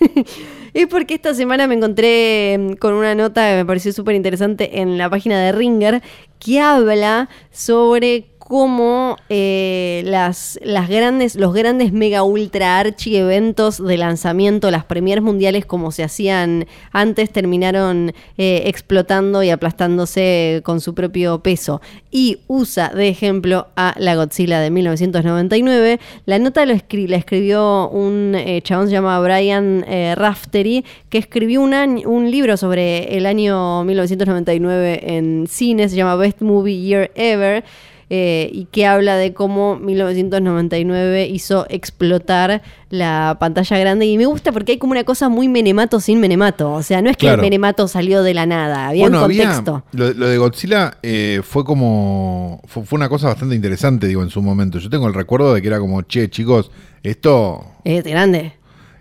es 0.74 0.86
porque 0.86 1.14
esta 1.14 1.34
semana 1.34 1.66
me 1.66 1.74
encontré 1.74 2.56
mm, 2.58 2.72
con 2.74 2.94
una 2.94 3.14
nota 3.14 3.50
que 3.50 3.56
me 3.56 3.66
pareció 3.66 3.92
súper 3.92 4.14
interesante 4.14 4.80
en 4.80 4.98
la 4.98 5.10
página 5.10 5.40
de 5.40 5.52
Ringer 5.52 6.02
que 6.38 6.60
habla 6.60 7.28
sobre 7.50 8.29
cómo 8.50 9.16
eh, 9.28 10.02
las, 10.06 10.58
grandes, 10.88 11.36
los 11.36 11.54
grandes 11.54 11.92
mega 11.92 12.24
ultra 12.24 12.80
archi 12.80 13.16
eventos 13.16 13.78
de 13.78 13.96
lanzamiento, 13.96 14.72
las 14.72 14.84
premieres 14.84 15.22
mundiales 15.22 15.64
como 15.64 15.92
se 15.92 16.02
hacían 16.02 16.66
antes, 16.90 17.30
terminaron 17.30 18.12
eh, 18.38 18.62
explotando 18.66 19.44
y 19.44 19.50
aplastándose 19.50 20.62
con 20.64 20.80
su 20.80 20.96
propio 20.96 21.44
peso. 21.44 21.80
Y 22.10 22.38
usa 22.48 22.88
de 22.88 23.08
ejemplo 23.08 23.68
a 23.76 23.94
la 23.98 24.16
Godzilla 24.16 24.58
de 24.58 24.72
1999. 24.72 26.00
La 26.26 26.40
nota 26.40 26.66
la 26.66 26.72
escribió 26.72 27.88
un 27.90 28.34
eh, 28.34 28.62
chabón 28.62 28.88
se 28.88 28.94
llama 28.94 29.20
Brian 29.20 29.84
Raftery, 30.16 30.84
que 31.08 31.18
escribió 31.18 31.62
un, 31.62 31.72
un 32.04 32.28
libro 32.32 32.56
sobre 32.56 33.16
el 33.16 33.26
año 33.26 33.84
1999 33.84 35.14
en 35.14 35.46
cine, 35.46 35.88
se 35.88 35.94
llama 35.94 36.16
Best 36.16 36.40
Movie 36.40 36.80
Year 36.80 37.12
Ever 37.14 37.62
eh, 38.10 38.50
y 38.52 38.64
que 38.66 38.86
habla 38.86 39.16
de 39.16 39.32
cómo 39.32 39.76
1999 39.76 41.26
hizo 41.28 41.66
explotar 41.68 42.62
la 42.90 43.36
pantalla 43.38 43.78
grande. 43.78 44.06
Y 44.06 44.18
me 44.18 44.26
gusta 44.26 44.52
porque 44.52 44.72
hay 44.72 44.78
como 44.78 44.92
una 44.92 45.04
cosa 45.04 45.28
muy 45.28 45.48
menemato 45.48 46.00
sin 46.00 46.20
menemato. 46.20 46.72
O 46.72 46.82
sea, 46.82 47.02
no 47.02 47.10
es 47.10 47.16
que 47.16 47.26
Claro. 47.26 47.42
el 47.42 47.46
menemato 47.46 47.86
salió 47.88 48.22
de 48.22 48.34
la 48.34 48.46
nada, 48.46 48.88
había 48.88 49.06
un 49.06 49.12
contexto. 49.12 49.84
lo, 49.92 50.12
lo 50.12 50.26
de 50.28 50.38
Godzilla 50.38 50.98
eh, 51.02 51.40
fue 51.44 51.64
como. 51.64 52.60
Fue, 52.66 52.84
fue 52.84 52.96
una 52.96 53.08
cosa 53.08 53.28
bastante 53.28 53.54
interesante, 53.54 54.06
digo, 54.06 54.22
en 54.22 54.30
su 54.30 54.42
momento. 54.42 54.78
Yo 54.78 54.90
tengo 54.90 55.06
el 55.06 55.14
recuerdo 55.14 55.54
de 55.54 55.62
que 55.62 55.68
era 55.68 55.78
como, 55.78 56.02
che, 56.02 56.28
chicos, 56.30 56.70
esto. 57.02 57.64
Es 57.84 58.04
grande. 58.04 58.52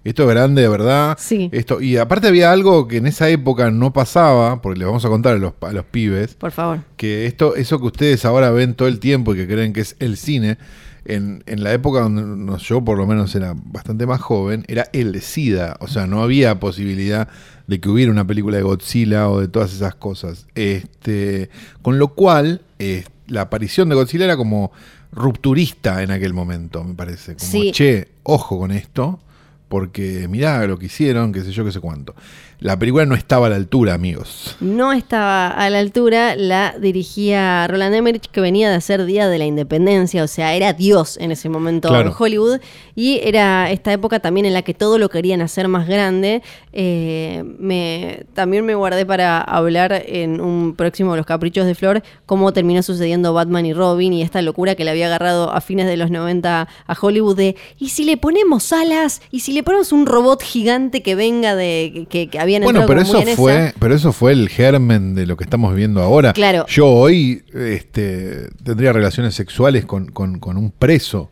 Esto 0.10 0.24
es 0.24 0.30
grande, 0.30 0.62
de 0.63 0.67
verdad. 0.69 1.17
Sí. 1.19 1.50
Esto, 1.52 1.82
y 1.82 1.98
aparte 1.98 2.28
había 2.28 2.52
algo 2.52 2.88
que 2.88 2.98
en 2.98 3.06
esa 3.08 3.30
época 3.30 3.69
no 3.72 3.93
pasaba, 3.93 4.62
porque 4.62 4.80
les 4.80 4.88
vamos 4.88 5.06
a 5.06 5.10
contar 5.10 5.36
a 5.36 5.38
los, 5.39 5.54
a 5.62 5.72
los 5.72 5.86
pibes, 5.86 6.34
Por 6.36 6.52
favor. 6.52 6.80
que 6.98 7.26
esto, 7.28 7.56
eso 7.56 7.80
que 7.80 7.86
ustedes 7.86 8.26
ahora 8.26 8.50
ven 8.52 8.74
todo 8.74 8.88
el 8.88 9.00
tiempo 9.00 9.34
y 9.34 9.38
que 9.38 9.48
creen 9.48 9.72
que 9.72 9.82
es 9.82 9.95
el 10.00 10.17
cine, 10.17 10.58
en, 11.06 11.43
en 11.48 11.63
la 11.63 11.74
época 11.74 12.02
donde 12.02 12.24
no- 12.24 12.58
yo 12.58 12.84
por 12.84 12.98
lo 12.98 13.08
menos 13.08 13.34
era 13.36 13.54
bastante 13.56 14.06
más 14.06 14.19
joven, 14.22 14.63
era 14.67 14.88
el 14.93 15.19
SIDA. 15.22 15.78
O 15.80 15.88
sea, 15.88 16.08
no 16.08 16.22
había 16.24 16.60
posibilidad 16.60 17.28
de 17.67 17.80
que 17.80 17.89
hubiera 17.89 18.12
una 18.12 18.26
película 18.26 18.58
de 18.58 18.63
Godzilla 18.63 19.30
o 19.30 19.39
de 19.39 19.48
todas 19.48 19.74
esas 19.74 19.93
cosas. 19.95 20.48
Este, 20.56 21.50
con 21.82 22.00
lo 22.00 22.10
cual, 22.15 22.62
eh, 22.80 23.06
la 23.28 23.41
aparición 23.41 23.89
de 23.89 23.95
Godzilla 23.95 24.26
era 24.26 24.38
como 24.38 24.72
rupturista 25.12 26.02
en 26.04 26.12
aquel 26.12 26.34
momento, 26.34 26.84
me 26.84 26.93
parece. 26.93 27.36
Como, 27.36 27.52
Sí. 27.52 27.72
che, 27.72 28.08
ojo 28.24 28.58
con 28.60 28.72
esto, 28.72 29.19
porque 29.69 30.27
mirá 30.27 30.65
lo 30.67 30.77
que 30.77 30.88
hicieron, 30.88 31.32
qué 31.32 31.41
sé 31.41 31.51
yo, 31.51 31.63
qué 31.63 31.71
sé 31.71 31.79
cuánto. 31.79 32.15
La 32.62 32.78
película 32.78 33.06
no 33.06 33.15
estaba 33.15 33.48
a 33.48 33.50
la 33.50 33.56
altura, 33.56 33.93
amigos. 33.93 34.58
No 34.60 34.91
estaba 34.91 35.48
a 35.48 35.69
la 35.69 35.80
altura, 35.80 36.36
la 36.36 36.76
dirigía 36.78 37.65
Roland 37.67 37.95
Emmerich, 37.95 38.30
que 38.30 38.41
venía 38.41 38.69
de 38.69 38.76
hacer 38.76 39.06
Día 39.06 39.30
de 39.30 39.38
la 39.38 39.45
Independencia, 39.45 40.22
o 40.26 40.28
sea, 40.28 40.54
era 40.54 40.74
Dios 40.74 41.15
en 41.22 41.32
ese 41.32 41.48
momento 41.48 41.88
Claro. 41.88 42.10
en 42.10 42.15
Hollywood, 42.19 42.60
y 42.95 43.22
era 43.24 43.72
esta 43.72 43.93
época 43.93 44.19
también 44.19 44.45
en 44.45 44.52
la 44.54 44.62
que 44.63 44.74
todo 44.74 44.98
lo 44.98 45.08
querían 45.08 45.41
hacer 45.41 45.69
más 45.69 45.88
grande. 45.88 46.41
Eh, 46.74 47.43
me, 47.60 48.26
también 48.34 48.65
me 48.65 48.76
guardé 48.76 49.06
para 49.06 49.39
hablar 49.39 50.04
en 50.06 50.41
un 50.41 50.76
próximo 50.76 51.16
Los 51.16 51.26
Caprichos 51.26 51.66
de 51.66 51.76
Flor, 51.76 52.03
cómo 52.26 52.51
terminó 52.51 52.84
sucediendo 52.84 53.34
Batman 53.34 53.66
y 53.68 53.74
Robin 53.74 54.12
y 54.12 54.22
esta 54.22 54.41
locura 54.41 54.76
que 54.76 54.84
le 54.84 54.91
había 54.91 55.05
agarrado 55.07 55.49
a 55.53 55.62
fines 55.62 55.88
de 55.88 55.95
los 55.95 56.12
90 56.12 56.68
a 56.88 56.97
Hollywood 57.01 57.38
de, 57.38 57.55
¿y 57.78 57.88
si 57.89 58.03
le 58.03 58.18
ponemos 58.18 58.74
alas? 58.74 59.22
¿Y 59.32 59.39
si 59.39 59.53
le 59.53 59.64
ponemos 59.64 59.93
un 59.93 60.05
robot 60.05 60.43
gigante 60.43 61.01
que 61.01 61.16
venga 61.16 61.55
de... 61.55 62.05
que, 62.10 62.28
que 62.28 62.49
Bueno, 62.66 62.86
pero 62.88 63.02
eso 63.02 63.22
fue, 63.36 63.66
esa? 63.68 63.76
pero 63.80 63.93
eso 63.95 64.12
fue 64.14 64.32
el 64.32 64.50
germen 64.50 65.16
de 65.16 65.26
lo 65.26 65.38
que 65.38 65.43
estamos 65.43 65.76
viendo 65.76 66.02
ahora. 66.02 66.34
Claro. 66.34 66.66
Yo 66.68 66.88
hoy 66.88 67.43
este, 67.54 68.50
tendría 68.64 68.91
relaciones 68.93 69.36
sexuales 69.36 69.86
con, 69.86 70.08
con- 70.08 70.39
con 70.39 70.58
un 70.58 70.72
preso 70.72 71.30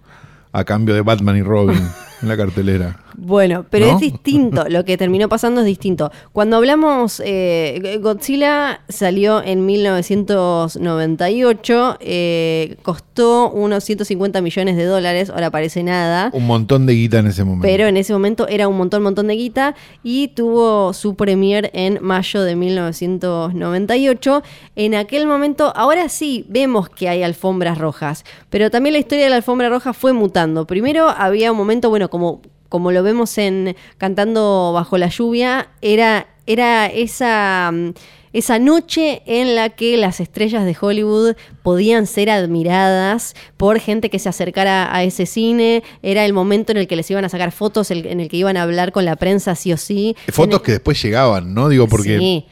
a 0.51 0.63
cambio 0.63 0.93
de 0.95 1.01
Batman 1.01 1.38
y 1.38 1.41
Robin 1.41 1.82
en 2.22 2.28
la 2.28 2.38
cartelera. 2.38 2.99
Bueno, 3.20 3.65
pero 3.70 3.88
¿No? 3.88 3.93
es 3.93 3.99
distinto. 3.99 4.65
Lo 4.70 4.86
que 4.86 4.95
terminó 4.95 5.28
pasando 5.28 5.61
es 5.61 5.65
distinto. 5.65 6.11
Cuando 6.34 6.57
hablamos, 6.57 7.20
eh, 7.26 7.97
Godzilla 7.99 8.82
salió 8.89 9.41
en 9.43 9.65
1998, 9.65 11.97
eh, 11.99 12.78
costó 12.84 13.49
unos 13.49 13.84
150 13.84 14.39
millones 14.41 14.78
de 14.78 14.86
dólares, 14.86 15.32
ahora 15.32 15.49
parece 15.49 15.82
nada. 15.82 16.30
Un 16.32 16.45
montón 16.45 16.86
de 16.86 16.93
guita 16.93 17.18
en 17.18 17.26
ese 17.28 17.43
momento. 17.43 17.68
Pero 17.68 17.88
en 17.88 17.97
ese 17.97 18.13
momento 18.13 18.47
era 18.47 18.68
un 18.68 18.78
montón, 18.78 19.01
montón 19.01 19.26
de 19.28 19.36
guita 19.36 19.74
y 20.03 20.28
tuvo 20.30 20.93
su 20.93 21.15
premier 21.15 21.72
en 21.74 21.97
mayo 22.03 22.43
de 22.43 22.55
1998. 22.55 24.43
En 24.76 24.93
aquel 24.93 25.26
momento, 25.26 25.74
ahora 25.76 26.07
sí 26.09 26.45
vemos 26.49 26.88
que 26.89 27.09
hay 27.09 27.24
alfombras 27.24 27.80
rojas, 27.80 28.26
pero 28.51 28.70
también 28.70 28.93
la 28.93 28.99
historia 28.99 29.24
de 29.24 29.32
la 29.32 29.38
alfombra 29.38 29.70
roja 29.70 29.93
fue 29.93 30.13
mutando. 30.13 30.68
Primero 30.68 31.09
había 31.09 31.51
un 31.51 31.57
momento, 31.57 31.89
bueno, 31.89 32.11
como, 32.11 32.43
como 32.70 32.91
lo 32.91 33.03
vemos 33.03 33.38
en 33.38 33.76
Cantando 33.97 34.72
bajo 34.74 34.97
la 34.97 35.07
lluvia, 35.09 35.70
era, 35.82 36.28
era 36.45 36.88
esa... 36.88 37.72
mm, 37.74 37.89
esa 38.34 38.59
noche 38.59 39.24
en 39.26 39.55
la 39.55 39.70
que 39.70 39.97
las 39.97 40.20
estrellas 40.20 40.63
de 40.65 40.76
Hollywood 40.80 41.36
podían 41.63 42.05
ser 42.05 42.30
admiradas 42.30 43.34
por 43.55 43.80
gente 43.80 44.09
que 44.11 44.20
se 44.20 44.30
acercara 44.30 44.93
a 44.95 45.01
ese 45.03 45.26
cine, 45.26 45.82
era 46.03 46.24
el 46.24 46.34
momento 46.34 46.72
en 46.72 46.78
el 46.78 46.88
que 46.88 46.95
les 46.95 47.09
iban 47.09 47.26
a 47.26 47.30
sacar 47.30 47.51
fotos, 47.51 47.89
el- 47.89 48.05
en 48.05 48.20
el 48.20 48.30
que 48.30 48.38
iban 48.38 48.55
a 48.57 48.63
hablar 48.63 48.91
con 48.91 49.05
la 49.05 49.15
prensa 49.15 49.55
sí 49.55 49.74
o 49.74 49.78
sí. 49.78 50.15
Fotos 50.30 50.59
En 50.59 50.65
que 50.65 50.72
después 50.74 51.01
llegaban, 51.01 51.53
¿no? 51.55 51.68
Digo, 51.70 51.88
porque 51.88 52.20
Sí. 52.20 52.45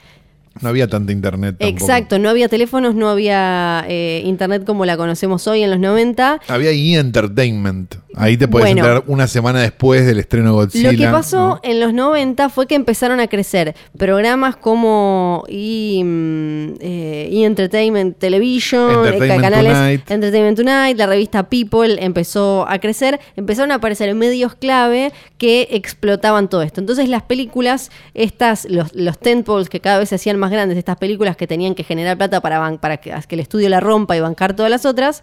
no 0.61 0.69
había 0.69 0.87
tanta 0.87 1.11
internet 1.11 1.57
tampoco. 1.59 1.83
Exacto, 1.83 2.17
no 2.17 2.29
había 2.29 2.47
teléfonos, 2.49 2.95
no 2.95 3.09
había 3.09 3.85
eh, 3.87 4.23
internet 4.25 4.63
como 4.65 4.85
la 4.85 4.97
conocemos 4.97 5.45
hoy 5.47 5.61
en 5.61 5.69
los 5.69 5.79
90. 5.79 6.39
Había 6.47 6.71
E! 6.71 8.04
Ahí 8.17 8.37
te 8.37 8.47
puedes 8.47 8.67
Bueno. 8.73 8.87
entrar 8.87 9.03
una 9.07 9.27
semana 9.27 9.59
después 9.61 10.05
del 10.05 10.19
estreno 10.19 10.49
de 10.49 10.53
Godzilla. 10.53 10.91
Lo 10.91 10.97
que 10.97 11.07
pasó 11.07 11.37
¿no? 11.37 11.59
en 11.63 11.79
los 11.79 11.93
90 11.93 12.49
fue 12.49 12.65
que 12.67 12.75
empezaron 12.75 13.19
a 13.19 13.27
crecer 13.27 13.75
programas 13.97 14.55
como 14.55 15.43
E! 15.47 16.01
mm, 16.03 16.73
eh, 16.79 17.29
E! 17.31 17.45
Entertainment 17.45 18.17
Television, 18.17 18.89
eh, 18.89 18.93
Entertainment 18.93 19.41
canales 19.41 19.73
Tonight. 19.73 20.11
Entertainment 20.11 20.57
Tonight, 20.57 20.97
la 20.97 21.07
revista 21.07 21.43
People 21.49 22.03
empezó 22.03 22.65
a 22.67 22.79
crecer, 22.79 23.19
empezaron 23.35 23.71
a 23.71 23.75
aparecer 23.75 24.13
medios 24.15 24.55
clave 24.55 25.11
que 25.37 25.67
explotaban 25.71 26.49
todo 26.49 26.61
esto. 26.61 26.79
Entonces 26.79 27.09
las 27.09 27.23
películas, 27.23 27.91
estas, 28.13 28.65
los, 28.69 28.93
los 28.95 29.19
tentpoles 29.19 29.69
que 29.69 29.79
cada 29.81 29.99
vez 29.99 30.09
se 30.09 30.15
hacían 30.15 30.37
más 30.37 30.51
grandes, 30.51 30.77
estas 30.77 30.97
películas 30.97 31.35
que 31.35 31.47
tenían 31.47 31.75
que 31.75 31.83
generar 31.83 32.17
plata 32.17 32.41
para, 32.41 32.77
para 32.77 32.97
que, 32.97 33.13
que 33.27 33.35
el 33.35 33.41
estudio 33.41 33.69
la 33.69 33.79
rompa 33.79 34.15
y 34.15 34.19
bancar 34.19 34.55
todas 34.55 34.71
las 34.71 34.85
otras, 34.85 35.21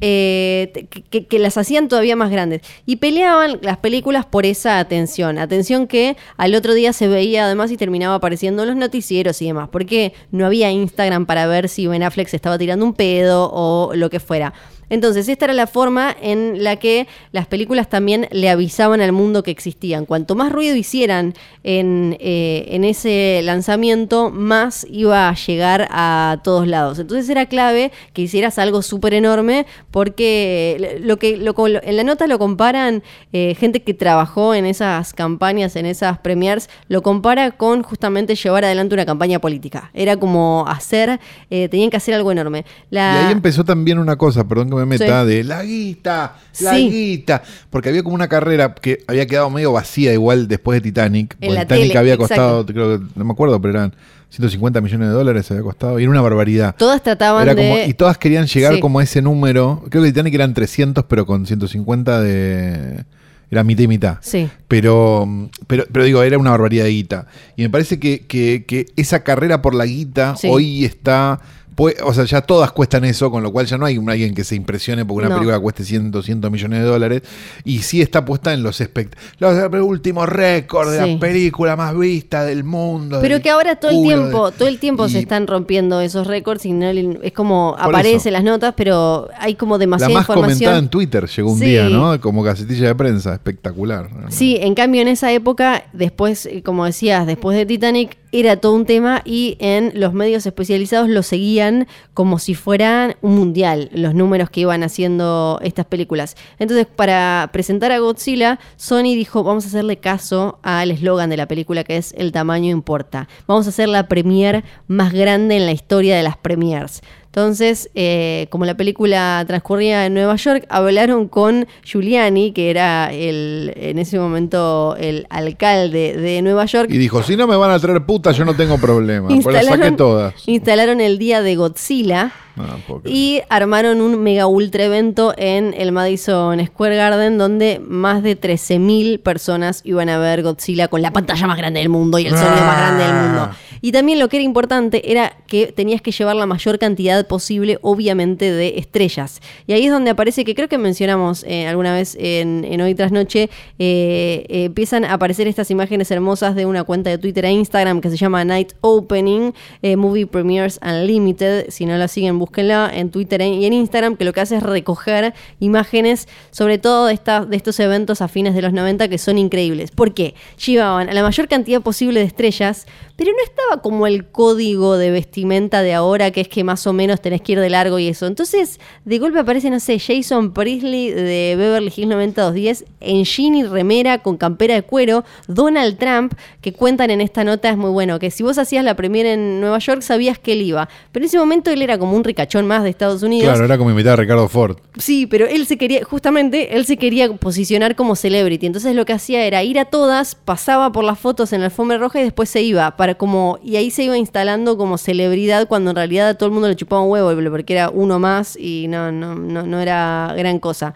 eh, 0.00 0.86
que, 1.10 1.26
que 1.26 1.38
las 1.38 1.56
hacían 1.56 1.88
todavía 1.88 2.16
más 2.16 2.30
grandes. 2.30 2.62
Y 2.86 2.96
peleaban 2.96 3.58
las 3.62 3.78
películas 3.78 4.26
por 4.26 4.46
esa 4.46 4.78
atención. 4.78 5.38
Atención 5.38 5.86
que 5.86 6.16
al 6.36 6.54
otro 6.54 6.74
día 6.74 6.92
se 6.92 7.08
veía 7.08 7.44
además 7.44 7.70
y 7.70 7.76
terminaba 7.76 8.16
apareciendo 8.16 8.62
en 8.62 8.68
los 8.68 8.76
noticieros 8.76 9.40
y 9.42 9.46
demás. 9.46 9.68
Porque 9.70 10.12
no 10.30 10.46
había 10.46 10.70
Instagram 10.70 11.26
para 11.26 11.46
ver 11.46 11.68
si 11.68 11.86
Ben 11.86 12.02
Affleck 12.02 12.28
se 12.28 12.36
estaba 12.36 12.58
tirando 12.58 12.84
un 12.84 12.94
pedo 12.94 13.50
o 13.52 13.92
lo 13.94 14.10
que 14.10 14.20
fuera. 14.20 14.52
Entonces, 14.94 15.28
esta 15.28 15.46
era 15.46 15.54
la 15.54 15.66
forma 15.66 16.14
en 16.20 16.62
la 16.62 16.76
que 16.76 17.06
las 17.32 17.46
películas 17.46 17.88
también 17.88 18.28
le 18.30 18.48
avisaban 18.48 19.00
al 19.00 19.12
mundo 19.12 19.42
que 19.42 19.50
existían. 19.50 20.06
Cuanto 20.06 20.34
más 20.34 20.52
ruido 20.52 20.76
hicieran 20.76 21.34
en, 21.62 22.16
eh, 22.20 22.66
en 22.68 22.84
ese 22.84 23.40
lanzamiento, 23.42 24.30
más 24.30 24.86
iba 24.88 25.28
a 25.28 25.34
llegar 25.34 25.88
a 25.90 26.38
todos 26.42 26.66
lados. 26.66 26.98
Entonces 26.98 27.28
era 27.28 27.46
clave 27.46 27.92
que 28.12 28.22
hicieras 28.22 28.58
algo 28.58 28.82
súper 28.82 29.14
enorme, 29.14 29.66
porque 29.90 31.00
lo 31.02 31.18
que 31.18 31.34
en 31.34 31.96
la 31.96 32.04
nota 32.04 32.26
lo 32.26 32.38
comparan 32.38 33.02
eh, 33.32 33.54
gente 33.58 33.82
que 33.82 33.94
trabajó 33.94 34.54
en 34.54 34.66
esas 34.66 35.12
campañas, 35.12 35.76
en 35.76 35.86
esas 35.86 36.18
premiers, 36.18 36.68
lo 36.88 37.02
compara 37.02 37.52
con 37.52 37.82
justamente 37.82 38.34
llevar 38.34 38.64
adelante 38.64 38.94
una 38.94 39.06
campaña 39.06 39.38
política. 39.38 39.90
Era 39.94 40.16
como 40.16 40.64
hacer, 40.68 41.20
eh, 41.50 41.68
tenían 41.68 41.90
que 41.90 41.96
hacer 41.96 42.14
algo 42.14 42.30
enorme. 42.32 42.64
Y 42.90 42.96
ahí 42.96 43.32
empezó 43.32 43.64
también 43.64 43.98
una 43.98 44.16
cosa, 44.16 44.46
perdón 44.46 44.70
que 44.70 44.76
me 44.76 44.83
meta, 44.86 45.22
Sí. 45.22 45.28
de 45.28 45.44
la 45.44 45.62
guita, 45.62 46.36
la 46.60 46.74
Sí. 46.74 46.90
guita. 46.90 47.42
Porque 47.70 47.88
había 47.88 48.02
como 48.02 48.14
una 48.14 48.28
carrera 48.28 48.74
que 48.74 49.04
había 49.06 49.26
quedado 49.26 49.50
medio 49.50 49.72
vacía 49.72 50.12
igual 50.12 50.48
después 50.48 50.76
de 50.76 50.80
Titanic. 50.90 51.34
En 51.34 51.48
porque 51.48 51.54
la 51.54 51.60
Titanic 51.62 51.86
tele, 51.88 51.98
había 51.98 52.14
exacto. 52.14 52.34
costado, 52.34 52.66
creo 52.66 52.98
que, 53.00 53.06
no 53.14 53.24
me 53.24 53.32
acuerdo, 53.32 53.60
pero 53.60 53.74
eran 53.78 53.94
150 54.30 54.80
millones 54.80 55.08
de 55.08 55.14
dólares 55.14 55.50
había 55.50 55.62
costado. 55.62 55.98
Y 56.00 56.02
era 56.02 56.10
una 56.10 56.20
barbaridad. 56.20 56.74
Todas 56.76 57.02
trataban 57.02 57.42
Era 57.44 57.54
de... 57.54 57.62
como, 57.68 57.78
y 57.86 57.94
todas 57.94 58.18
querían 58.18 58.46
llegar 58.46 58.74
Sí. 58.74 58.80
como 58.80 58.98
a 58.98 59.02
ese 59.04 59.22
número. 59.22 59.84
Creo 59.90 60.02
que 60.02 60.08
Titanic 60.10 60.34
eran 60.34 60.54
300, 60.54 61.04
pero 61.08 61.24
con 61.26 61.46
150 61.46 62.20
de... 62.20 63.04
Era 63.50 63.62
mitad 63.62 63.82
y 63.84 63.88
mitad. 63.88 64.16
Sí. 64.22 64.48
Pero, 64.66 65.28
pero, 65.68 65.84
pero 65.92 66.04
digo, 66.04 66.22
era 66.24 66.38
una 66.38 66.50
barbaridad 66.50 66.84
de 66.84 66.90
guita. 66.90 67.26
Y 67.56 67.62
me 67.62 67.70
parece 67.70 68.00
que, 68.00 68.26
que- 68.26 68.64
que 68.66 68.86
esa 68.96 69.22
carrera 69.22 69.62
por 69.62 69.74
la 69.76 69.84
guita 69.86 70.34
Sí. 70.34 70.48
hoy 70.50 70.84
está. 70.84 71.40
Pues, 71.74 71.96
o 72.04 72.12
sea, 72.14 72.24
ya 72.24 72.40
todas 72.42 72.72
cuestan 72.72 73.04
eso, 73.04 73.30
con 73.30 73.42
lo 73.42 73.52
cual 73.52 73.66
ya 73.66 73.76
no 73.78 73.86
hay 73.86 73.98
un- 73.98 74.08
alguien 74.10 74.34
que 74.34 74.44
se 74.44 74.54
impresione 74.54 75.04
porque 75.04 75.20
una 75.26 75.28
No. 75.30 75.34
película 75.36 75.58
cueste 75.58 75.84
100, 75.84 76.10
200 76.10 76.50
millones 76.50 76.80
de 76.80 76.84
dólares. 76.86 77.22
Y 77.64 77.80
sí 77.80 78.00
está 78.02 78.24
puesta 78.24 78.52
en 78.52 78.62
los 78.62 78.80
espect 78.80 79.14
los 79.38 79.54
últimos 79.82 80.28
récords 80.28 80.92
de 80.92 81.04
Sí. 81.04 81.12
la 81.14 81.18
película 81.20 81.76
más 81.76 81.96
vista 81.98 82.44
del 82.44 82.64
mundo. 82.64 83.18
Pero 83.20 83.34
del 83.34 83.42
que 83.42 83.50
ahora 83.50 83.76
todo 83.76 83.90
el 83.90 84.02
tiempo, 84.02 84.50
de- 84.50 84.56
todo 84.56 84.68
el 84.68 84.78
tiempo 84.78 85.08
se 85.08 85.18
están 85.18 85.46
rompiendo 85.46 86.00
esos 86.00 86.26
récords 86.26 86.64
y 86.66 86.72
no 86.72 86.92
le- 86.92 87.18
es 87.22 87.32
como 87.32 87.72
Por 87.76 87.90
aparece 87.90 88.16
eso. 88.16 88.28
en 88.28 88.32
las 88.34 88.44
notas, 88.44 88.74
pero 88.76 89.28
hay 89.38 89.54
como 89.54 89.74
La 89.74 89.78
demasiada 89.80 90.14
más 90.14 90.26
comentada 90.26 90.52
información. 90.52 90.84
en 90.84 90.88
Twitter 90.90 91.26
llegó 91.28 91.52
un 91.52 91.58
Sí. 91.58 91.64
día, 91.66 91.88
¿no? 91.88 92.20
Como 92.20 92.42
gacetilla 92.42 92.88
de 92.88 92.94
prensa, 92.94 93.34
espectacular. 93.34 94.08
Sí, 94.28 94.56
en 94.60 94.74
cambio 94.74 95.02
en 95.02 95.08
esa 95.08 95.32
época, 95.32 95.84
después, 95.92 96.46
eh, 96.46 96.62
como 96.62 96.84
decías, 96.84 97.26
después 97.26 97.56
de 97.56 97.66
Titanic, 97.66 98.16
era 98.40 98.56
todo 98.56 98.74
un 98.74 98.84
tema 98.84 99.22
y 99.24 99.56
en 99.60 99.92
los 99.94 100.12
medios 100.12 100.44
especializados 100.44 101.08
lo 101.08 101.22
seguían 101.22 101.86
como 102.14 102.38
si 102.38 102.54
fueran 102.54 103.14
un 103.22 103.36
mundial, 103.36 103.90
los 103.92 104.14
números 104.14 104.50
que 104.50 104.60
iban 104.60 104.82
haciendo 104.82 105.60
estas 105.62 105.86
películas. 105.86 106.36
Entonces, 106.58 106.86
para 106.86 107.50
presentar 107.52 107.92
a 107.92 107.98
Godzilla, 107.98 108.58
Sony 108.76 109.14
dijo, 109.14 109.44
vamos 109.44 109.64
a 109.64 109.68
hacerle 109.68 109.98
caso 109.98 110.58
al 110.62 110.90
eslogan 110.90 111.30
de 111.30 111.36
la 111.36 111.46
película 111.46 111.84
que 111.84 111.96
es 111.96 112.12
El 112.16 112.32
tamaño 112.32 112.70
importa. 112.70 113.28
Vamos 113.46 113.66
a 113.66 113.70
hacer 113.70 113.88
la 113.88 114.08
premier 114.08 114.64
más 114.88 115.12
grande 115.12 115.56
en 115.56 115.66
la 115.66 115.72
historia 115.72 116.16
de 116.16 116.22
las 116.22 116.36
premiers. 116.36 117.02
Entonces, 117.34 117.90
eh, 117.96 118.46
como 118.50 118.64
la 118.64 118.76
película 118.76 119.42
transcurría 119.44 120.06
en 120.06 120.14
Nueva 120.14 120.36
York, 120.36 120.66
hablaron 120.68 121.26
con 121.26 121.66
Giuliani, 121.82 122.52
que 122.52 122.70
era 122.70 123.12
el, 123.12 123.72
en 123.74 123.98
ese 123.98 124.20
momento 124.20 124.94
el 125.00 125.26
alcalde 125.30 126.16
de 126.16 126.42
Nueva 126.42 126.66
York. 126.66 126.88
Y 126.92 126.96
dijo, 126.96 127.24
si 127.24 127.36
no 127.36 127.48
me 127.48 127.56
van 127.56 127.72
a 127.72 127.80
traer 127.80 128.06
puta, 128.06 128.30
yo 128.30 128.44
no 128.44 128.54
tengo 128.54 128.78
problema. 128.78 129.26
Pues 129.42 129.46
las 129.46 129.66
saqué 129.66 129.90
todas. 129.90 130.32
instalaron 130.46 131.00
el 131.00 131.18
día 131.18 131.42
de 131.42 131.56
Godzilla 131.56 132.30
creer. 132.54 133.00
y 133.04 133.42
armaron 133.48 134.00
un 134.00 134.22
mega 134.22 134.46
ultra 134.46 134.84
evento 134.84 135.34
en 135.36 135.74
el 135.76 135.90
Madison 135.90 136.64
Square 136.64 136.94
Garden 136.94 137.36
donde 137.36 137.80
más 137.84 138.22
de 138.22 138.40
13.000 138.40 139.20
personas 139.20 139.80
iban 139.82 140.08
a 140.08 140.18
ver 140.18 140.44
Godzilla 140.44 140.86
con 140.86 141.02
la 141.02 141.12
pantalla 141.12 141.48
más 141.48 141.58
grande 141.58 141.80
del 141.80 141.88
mundo 141.88 142.20
y 142.20 142.26
el 142.26 142.36
sonido 142.36 142.64
más 142.64 142.78
grande 142.78 143.04
del 143.04 143.14
mundo. 143.14 143.50
Y 143.80 143.92
también 143.92 144.18
lo 144.18 144.28
que 144.28 144.36
era 144.38 144.44
importante 144.44 145.10
era 145.12 145.36
que 145.46 145.66
tenías 145.72 146.00
que 146.02 146.10
llevar 146.12 146.36
la 146.36 146.46
mayor 146.46 146.78
cantidad 146.78 147.26
posible, 147.26 147.78
obviamente, 147.82 148.50
de 148.52 148.78
estrellas. 148.78 149.40
Y 149.66 149.72
ahí 149.72 149.86
es 149.86 149.90
donde 149.92 150.10
aparece, 150.10 150.44
que 150.44 150.54
creo 150.54 150.68
que 150.68 150.78
mencionamos 150.78 151.44
eh, 151.48 151.66
alguna 151.66 151.94
vez 151.94 152.16
en, 152.18 152.64
en 152.68 152.80
Hoy 152.80 152.94
Tras 152.94 153.12
Noche, 153.12 153.50
eh, 153.78 154.46
eh, 154.48 154.64
empiezan 154.64 155.04
a 155.04 155.14
aparecer 155.14 155.46
estas 155.48 155.70
imágenes 155.70 156.10
hermosas 156.10 156.54
de 156.54 156.66
una 156.66 156.84
cuenta 156.84 157.10
de 157.10 157.18
Twitter 157.18 157.44
e 157.44 157.50
Instagram 157.52 158.00
que 158.00 158.10
se 158.10 158.16
llama 158.16 158.44
Night 158.44 158.72
Opening, 158.80 159.52
Movie 159.96 160.26
Premieres 160.26 160.80
Unlimited. 160.82 161.66
Si 161.70 161.86
no 161.86 161.96
la 161.96 162.08
siguen, 162.08 162.38
búsquenla 162.38 162.90
en 162.94 163.10
Twitter 163.10 163.40
e- 163.42 163.48
y 163.48 163.64
en 163.66 163.72
Instagram, 163.72 164.16
que 164.16 164.24
lo 164.24 164.32
que 164.32 164.40
hace 164.40 164.56
es 164.56 164.62
recoger 164.62 165.34
imágenes, 165.60 166.28
sobre 166.50 166.78
todo 166.78 167.06
de, 167.06 167.14
esta- 167.14 167.44
de 167.44 167.56
estos 167.56 167.78
eventos 167.80 168.20
a 168.22 168.28
fines 168.28 168.54
de 168.54 168.62
los 168.62 168.72
90 168.72 169.08
que 169.08 169.18
son 169.18 169.38
increíbles. 169.38 169.90
¿Por 169.90 170.14
qué? 170.14 170.34
Llevaban 170.64 171.08
a 171.08 171.12
la 171.12 171.22
mayor 171.22 171.48
cantidad 171.48 171.80
posible 171.80 172.20
de 172.20 172.26
estrellas, 172.26 172.86
pero 173.16 173.30
no 173.32 173.38
estaba 173.44 173.73
como 173.82 174.06
el 174.06 174.26
código 174.26 174.96
de 174.96 175.10
vestimenta 175.10 175.82
de 175.82 175.94
ahora, 175.94 176.30
que 176.30 176.40
es 176.42 176.48
que 176.48 176.64
más 176.64 176.86
o 176.86 176.92
menos 176.92 177.20
tenés 177.20 177.42
que 177.42 177.52
ir 177.52 177.60
de 177.60 177.70
largo 177.70 177.98
y 177.98 178.08
eso. 178.08 178.26
Entonces, 178.26 178.80
de 179.04 179.18
golpe 179.18 179.40
aparece, 179.40 179.70
no 179.70 179.80
sé, 179.80 179.98
Jason 179.98 180.52
Priestley 180.52 181.10
de 181.10 181.54
Beverly 181.56 181.92
Hills 181.94 182.08
90210 182.08 182.84
en 183.00 183.24
jean 183.24 183.54
y 183.54 183.64
remera 183.64 184.18
con 184.18 184.36
campera 184.36 184.74
de 184.74 184.82
cuero, 184.82 185.24
Donald 185.46 185.98
Trump, 185.98 186.34
que 186.64 186.72
cuentan 186.72 187.10
en 187.10 187.20
esta 187.20 187.44
nota, 187.44 187.68
es 187.68 187.76
muy 187.76 187.90
bueno, 187.90 188.18
que 188.18 188.30
si 188.30 188.42
vos 188.42 188.56
hacías 188.56 188.82
la 188.82 188.96
premiere 188.96 189.34
en 189.34 189.60
Nueva 189.60 189.78
York 189.80 190.00
sabías 190.00 190.38
que 190.38 190.54
él 190.54 190.62
iba, 190.62 190.88
pero 191.12 191.22
en 191.22 191.26
ese 191.26 191.36
momento 191.36 191.70
él 191.70 191.82
era 191.82 191.98
como 191.98 192.16
un 192.16 192.24
ricachón 192.24 192.66
más 192.66 192.82
de 192.84 192.88
Estados 192.88 193.22
Unidos. 193.22 193.50
Claro, 193.50 193.66
era 193.66 193.76
como 193.76 193.90
imitar 193.90 194.14
a 194.14 194.16
Ricardo 194.16 194.48
Ford. 194.48 194.78
Sí, 194.96 195.26
pero 195.26 195.44
él 195.44 195.66
se 195.66 195.76
quería, 195.76 196.02
justamente, 196.04 196.74
él 196.74 196.86
se 196.86 196.96
quería 196.96 197.30
posicionar 197.34 197.96
como 197.96 198.16
celebrity. 198.16 198.64
Entonces 198.64 198.96
lo 198.96 199.04
que 199.04 199.12
hacía 199.12 199.44
era 199.44 199.62
ir 199.62 199.78
a 199.78 199.84
todas, 199.84 200.36
pasaba 200.36 200.90
por 200.90 201.04
las 201.04 201.18
fotos 201.18 201.52
en 201.52 201.60
la 201.60 201.66
alfombra 201.66 201.98
roja 201.98 202.18
y 202.18 202.24
después 202.24 202.48
se 202.48 202.62
iba. 202.62 202.96
Para 202.96 203.16
como, 203.16 203.58
y 203.62 203.76
ahí 203.76 203.90
se 203.90 204.04
iba 204.04 204.16
instalando 204.16 204.78
como 204.78 204.96
celebridad 204.96 205.68
cuando 205.68 205.90
en 205.90 205.96
realidad 205.96 206.30
a 206.30 206.34
todo 206.34 206.46
el 206.46 206.54
mundo 206.54 206.68
le 206.68 206.76
chupaba 206.76 207.02
un 207.02 207.10
huevo, 207.10 207.30
porque 207.50 207.74
era 207.74 207.90
uno 207.90 208.18
más 208.18 208.56
y 208.56 208.88
no, 208.88 209.12
no, 209.12 209.34
no, 209.34 209.66
no 209.66 209.80
era 209.80 210.32
gran 210.34 210.58
cosa. 210.60 210.94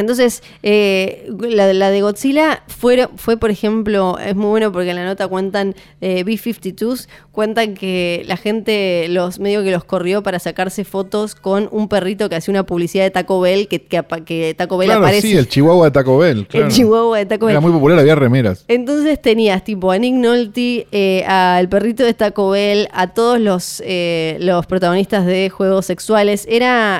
Entonces, 0.00 0.42
eh, 0.62 1.28
la, 1.40 1.72
la 1.72 1.90
de 1.90 2.00
Godzilla 2.02 2.62
fue, 2.66 3.08
fue, 3.16 3.36
por 3.36 3.50
ejemplo, 3.50 4.18
es 4.18 4.34
muy 4.34 4.48
bueno 4.50 4.72
porque 4.72 4.90
en 4.90 4.96
la 4.96 5.04
nota 5.04 5.28
cuentan 5.28 5.74
eh, 6.00 6.24
B-52s, 6.24 7.08
cuentan 7.32 7.74
que 7.74 8.22
la 8.26 8.36
gente 8.36 9.06
los 9.08 9.38
medio 9.38 9.62
que 9.62 9.70
los 9.70 9.84
corrió 9.84 10.22
para 10.22 10.38
sacarse 10.38 10.84
fotos 10.84 11.34
con 11.34 11.68
un 11.70 11.88
perrito 11.88 12.28
que 12.28 12.36
hacía 12.36 12.52
una 12.52 12.64
publicidad 12.64 13.04
de 13.04 13.10
Taco 13.10 13.40
Bell, 13.40 13.68
que, 13.68 13.80
que, 13.82 14.54
Taco 14.56 14.76
Bell 14.78 14.88
Claro, 14.88 15.02
aparece. 15.02 15.28
sí, 15.28 15.36
el 15.36 15.48
Chihuahua 15.48 15.86
de 15.86 15.90
Taco 15.92 16.18
Bell. 16.18 16.46
claro. 16.46 16.66
El 16.66 16.72
chihuahua 16.72 17.18
de 17.18 17.26
Taco 17.26 17.46
Bell. 17.46 17.52
Era 17.52 17.60
muy 17.60 17.72
popular, 17.72 17.98
había 17.98 18.14
remeras. 18.14 18.64
Entonces 18.68 19.20
tenías 19.20 19.62
tipo 19.64 19.90
a 19.90 19.98
Nick 19.98 20.14
Nolte, 20.14 20.86
eh, 20.92 21.24
al 21.24 21.68
perrito 21.68 22.04
de 22.04 22.14
Taco 22.14 22.50
Bell, 22.50 22.88
a 22.92 23.08
todos 23.14 23.38
los, 23.40 23.82
eh, 23.86 24.36
los 24.40 24.66
protagonistas 24.66 25.26
de 25.26 25.50
juegos 25.50 25.86
sexuales. 25.86 26.46
Era 26.48 26.98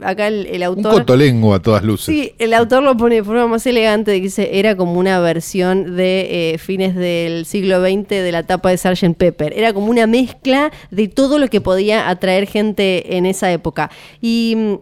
acá 0.00 0.26
el, 0.28 0.46
el 0.46 0.62
Un 0.68 0.78
autor. 0.78 0.92
cotolengo 1.00 1.54
a 1.54 1.60
todas 1.60 1.82
luces. 1.84 2.06
Sí, 2.06 2.31
el 2.38 2.54
autor 2.54 2.82
lo 2.82 2.96
pone 2.96 3.16
de 3.16 3.24
forma 3.24 3.46
más 3.46 3.66
elegante, 3.66 4.10
dice, 4.12 4.58
era 4.58 4.76
como 4.76 4.98
una 4.98 5.20
versión 5.20 5.96
de 5.96 6.52
eh, 6.54 6.58
fines 6.58 6.94
del 6.94 7.46
siglo 7.46 7.80
XX 7.80 8.08
de 8.08 8.32
la 8.32 8.42
tapa 8.42 8.70
de 8.70 8.78
Sgt. 8.78 9.16
Pepper. 9.16 9.52
Era 9.56 9.72
como 9.72 9.88
una 9.90 10.06
mezcla 10.06 10.70
de 10.90 11.08
todo 11.08 11.38
lo 11.38 11.48
que 11.48 11.60
podía 11.60 12.08
atraer 12.08 12.46
gente 12.46 13.16
en 13.16 13.26
esa 13.26 13.50
época. 13.52 13.90
Y... 14.20 14.78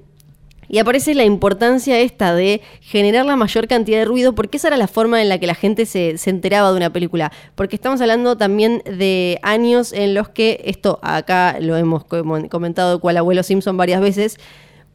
y 0.69 0.79
aparece 0.79 1.15
la 1.17 1.25
importancia 1.25 1.99
esta 1.99 2.33
de 2.33 2.61
generar 2.81 3.27
la 3.27 3.35
mayor 3.35 3.67
cantidad 3.67 3.99
de 3.99 4.05
ruido, 4.05 4.37
porque 4.37 4.57
esa 4.59 4.69
era 4.69 4.77
la 4.77 4.87
forma 4.87 5.21
en 5.21 5.29
la 5.29 5.39
que 5.39 5.49
la 5.49 5.57
gente 5.57 5.85
se, 5.85 6.17
se 6.17 6.31
enteraba 6.31 6.71
de 6.71 6.77
una 6.77 6.93
película. 6.93 7.33
Porque 7.57 7.75
estamos 7.75 8.01
hablando 8.01 8.37
también 8.37 8.81
de 8.85 9.41
años 9.43 9.93
en 9.93 10.15
los 10.15 10.29
que, 10.29 10.61
esto 10.65 11.01
acá 11.03 11.57
lo 11.61 11.77
hemos 11.77 12.05
com- 12.05 12.47
comentado 12.49 13.01
cual 13.01 13.17
abuelo 13.17 13.43
Simpson 13.43 13.77
varias 13.77 14.01
veces, 14.01 14.39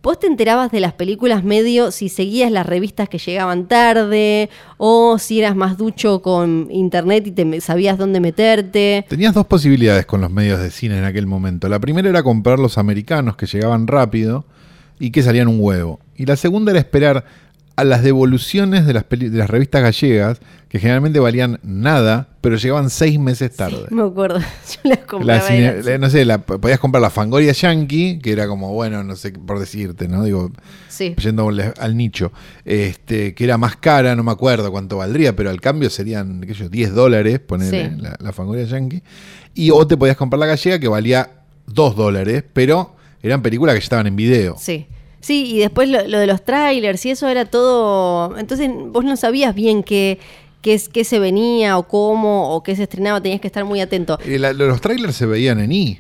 vos 0.06 0.20
te 0.20 0.28
enterabas 0.28 0.72
de 0.72 0.80
las 0.80 0.94
películas 0.94 1.44
medio 1.44 1.90
si 1.90 2.10
seguías 2.10 2.52
las 2.52 2.68
revistas 2.68 3.10
que 3.10 3.18
llegaban 3.18 3.68
tarde, 3.68 4.52
o 4.78 5.18
si 5.18 5.40
eras 5.40 5.56
más 5.56 5.80
ducho 5.80 6.22
con 6.22 6.68
internet 6.70 7.26
y 7.26 7.32
te 7.32 7.60
sabías 7.60 7.98
dónde 7.98 8.20
meterte. 8.20 9.04
Tenías 9.10 9.34
dos 9.34 9.48
posibilidades 9.48 10.06
con 10.06 10.22
los 10.22 10.30
medios 10.30 10.60
de 10.60 10.70
cine 10.70 11.00
en 11.00 11.06
aquel 11.06 11.26
momento. 11.26 11.68
La 11.70 11.80
primera 11.80 12.08
era 12.08 12.22
comprar 12.22 12.60
los 12.60 12.78
americanos 12.78 13.36
que 13.36 13.48
llegaban 13.48 13.88
rápido 13.88 14.46
y 15.00 15.10
que 15.10 15.24
salían 15.24 15.48
un 15.48 15.58
huevo. 15.60 16.00
Y 16.16 16.28
la 16.28 16.36
segunda 16.36 16.70
era 16.72 16.80
esperar 16.80 17.26
a 17.76 17.84
las 17.84 18.04
devoluciones 18.04 18.86
de 18.86 18.94
las, 18.94 19.10
de 19.10 19.30
las 19.32 19.50
revistas 19.50 19.82
gallegas, 19.82 20.40
que 20.76 20.80
generalmente 20.82 21.22
valían 21.22 21.58
nada, 21.64 22.28
pero 22.42 22.58
llegaban 22.58 22.90
seis 22.90 23.18
meses 23.18 23.56
tarde. 23.56 23.86
Me 23.92 24.02
acuerdo, 24.04 24.40
yo 24.40 24.80
las 24.84 25.00
La 25.00 25.06
compraba. 25.06 25.42
cine- 25.48 25.82
la- 25.84 25.98
no 25.98 26.10
sé, 26.10 26.26
la- 26.26 26.40
podías 26.40 26.80
comprar 26.82 27.02
la 27.02 27.10
Fangoria 27.10 27.54
Yankee, 27.54 28.20
que 28.22 28.34
era 28.34 28.46
como, 28.46 28.74
bueno, 28.74 29.02
no 29.02 29.16
sé 29.16 29.32
por 29.32 29.58
decirte, 29.58 30.10
¿no? 30.10 30.26
Digo, 30.26 30.52
sí. 30.90 31.16
yendo 31.24 31.48
al, 31.48 31.74
al 31.80 31.96
nicho, 31.96 32.34
este, 32.66 33.34
que 33.34 33.46
era 33.46 33.58
más 33.58 33.78
cara, 33.78 34.18
no 34.18 34.24
me 34.24 34.32
acuerdo 34.34 34.70
cuánto 34.70 34.98
valdría, 34.98 35.34
pero 35.34 35.50
al 35.50 35.62
cambio 35.62 35.90
serían, 35.90 36.42
qué 36.42 36.54
sé 36.54 36.64
yo, 36.64 36.70
10 36.70 36.94
dólares, 36.94 37.40
poner 37.40 37.70
Sí. 37.70 37.96
la, 38.02 38.18
la 38.20 38.34
Fangoria 38.34 38.66
Yankee. 38.66 39.02
Y 39.54 39.72
o 39.72 39.88
te 39.88 39.96
podías 39.96 40.18
comprar 40.18 40.40
la 40.42 40.46
gallega, 40.48 40.78
que 40.78 40.90
valía 40.90 41.30
2 41.68 41.96
dólares, 41.96 42.44
pero 42.52 42.98
eran 43.24 43.42
películas 43.42 43.76
que 43.76 43.80
ya 43.80 43.84
estaban 43.86 44.08
en 44.08 44.18
video. 44.18 44.56
Sí. 44.60 44.88
Sí, 45.22 45.56
y 45.56 45.60
después 45.60 45.90
lo, 45.90 46.08
lo 46.08 46.20
de 46.20 46.28
los 46.28 46.44
trailers 46.46 47.04
y 47.08 47.10
eso 47.12 47.28
era 47.28 47.46
todo. 47.46 48.38
Entonces 48.38 48.70
vos 48.90 49.04
no 49.06 49.16
sabías 49.18 49.56
bien 49.56 49.82
qué, 49.82 50.20
qué, 50.66 50.74
es- 50.74 50.90
qué 50.90 51.04
se 51.04 51.20
venía 51.20 51.78
o 51.78 51.88
cómo 51.88 52.56
o 52.56 52.64
qué 52.64 52.76
se 52.76 52.82
estrenaba, 52.84 53.22
tenías 53.22 53.40
que 53.40 53.46
estar 53.48 53.64
muy 53.66 53.82
atento. 53.82 54.18
La- 54.26 54.52
los 54.52 54.82
trailers 54.82 55.16
se 55.16 55.28
veían 55.28 55.60
en 55.60 55.72
I. 55.72 56.00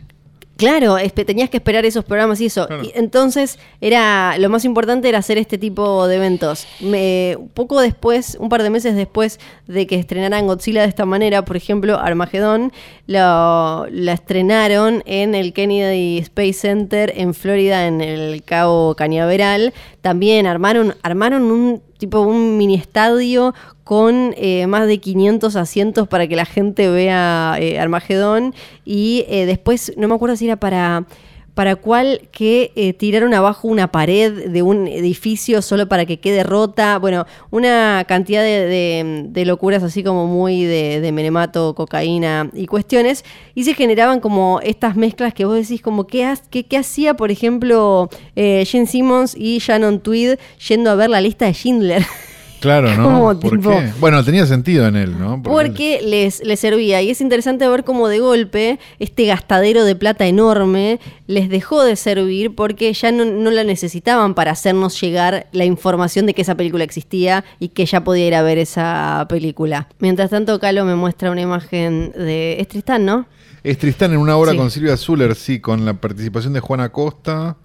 Claro, 0.57 0.95
tenías 1.26 1.49
que 1.49 1.57
esperar 1.57 1.86
esos 1.86 2.05
programas 2.05 2.39
y 2.39 2.45
eso. 2.45 2.66
Claro. 2.66 2.82
Y 2.86 2.91
entonces 2.95 3.59
era 3.82 4.38
lo 4.39 4.49
más 4.49 4.63
importante 4.63 5.09
era 5.09 5.18
hacer 5.18 5.38
este 5.38 5.57
tipo 5.57 6.07
de 6.07 6.16
eventos. 6.16 6.66
Me, 6.80 7.38
poco 7.53 7.82
después, 7.82 8.38
un 8.39 8.47
par 8.47 8.63
de 8.63 8.70
meses 8.70 8.95
después 8.95 9.38
de 9.68 9.86
que 9.86 9.95
estrenaran 9.99 10.47
Godzilla 10.47 10.84
de 10.84 10.88
esta 10.88 11.05
manera, 11.05 11.43
por 11.43 11.57
ejemplo, 11.57 11.99
Armagedón, 11.99 12.72
lo- 13.05 13.86
la 13.91 14.13
estrenaron 14.13 15.03
en 15.05 15.36
el 15.36 15.51
Kennedy 15.51 16.20
Space 16.20 16.53
Center 16.53 17.11
en 17.18 17.34
Florida, 17.34 17.86
en 17.86 17.99
el 17.99 18.41
Cabo 18.43 18.95
Cañaveral. 18.95 19.74
También 20.06 20.45
armaron, 20.45 20.93
armaron 21.01 21.49
un 21.51 21.82
tipo 21.97 22.20
un 22.20 22.58
mini 22.58 22.76
estadio 22.76 23.56
con 23.84 24.36
eh, 24.38 24.68
más 24.68 24.86
de 24.86 24.99
500 24.99 25.56
asientos 25.56 26.08
para 26.08 26.28
que 26.28 26.36
la 26.36 26.45
gente 26.45 26.88
vea 26.91 27.56
eh, 27.60 27.80
Armagedón 27.80 28.53
y 28.86 29.26
eh, 29.28 29.47
después 29.47 29.93
no 29.97 30.08
me 30.08 30.14
acuerdo 30.14 30.36
si 30.36 30.45
era 30.45 30.58
para 30.58 31.08
para 31.56 31.76
cuál 31.78 32.22
que 32.32 32.72
eh, 32.76 32.93
tiraron 32.93 33.34
abajo 33.34 33.68
una 33.68 33.91
pared 33.91 34.49
de 34.49 34.62
un 34.62 34.88
edificio 34.88 35.62
solo 35.64 35.88
para 35.88 36.06
que 36.06 36.20
quede 36.20 36.43
rota. 36.43 36.99
Bueno, 36.99 37.26
una 37.49 38.06
cantidad 38.08 38.43
de, 38.43 38.66
de- 38.68 39.24
de 39.30 39.45
locuras 39.45 39.82
así 39.82 40.03
como 40.03 40.28
muy 40.28 40.64
de, 40.66 40.99
de 41.01 41.12
menemato, 41.12 41.74
cocaína 41.74 42.51
y 42.53 42.68
cuestiones. 42.68 43.26
Y 43.56 43.64
se 43.64 43.74
generaban 43.74 44.20
como 44.20 44.60
estas 44.62 44.95
mezclas 44.95 45.34
que 45.34 45.45
vos 45.45 45.56
decís 45.56 45.82
como, 45.82 46.06
¿qué, 46.08 46.26
has- 46.26 46.43
qué, 46.49 46.64
qué 46.66 46.78
hacía, 46.78 47.14
por 47.16 47.32
ejemplo, 47.32 48.10
eh, 48.36 48.64
Simmons 48.66 49.34
y 49.36 49.60
Shannon 49.60 50.01
Tweed 50.01 50.38
yendo 50.68 50.91
a 50.91 50.95
ver 50.95 51.10
la 51.10 51.22
lista 51.22 51.45
de 51.45 51.53
Schindler? 51.53 52.03
Claro, 52.66 52.95
¿no? 52.95 53.03
Como 53.03 53.39
¿Por 53.39 53.59
tipo- 53.59 53.70
qué? 53.70 53.91
Bueno, 53.99 54.24
tenía 54.24 54.45
sentido 54.47 54.88
en 54.88 54.95
él, 54.95 55.18
¿no? 55.20 55.41
Porque 55.43 56.01
les, 56.03 56.43
les 56.43 56.59
servía. 56.59 56.99
Y 57.03 57.11
es 57.11 57.22
interesante 57.22 57.68
ver 57.68 57.84
cómo 57.84 58.07
de 58.07 58.18
golpe 58.20 58.80
este 58.99 59.26
gastadero 59.26 59.84
de 59.86 59.95
plata 59.95 60.26
enorme 60.26 60.99
les 61.28 61.47
dejó 61.49 61.84
de 61.84 61.95
servir 61.95 62.55
porque 62.55 62.91
ya 62.93 63.11
no, 63.11 63.24
no 63.26 63.51
la 63.51 63.63
necesitaban 63.63 64.34
para 64.34 64.51
hacernos 64.51 64.99
llegar 64.99 65.45
la 65.51 65.66
información 65.66 66.26
de 66.26 66.34
que 66.34 66.41
esa 66.41 66.55
película 66.55 66.84
existía 66.84 67.45
y 67.59 67.70
que 67.70 67.86
ya 67.86 68.03
podía 68.03 68.26
ir 68.28 68.36
a 68.36 68.41
ver 68.41 68.57
esa 68.57 69.28
película. 69.30 69.88
Mientras 69.99 70.32
tanto, 70.32 70.59
Calo 70.59 70.86
me 70.86 70.95
muestra 70.95 71.30
una 71.32 71.41
imagen 71.41 72.11
de... 72.13 72.57
Es 72.59 72.68
Tristán, 72.68 73.05
¿no? 73.05 73.28
Es 73.63 73.78
Tristán 73.78 74.11
en 74.13 74.18
una 74.18 74.38
obra 74.38 74.51
Sí. 74.51 74.57
con 74.57 74.72
Silvia 74.72 74.97
Zuller, 74.97 75.36
sí, 75.36 75.59
con 75.59 75.86
la 75.86 75.93
participación 75.95 76.53
de 76.53 76.59
Juana 76.59 76.89
Costa, 76.89 77.57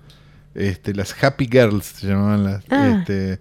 este, 0.55 0.94
las 0.94 1.14
Happy 1.22 1.46
Girls 1.51 1.84
se 1.84 2.07
llamaban 2.09 2.44
las, 2.44 2.64
Ah. 2.70 2.98
este, 3.01 3.38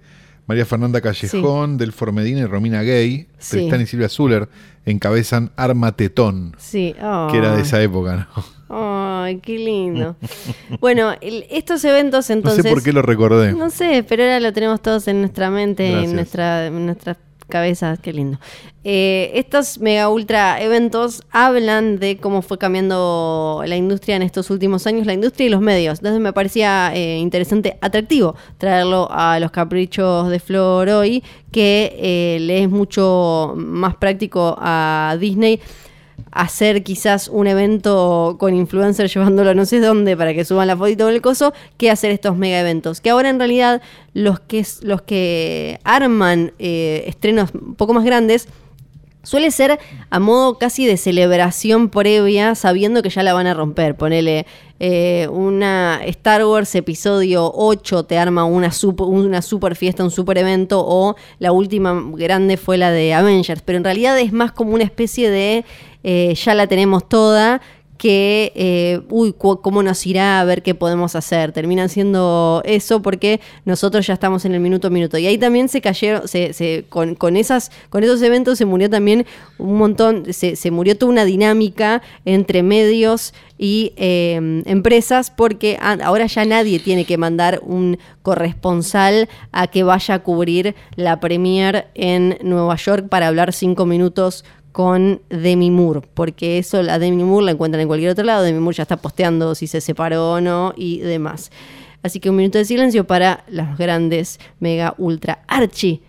María 0.50 0.66
Fernanda 0.66 1.00
Callejón, 1.00 1.78
Delfor 1.78 2.12
Medina 2.12 2.40
y 2.40 2.46
Romina 2.46 2.82
Gay, 2.82 3.28
Sí. 3.38 3.58
Tristán 3.58 3.82
y 3.82 3.86
Silvia 3.86 4.10
Zuller 4.10 4.50
encabezan 4.84 5.52
Arma 5.56 5.92
Tetón, 5.96 6.56
Sí. 6.58 6.96
que 6.98 7.38
era 7.38 7.52
de 7.54 7.60
Oh. 7.60 7.64
esa 7.64 7.80
época, 7.84 8.28
¿no? 8.36 8.44
Ay, 9.24 9.38
qué 9.38 9.60
lindo. 9.60 10.16
bueno, 10.80 11.12
el- 11.22 11.46
estos 11.52 11.86
eventos 11.86 12.30
No 12.30 12.34
entonces... 12.36 12.64
sé 12.64 12.70
por 12.72 12.82
qué 12.82 12.92
lo 12.94 13.04
recordé. 13.04 13.54
No 13.54 13.70
sé, 13.70 14.04
pero 14.10 14.24
ahora 14.24 14.40
lo 14.40 14.52
tenemos 14.52 14.82
todos 14.82 15.08
en 15.08 15.22
nuestra 15.22 15.52
mente, 15.52 15.88
Gracias. 15.88 16.10
en, 16.10 16.16
nuestra, 16.16 16.66
en 16.66 16.86
nuestras 16.88 17.18
cabezas, 17.50 18.00
qué 18.00 18.14
lindo. 18.14 18.40
Eh, 18.86 19.32
estos 19.36 19.80
mega 19.80 20.08
ultra 20.08 20.62
eventos 20.62 21.22
hablan 21.32 22.00
de 22.00 22.18
cómo 22.18 22.42
fue 22.42 22.58
cambiando 22.58 23.62
la 23.66 23.76
industria 23.76 24.16
en 24.16 24.22
estos 24.22 24.50
últimos 24.50 24.88
años, 24.88 25.06
la 25.06 25.14
industria 25.14 25.48
y 25.48 25.50
los 25.50 25.60
medios. 25.60 26.00
Entonces 26.00 26.22
me 26.22 26.32
parecía 26.32 26.92
eh, 26.94 27.18
interesante, 27.18 27.78
atractivo, 27.82 28.36
traerlo 28.58 29.10
a 29.12 29.40
los 29.40 29.52
caprichos 29.52 30.30
de 30.30 30.40
Flor 30.40 30.88
hoy, 30.90 31.24
que 31.52 31.94
eh, 31.98 32.38
le 32.40 32.64
es 32.64 32.70
mucho 32.70 33.54
más 33.58 33.96
práctico 33.98 34.56
a 34.60 35.18
Disney 35.20 35.60
hacer 36.32 36.84
quizás 36.84 37.28
un 37.28 37.48
evento 37.48 38.38
con 38.40 38.54
influencers 38.54 39.14
llevándolo 39.14 39.54
no 39.54 39.66
sé 39.66 39.80
dónde 39.80 40.16
para 40.16 40.34
que 40.34 40.46
suban 40.46 40.68
la 40.68 40.78
fotito 40.78 41.08
del 41.08 41.22
coso, 41.22 41.54
que 41.78 41.90
hacer 41.90 42.12
estos 42.12 42.38
mega 42.38 42.60
eventos. 42.60 43.02
Que 43.02 43.10
ahora 43.10 43.30
en 43.30 43.40
realidad 43.40 43.82
los 44.14 44.40
que, 44.40 44.66
los 44.82 45.02
que 45.02 45.80
arman 45.84 46.54
eh, 46.60 47.04
estrenos 47.08 47.52
un 47.54 47.76
poco 47.76 47.94
más 47.94 48.04
grandes 48.04 48.48
suele 49.24 49.52
ser 49.52 49.80
a 50.10 50.20
modo 50.20 50.58
casi 50.58 50.86
de 50.86 50.98
celebración 50.98 51.90
previa, 51.90 52.56
sabiendo 52.56 53.02
que 53.02 53.10
ya 53.10 53.24
la 53.24 53.34
van 53.34 53.48
a 53.48 53.54
romper. 53.54 53.96
Ponele 53.96 54.46
eh, 54.80 55.28
una 55.32 56.00
Star 56.06 56.46
Wars 56.46 56.74
episodio 56.76 57.52
8, 57.54 58.06
te 58.06 58.18
arma 58.18 58.46
una 58.46 58.72
super, 58.72 59.06
una 59.06 59.42
super 59.42 59.76
fiesta, 59.76 60.04
un 60.04 60.12
super 60.12 60.38
evento, 60.38 60.84
o 60.86 61.16
la 61.38 61.52
última 61.52 62.02
grande 62.14 62.58
fue 62.58 62.78
la 62.78 62.92
de 62.92 63.14
Avengers. 63.14 63.62
Pero 63.64 63.78
en 63.78 63.84
realidad 63.84 64.18
es 64.20 64.32
más 64.32 64.52
como 64.52 64.74
una 64.74 64.84
especie 64.84 65.30
de 65.30 65.66
eh, 66.04 66.34
ya 66.36 66.54
la 66.56 66.68
tenemos 66.68 67.08
toda 67.10 67.62
que, 67.98 68.54
eh, 68.56 69.02
uy, 69.10 69.36
cómo 69.38 69.84
nos 69.84 70.08
irá 70.08 70.40
a 70.40 70.46
ver 70.46 70.64
qué 70.64 70.74
podemos 70.74 71.18
hacer. 71.18 71.52
Terminan 71.52 71.90
siendo 71.90 72.62
eso 72.64 73.02
porque 73.02 73.42
nosotros 73.66 74.08
ya 74.08 74.14
estamos 74.14 74.46
en 74.46 74.54
el 74.54 74.62
minuto 74.62 74.88
a 74.88 74.90
minuto. 74.90 75.18
Y 75.18 75.28
ahí 75.28 75.38
también 75.38 75.68
se 75.68 75.82
cayeron, 75.82 76.26
se, 76.26 76.86
con, 76.88 77.36
esas, 77.36 77.72
con 77.90 78.06
esos 78.06 78.22
eventos 78.22 78.58
se 78.58 78.64
murió 78.64 78.90
también 78.90 79.26
un 79.58 79.78
montón, 79.78 80.24
se, 80.32 80.72
murió 80.72 80.98
toda 80.98 81.12
una 81.12 81.26
dinámica 81.26 82.02
entre 82.24 82.64
medios 82.64 83.34
y 83.58 83.92
eh, 83.98 84.64
empresas 84.66 85.30
porque 85.30 85.78
a- 85.82 85.98
ahora 86.02 86.26
ya 86.28 86.46
nadie 86.46 86.80
tiene 86.80 87.04
que 87.04 87.18
mandar 87.18 87.60
un 87.62 87.98
corresponsal 88.22 89.28
a 89.52 89.68
que 89.68 89.84
vaya 89.84 90.16
a 90.16 90.20
cubrir 90.24 90.74
la 90.96 91.20
premier 91.20 91.88
en 91.96 92.38
Nueva 92.44 92.78
York 92.78 93.10
para 93.10 93.28
hablar 93.28 93.52
cinco 93.52 93.86
minutos 93.86 94.46
con 94.72 95.22
Demi 95.30 95.72
Moore, 95.72 96.02
porque 96.14 96.58
eso 96.58 96.84
la 96.84 97.00
Demi 97.00 97.24
Moore 97.24 97.46
la 97.46 97.52
encuentran 97.52 97.82
en 97.82 97.88
cualquier 97.88 98.12
otro 98.12 98.24
lado, 98.24 98.44
Demi 98.44 98.60
Moore 98.60 98.78
ya 98.78 98.84
está 98.84 98.98
posteando 98.98 99.56
si 99.56 99.68
se 99.68 99.82
separó 99.82 100.34
o 100.34 100.42
no 100.42 100.74
y 100.76 101.00
demás. 101.00 101.52
Así 102.02 102.20
que 102.20 102.30
un 102.30 102.38
minuto 102.38 102.58
de 102.58 102.66
silencio 102.66 103.06
para 103.06 103.44
los 103.50 103.78
grandes, 103.78 104.40
mega, 104.60 104.96
ultra, 104.98 105.44
archi 105.48 106.02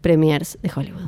premiers 0.00 0.58
de 0.62 0.70
Hollywood. 0.74 1.02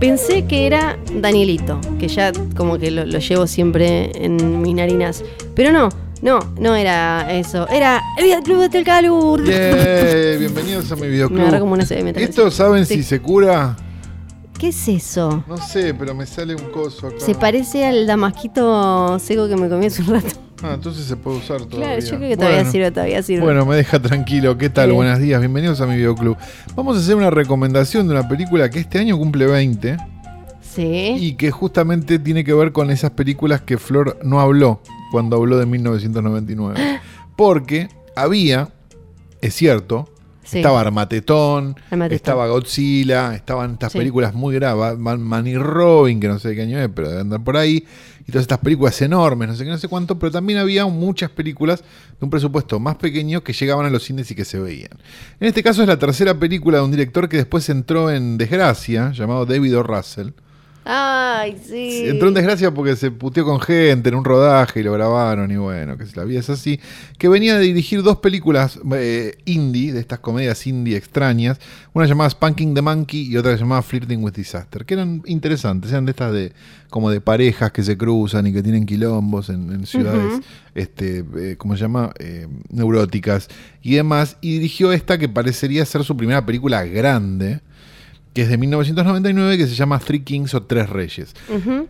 Pensé 0.00 0.44
que 0.44 0.66
era 0.66 0.96
Danielito, 1.12 1.80
que 1.98 2.06
ya 2.06 2.32
como 2.56 2.78
que 2.78 2.90
lo, 2.90 3.04
lo 3.04 3.18
llevo 3.18 3.48
siempre 3.48 4.12
en 4.14 4.62
mis 4.62 4.74
narinas. 4.74 5.24
Pero 5.56 5.72
no, 5.72 5.88
no, 6.22 6.40
no 6.58 6.74
era 6.74 7.32
eso. 7.32 7.68
Era 7.68 8.02
el 8.16 8.24
videoclub 8.24 8.60
de 8.62 8.68
Telcalur. 8.68 9.44
Yeah, 9.44 10.36
bienvenidos 10.38 10.90
a 10.90 10.96
mi 10.96 11.02
Me 11.02 11.22
agarró 11.22 11.28
como 11.28 11.44
videoclub. 11.44 11.72
una 11.72 11.86
CM. 11.86 12.12
¿Esto 12.16 12.50
saben 12.50 12.84
Sí. 12.86 12.94
si 12.96 13.02
se 13.04 13.20
cura? 13.20 13.76
¿Qué 14.58 14.68
es 14.68 14.88
eso? 14.88 15.44
No 15.46 15.56
sé, 15.56 15.94
pero 15.94 16.14
me 16.16 16.26
sale 16.26 16.56
un 16.56 16.70
coso 16.72 17.06
acá. 17.06 17.16
Se 17.20 17.34
parece 17.36 17.86
al 17.86 18.06
damasquito 18.08 19.16
seco 19.20 19.46
que 19.48 19.54
me 19.56 19.68
comí 19.68 19.86
hace 19.86 20.02
un 20.02 20.08
rato. 20.08 20.28
Ah, 20.60 20.72
entonces 20.74 21.04
se 21.04 21.14
puede 21.14 21.36
usar 21.36 21.58
todavía. 21.66 21.86
Claro, 21.86 22.00
yo 22.00 22.16
creo 22.16 22.28
que 22.30 22.36
todavía 22.36 22.56
Bueno. 22.58 22.72
sirve, 22.72 22.90
todavía 22.90 23.22
sirve. 23.22 23.44
Bueno, 23.44 23.64
me 23.64 23.76
deja 23.76 24.02
tranquilo. 24.02 24.58
¿Qué 24.58 24.68
tal? 24.68 24.90
Buenos 24.92 25.20
días, 25.20 25.38
bienvenidos 25.38 25.80
a 25.80 25.86
mi 25.86 25.94
videoclub. 25.94 26.36
Vamos 26.74 26.96
a 26.96 27.00
hacer 27.00 27.14
una 27.14 27.30
recomendación 27.30 28.08
de 28.08 28.14
una 28.14 28.26
película 28.26 28.68
que 28.68 28.80
este 28.80 28.98
año 28.98 29.16
cumple 29.16 29.46
20 29.46 29.96
sí. 30.60 31.14
y 31.16 31.34
que 31.36 31.52
justamente 31.52 32.18
tiene 32.18 32.42
que 32.42 32.52
ver 32.54 32.72
con 32.72 32.90
esas 32.90 33.12
películas 33.12 33.60
que 33.60 33.78
Flor 33.78 34.18
no 34.24 34.40
habló 34.40 34.82
cuando 35.10 35.36
habló 35.36 35.58
de 35.58 35.66
1999. 35.66 37.00
Porque 37.36 37.88
había, 38.16 38.68
es 39.40 39.54
cierto, 39.54 40.08
Sí. 40.42 40.58
estaba 40.60 40.80
Armatetón, 40.80 41.76
Armatetón. 41.90 42.16
estaba 42.16 42.46
Godzilla, 42.48 43.34
estaban 43.34 43.72
estas 43.72 43.92
Sí. 43.92 43.98
películas 43.98 44.32
muy 44.32 44.54
graves, 44.54 44.98
Man 44.98 45.46
y 45.46 45.56
Robin, 45.58 46.18
que 46.20 46.28
no 46.28 46.38
sé 46.38 46.48
de 46.48 46.54
qué 46.56 46.62
año 46.62 46.78
es, 46.80 46.88
pero 46.94 47.20
andar 47.20 47.44
por 47.44 47.58
ahí, 47.58 47.84
y 48.26 48.32
todas 48.32 48.42
estas 48.44 48.56
películas 48.60 49.00
enormes, 49.02 49.46
no 49.46 49.54
sé 49.54 49.64
qué, 49.64 49.70
no 49.70 49.76
sé 49.76 49.88
cuánto, 49.88 50.18
pero 50.18 50.32
también 50.32 50.58
había 50.58 50.86
muchas 50.86 51.28
películas 51.30 51.80
de 51.82 52.24
un 52.24 52.30
presupuesto 52.30 52.80
más 52.80 52.96
pequeño 52.96 53.42
que 53.44 53.52
llegaban 53.52 53.84
a 53.84 53.90
los 53.90 54.04
cines 54.04 54.30
y 54.30 54.34
que 54.34 54.46
se 54.46 54.58
veían. 54.58 54.92
En 55.38 55.48
este 55.48 55.62
caso 55.62 55.82
es 55.82 55.88
la 55.88 55.98
tercera 55.98 56.32
película 56.38 56.78
de 56.78 56.84
un 56.84 56.90
director 56.92 57.28
que 57.28 57.36
después 57.36 57.68
entró 57.68 58.10
en 58.10 58.38
desgracia, 58.38 59.12
llamado 59.12 59.44
David 59.44 59.76
O. 59.76 59.82
Russell. 59.82 60.28
Ay, 60.90 61.60
sí. 61.62 62.04
Entró 62.06 62.28
en 62.28 62.34
desgracia 62.34 62.72
porque 62.72 62.96
se 62.96 63.10
puteó 63.10 63.44
con 63.44 63.60
gente 63.60 64.08
en 64.08 64.14
un 64.14 64.24
rodaje 64.24 64.80
y 64.80 64.82
lo 64.82 64.94
grabaron 64.94 65.50
y 65.50 65.56
bueno, 65.56 65.98
que 65.98 66.06
la 66.14 66.24
vida 66.24 66.40
es 66.40 66.48
así. 66.48 66.80
Que 67.18 67.28
venía 67.28 67.58
de 67.58 67.64
dirigir 67.64 68.02
dos 68.02 68.20
películas 68.20 68.80
eh, 68.94 69.36
indie, 69.44 69.92
de 69.92 70.00
estas 70.00 70.20
comedias 70.20 70.66
indie 70.66 70.96
extrañas. 70.96 71.60
Una 71.92 72.06
llamada 72.06 72.30
Spanking 72.30 72.72
the 72.72 72.80
Monkey 72.80 73.30
y 73.30 73.36
otra 73.36 73.54
llamada 73.54 73.82
Flirting 73.82 74.24
with 74.24 74.32
Disaster. 74.32 74.86
Que 74.86 74.94
eran 74.94 75.20
interesantes, 75.26 75.90
eran 75.90 76.06
de 76.06 76.12
estas 76.12 76.32
de 76.32 76.52
como 76.88 77.10
de 77.10 77.20
parejas 77.20 77.70
que 77.70 77.82
se 77.82 77.98
cruzan 77.98 78.46
y 78.46 78.54
que 78.54 78.62
tienen 78.62 78.86
quilombos 78.86 79.50
en, 79.50 79.70
en 79.70 79.84
ciudades, 79.84 80.40
este, 80.74 81.22
eh, 81.36 81.56
¿cómo 81.58 81.76
se 81.76 81.82
llama? 81.82 82.12
Eh, 82.18 82.48
neuróticas 82.70 83.48
y 83.82 83.96
demás. 83.96 84.38
Y 84.40 84.52
dirigió 84.54 84.90
esta 84.92 85.18
que 85.18 85.28
parecería 85.28 85.84
ser 85.84 86.02
su 86.02 86.16
primera 86.16 86.46
película 86.46 86.82
grande 86.86 87.60
que 88.38 88.42
es 88.42 88.50
de 88.50 88.56
1999, 88.56 89.58
que 89.58 89.66
se 89.66 89.74
llama 89.74 89.98
Three 89.98 90.20
Kings 90.20 90.54
o 90.54 90.62
Tres 90.62 90.88
Reyes. 90.88 91.34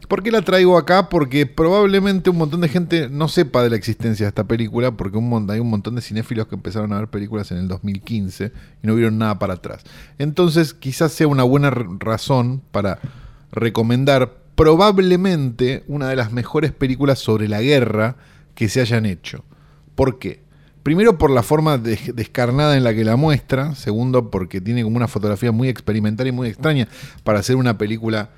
¿Por 0.09 0.23
qué 0.23 0.31
la 0.31 0.41
traigo 0.41 0.79
acá? 0.79 1.11
Porque 1.11 1.45
probablemente 1.45 2.31
un 2.31 2.39
montón 2.39 2.63
de 2.63 2.71
gente 2.71 3.11
no 3.11 3.29
sepa 3.29 3.63
de 3.63 3.69
la 3.69 3.77
existencia 3.77 4.25
de 4.25 4.29
esta 4.29 4.45
película, 4.45 4.93
porque 4.93 5.19
un 5.19 5.51
hay 5.51 5.61
un 5.61 5.69
montón 5.69 5.97
de 5.97 6.01
cinéfilos 6.01 6.47
que 6.47 6.55
empezaron 6.55 6.95
a 6.95 7.01
ver 7.01 7.09
películas 7.09 7.51
en 7.51 7.59
el 7.59 7.69
2015 7.69 8.51
y 8.83 8.87
no 8.87 8.95
vieron 8.95 9.19
nada 9.19 9.39
para 9.39 9.53
atrás. 9.53 9.85
Entonces, 10.19 10.73
quizás 10.73 11.13
sea 11.13 11.29
una 11.29 11.43
buena 11.43 11.69
razón 11.69 12.63
para 12.71 12.99
recomendar 13.53 14.39
probablemente 14.55 15.85
una 15.87 16.09
de 16.09 16.17
las 16.17 16.33
mejores 16.33 16.73
películas 16.73 17.19
sobre 17.19 17.47
la 17.47 17.61
guerra 17.61 18.17
que 18.55 18.71
se 18.71 18.81
hayan 18.81 19.05
hecho. 19.05 19.45
¿Por 19.95 20.19
qué? 20.19 20.48
Primero 20.83 21.19
por 21.19 21.31
la 21.31 21.43
forma 21.43 21.77
de- 21.79 21.99
descarnada 22.15 22.77
en 22.77 22.85
la 22.85 22.95
que 22.95 23.05
la 23.05 23.17
muestra, 23.17 23.75
segundo 23.75 24.31
porque 24.31 24.61
tiene 24.61 24.83
como 24.85 24.97
una 24.97 25.09
fotografía 25.09 25.53
muy 25.53 25.69
experimental 25.69 26.27
y 26.27 26.33
muy 26.33 26.49
extraña 26.49 26.89
para 27.25 27.41
hacer 27.41 27.57
una 27.57 27.77
película 27.79 28.31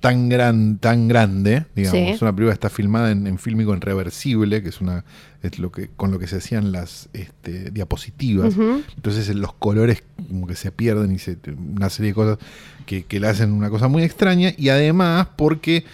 tan 0.00 0.28
gran, 0.28 0.78
tan 0.78 1.06
grande, 1.06 1.66
digamos, 1.76 2.00
Sí. 2.00 2.08
es 2.08 2.22
una 2.22 2.32
película 2.34 2.50
que 2.52 2.54
está 2.54 2.70
filmada 2.70 3.12
en, 3.12 3.26
en 3.28 3.38
fílmico 3.38 3.72
en 3.72 3.80
reversible, 3.80 4.60
que 4.62 4.70
es 4.70 4.80
una 4.80 5.04
es 5.42 5.58
lo 5.60 5.70
que 5.70 5.90
con 5.96 6.10
lo 6.10 6.18
que 6.18 6.26
se 6.26 6.36
hacían 6.36 6.72
las 6.72 7.08
este, 7.12 7.70
diapositivas. 7.70 8.54
Entonces 8.96 9.28
eh, 9.28 9.34
los 9.34 9.52
colores 9.52 10.02
como 10.28 10.46
que 10.48 10.56
se 10.56 10.72
pierden 10.72 11.12
y 11.12 11.18
se, 11.20 11.36
una 11.76 11.88
serie 11.88 12.10
de 12.10 12.14
cosas 12.14 12.38
que, 12.86 13.04
que 13.04 13.20
la 13.20 13.30
hacen 13.30 13.52
una 13.52 13.70
cosa 13.70 13.86
muy 13.88 14.02
extraña 14.02 14.52
y 14.56 14.70
además 14.70 15.28
porque 15.36 15.84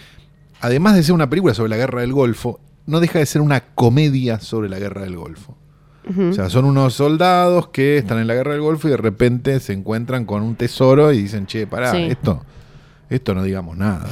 además 0.61 0.95
de 0.95 1.03
ser 1.03 1.13
una 1.13 1.29
película 1.29 1.53
sobre 1.53 1.69
la 1.69 1.77
guerra 1.77 2.01
del 2.01 2.13
Golfo, 2.13 2.59
no 2.87 2.99
deja 2.99 3.19
de 3.19 3.25
ser 3.27 3.41
una 3.41 3.59
comedia 3.61 4.39
sobre 4.39 4.69
la 4.69 4.79
guerra 4.79 5.01
del 5.03 5.17
Golfo. 5.17 5.55
O 6.17 6.33
sea, 6.33 6.49
son 6.49 6.65
unos 6.65 6.95
soldados 6.95 7.67
que 7.69 7.97
están 7.97 8.17
en 8.19 8.27
la 8.27 8.33
guerra 8.33 8.53
del 8.53 8.61
Golfo 8.61 8.87
y 8.87 8.91
de 8.91 8.97
repente 8.97 9.59
se 9.59 9.73
encuentran 9.73 10.25
con 10.25 10.41
un 10.41 10.55
tesoro 10.55 11.11
y 11.13 11.21
dicen, 11.21 11.45
che, 11.45 11.67
pará, 11.67 11.91
Sí. 11.91 12.07
esto, 12.09 12.43
esto 13.09 13.35
no 13.35 13.43
digamos 13.43 13.77
nada. 13.77 14.07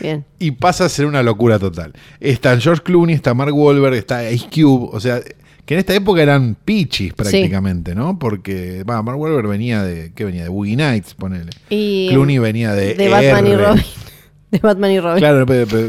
Bien. 0.00 0.24
Y 0.38 0.52
pasa 0.52 0.84
a 0.86 0.88
ser 0.88 1.06
una 1.06 1.22
locura 1.22 1.58
total. 1.58 1.92
Está 2.20 2.58
George 2.58 2.82
Clooney, 2.82 3.14
está 3.14 3.34
Mark 3.34 3.54
Wahlberg, 3.54 3.94
está 3.94 4.28
Ice 4.30 4.46
Cube, 4.52 4.88
o 4.92 4.98
sea, 5.00 5.20
que 5.64 5.74
en 5.74 5.80
esta 5.80 5.94
época 5.94 6.22
eran 6.22 6.56
pichis 6.64 7.12
prácticamente, 7.14 7.94
¿no? 7.94 8.18
Porque, 8.18 8.82
va, 8.82 9.00
Mark 9.02 9.18
Wahlberg 9.18 9.46
venía 9.48 9.82
de, 9.84 10.12
¿qué 10.14 10.24
venía? 10.24 10.42
De 10.42 10.48
Boogie 10.48 10.74
Nights, 10.76 11.14
ponele. 11.14 11.50
Y 11.70 12.08
Clooney 12.10 12.38
venía 12.38 12.72
de 12.72 12.94
de 12.94 13.08
Batman 13.08 13.46
y. 13.46 13.54
Robin. 13.56 13.82
De 14.52 14.58
Batman 14.58 14.90
y 14.92 15.00
Robin. 15.00 15.18
Claro, 15.18 15.46
pero, 15.46 15.66
pero 15.66 15.88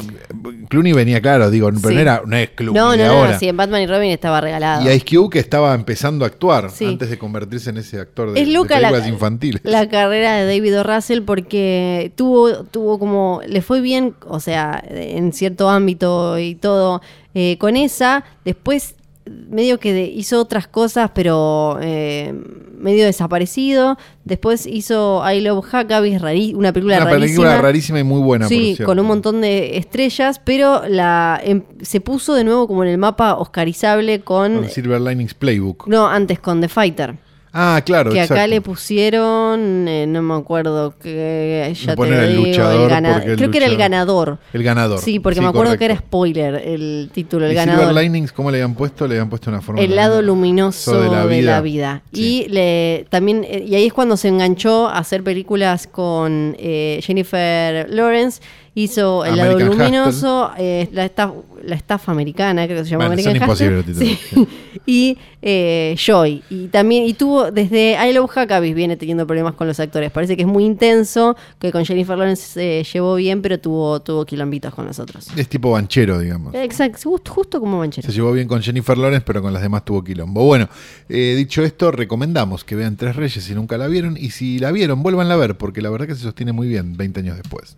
Clooney 0.69 0.93
venía, 0.93 1.21
claro, 1.21 1.51
digo, 1.51 1.67
pero 1.67 1.89
Sí. 1.89 1.93
no, 1.95 1.99
era, 1.99 2.21
no 2.25 2.35
es 2.37 2.49
Clooney 2.51 2.73
no, 2.81 2.95
no, 2.95 3.03
ahora. 3.03 3.33
no, 3.33 3.39
sí, 3.39 3.47
en 3.49 3.57
Batman 3.57 3.81
y 3.81 3.87
Robin 3.87 4.09
estaba 4.09 4.39
regalado. 4.41 4.89
Y 4.89 4.93
Ice 4.93 5.05
Cube 5.05 5.29
que 5.31 5.39
estaba 5.39 5.75
empezando 5.75 6.23
a 6.23 6.29
actuar 6.29 6.71
Sí. 6.71 6.85
antes 6.85 7.09
de 7.09 7.17
convertirse 7.19 7.69
en 7.71 7.77
ese 7.77 7.99
actor 7.99 8.31
de, 8.31 8.39
es 8.41 8.47
de 8.47 8.53
loca 8.53 8.79
la, 8.79 8.87
películas 8.87 9.07
infantiles. 9.09 9.61
la 9.65 9.87
carrera 9.89 10.35
de 10.37 10.45
David 10.45 10.79
O. 10.79 10.83
Russell 10.83 11.21
porque 11.23 12.11
tuvo, 12.15 12.63
tuvo 12.63 12.97
como, 12.99 13.41
le 13.45 13.61
fue 13.61 13.81
bien, 13.81 14.15
o 14.27 14.39
sea, 14.39 14.81
en 14.89 15.33
cierto 15.33 15.69
ámbito 15.69 16.39
y 16.39 16.55
todo, 16.55 17.01
eh, 17.35 17.57
con 17.59 17.75
esa, 17.75 18.23
después 18.45 18.95
medio 19.25 19.79
que 19.79 19.93
de- 19.93 20.05
hizo 20.05 20.39
otras 20.39 20.67
cosas, 20.67 21.11
pero 21.13 21.77
eh, 21.81 22.33
medio 22.77 23.05
desaparecido. 23.05 23.97
Después 24.25 24.65
hizo 24.67 25.23
I 25.29 25.41
Love 25.41 25.65
Huckabee, 25.65 26.53
una 26.55 26.73
película 26.73 26.97
una 26.97 27.05
rarísima. 27.05 27.19
película 27.19 27.61
rarísima 27.61 27.99
y 27.99 28.03
muy 28.03 28.21
buena. 28.21 28.47
Sí, 28.47 28.77
con 28.85 28.99
un 28.99 29.05
montón 29.05 29.41
de 29.41 29.77
estrellas, 29.77 30.41
pero 30.43 30.83
la 30.87 31.39
em- 31.43 31.63
se 31.81 32.01
puso 32.01 32.33
de 32.33 32.43
nuevo 32.43 32.67
como 32.67 32.83
en 32.83 32.89
el 32.89 32.97
mapa 32.97 33.35
oscarizable 33.35 34.21
con... 34.21 34.55
Con 34.57 34.69
Silver 34.69 34.99
Linings 35.01 35.33
Playbook. 35.33 35.87
No, 35.87 36.07
antes 36.07 36.39
con 36.39 36.59
The 36.61 36.67
Fighter. 36.69 37.15
Ah, 37.55 37.79
claro, 37.85 38.11
Que 38.11 38.19
acá 38.19 38.33
exacto. 38.33 38.47
le 38.49 38.61
pusieron, 38.61 39.87
eh, 39.87 40.05
no 40.07 40.23
me 40.23 40.33
acuerdo, 40.33 40.95
que 40.97 41.71
ya 41.79 41.91
te 41.91 41.95
Poner 41.95 42.23
el 42.23 42.31
digo, 42.31 42.45
luchador 42.47 42.91
el 42.91 43.35
Creo 43.37 43.51
que 43.51 43.57
era 43.57 43.67
el 43.67 43.73
luchador- 43.73 43.77
ganador. 43.77 44.37
El 44.53 44.63
ganador. 44.63 44.99
Sí, 44.99 45.19
porque 45.19 45.39
me 45.39 45.47
acuerdo 45.47 45.77
que 45.77 45.85
era 45.85 45.93
correcto. 45.93 46.07
spoiler 46.07 46.55
el 46.55 47.11
título, 47.13 47.45
el 47.45 47.51
¿Y 47.51 47.55
ganador. 47.55 47.87
Silver 47.89 48.03
Linings, 48.03 48.31
¿cómo 48.31 48.49
le 48.49 48.57
habían 48.57 48.73
puesto? 48.75 49.07
Le 49.07 49.15
habían 49.15 49.29
puesto 49.29 49.51
una 49.51 49.61
forma. 49.61 49.81
El 49.81 49.95
lado 49.95 50.21
luminoso 50.23 50.99
de 50.99 51.09
la 51.43 51.61
vida. 51.61 52.01
Sí. 52.11 52.45
Y 52.47 52.49
le 52.49 53.05
también 53.09 53.43
eh, 53.47 53.63
y 53.67 53.75
ahí 53.75 53.85
es 53.85 53.93
cuando 53.93 54.17
se 54.17 54.29
enganchó 54.29 54.87
a 54.87 54.97
hacer 54.97 55.23
películas 55.23 55.85
con 55.85 56.55
eh, 56.57 56.99
Jennifer 57.03 57.87
Lawrence. 57.89 58.41
Hizo 58.75 59.23
El 59.23 59.37
lado 59.37 59.59
luminoso, 59.59 60.49
eh, 60.57 60.89
la, 60.91 61.05
estafa, 61.05 61.35
la 61.63 61.75
estafa 61.75 62.11
americana, 62.11 62.65
creo 62.65 62.79
que 62.79 62.85
se 62.85 62.89
llama 62.89 63.05
Bueno, 63.05 63.21
American 63.21 63.49
Hustle. 63.49 63.83
Sí. 63.93 64.19
y 64.87 65.17
eh, 65.43 65.95
Joy. 65.95 66.41
Y 66.49 66.67
también, 66.69 67.03
y 67.03 67.13
tuvo, 67.13 67.51
desde 67.51 67.95
I 68.03 68.13
Love 68.13 68.31
Huckabee 68.35 68.73
viene 68.73 68.97
teniendo 68.97 69.27
problemas 69.27 69.53
con 69.53 69.67
los 69.67 69.79
actores. 69.79 70.09
Parece 70.09 70.35
que 70.35 70.41
es 70.41 70.47
muy 70.47 70.65
intenso, 70.65 71.35
que 71.59 71.71
con 71.71 71.85
Jennifer 71.85 72.17
Lawrence 72.17 72.47
se 72.47 72.83
llevó 72.91 73.15
bien, 73.15 73.43
pero 73.43 73.59
tuvo, 73.59 74.01
tuvo 74.01 74.25
quilombitos 74.25 74.73
con 74.73 74.87
los 74.87 74.97
otros. 74.97 75.27
Es 75.35 75.47
tipo 75.47 75.69
banchero, 75.69 76.17
digamos. 76.17 76.55
Exacto, 76.55 77.19
justo, 77.27 77.59
como 77.59 77.77
Manchero. 77.77 78.07
Se 78.07 78.13
llevó 78.13 78.31
bien 78.31 78.47
con 78.47 78.63
Jennifer 78.63 78.97
Lawrence, 78.97 79.23
pero 79.23 79.43
con 79.43 79.53
las 79.53 79.61
demás 79.61 79.85
tuvo 79.85 80.03
quilombo. 80.03 80.45
Bueno, 80.45 80.67
eh, 81.09 81.35
dicho 81.37 81.61
esto, 81.63 81.91
recomendamos 81.91 82.63
que 82.63 82.75
vean 82.75 82.97
Tres 82.97 83.15
Reyes 83.15 83.43
si 83.43 83.53
nunca 83.53 83.77
la 83.77 83.85
vieron. 83.85 84.17
Y 84.17 84.31
si 84.31 84.57
la 84.57 84.71
vieron, 84.71 85.03
vuélvanla 85.03 85.35
a 85.35 85.37
ver, 85.37 85.57
porque 85.57 85.81
la 85.81 85.91
verdad 85.91 86.07
que 86.07 86.15
se 86.15 86.21
sostiene 86.21 86.53
muy 86.53 86.67
bien 86.67 86.97
20 86.97 87.19
años 87.19 87.37
después. 87.37 87.77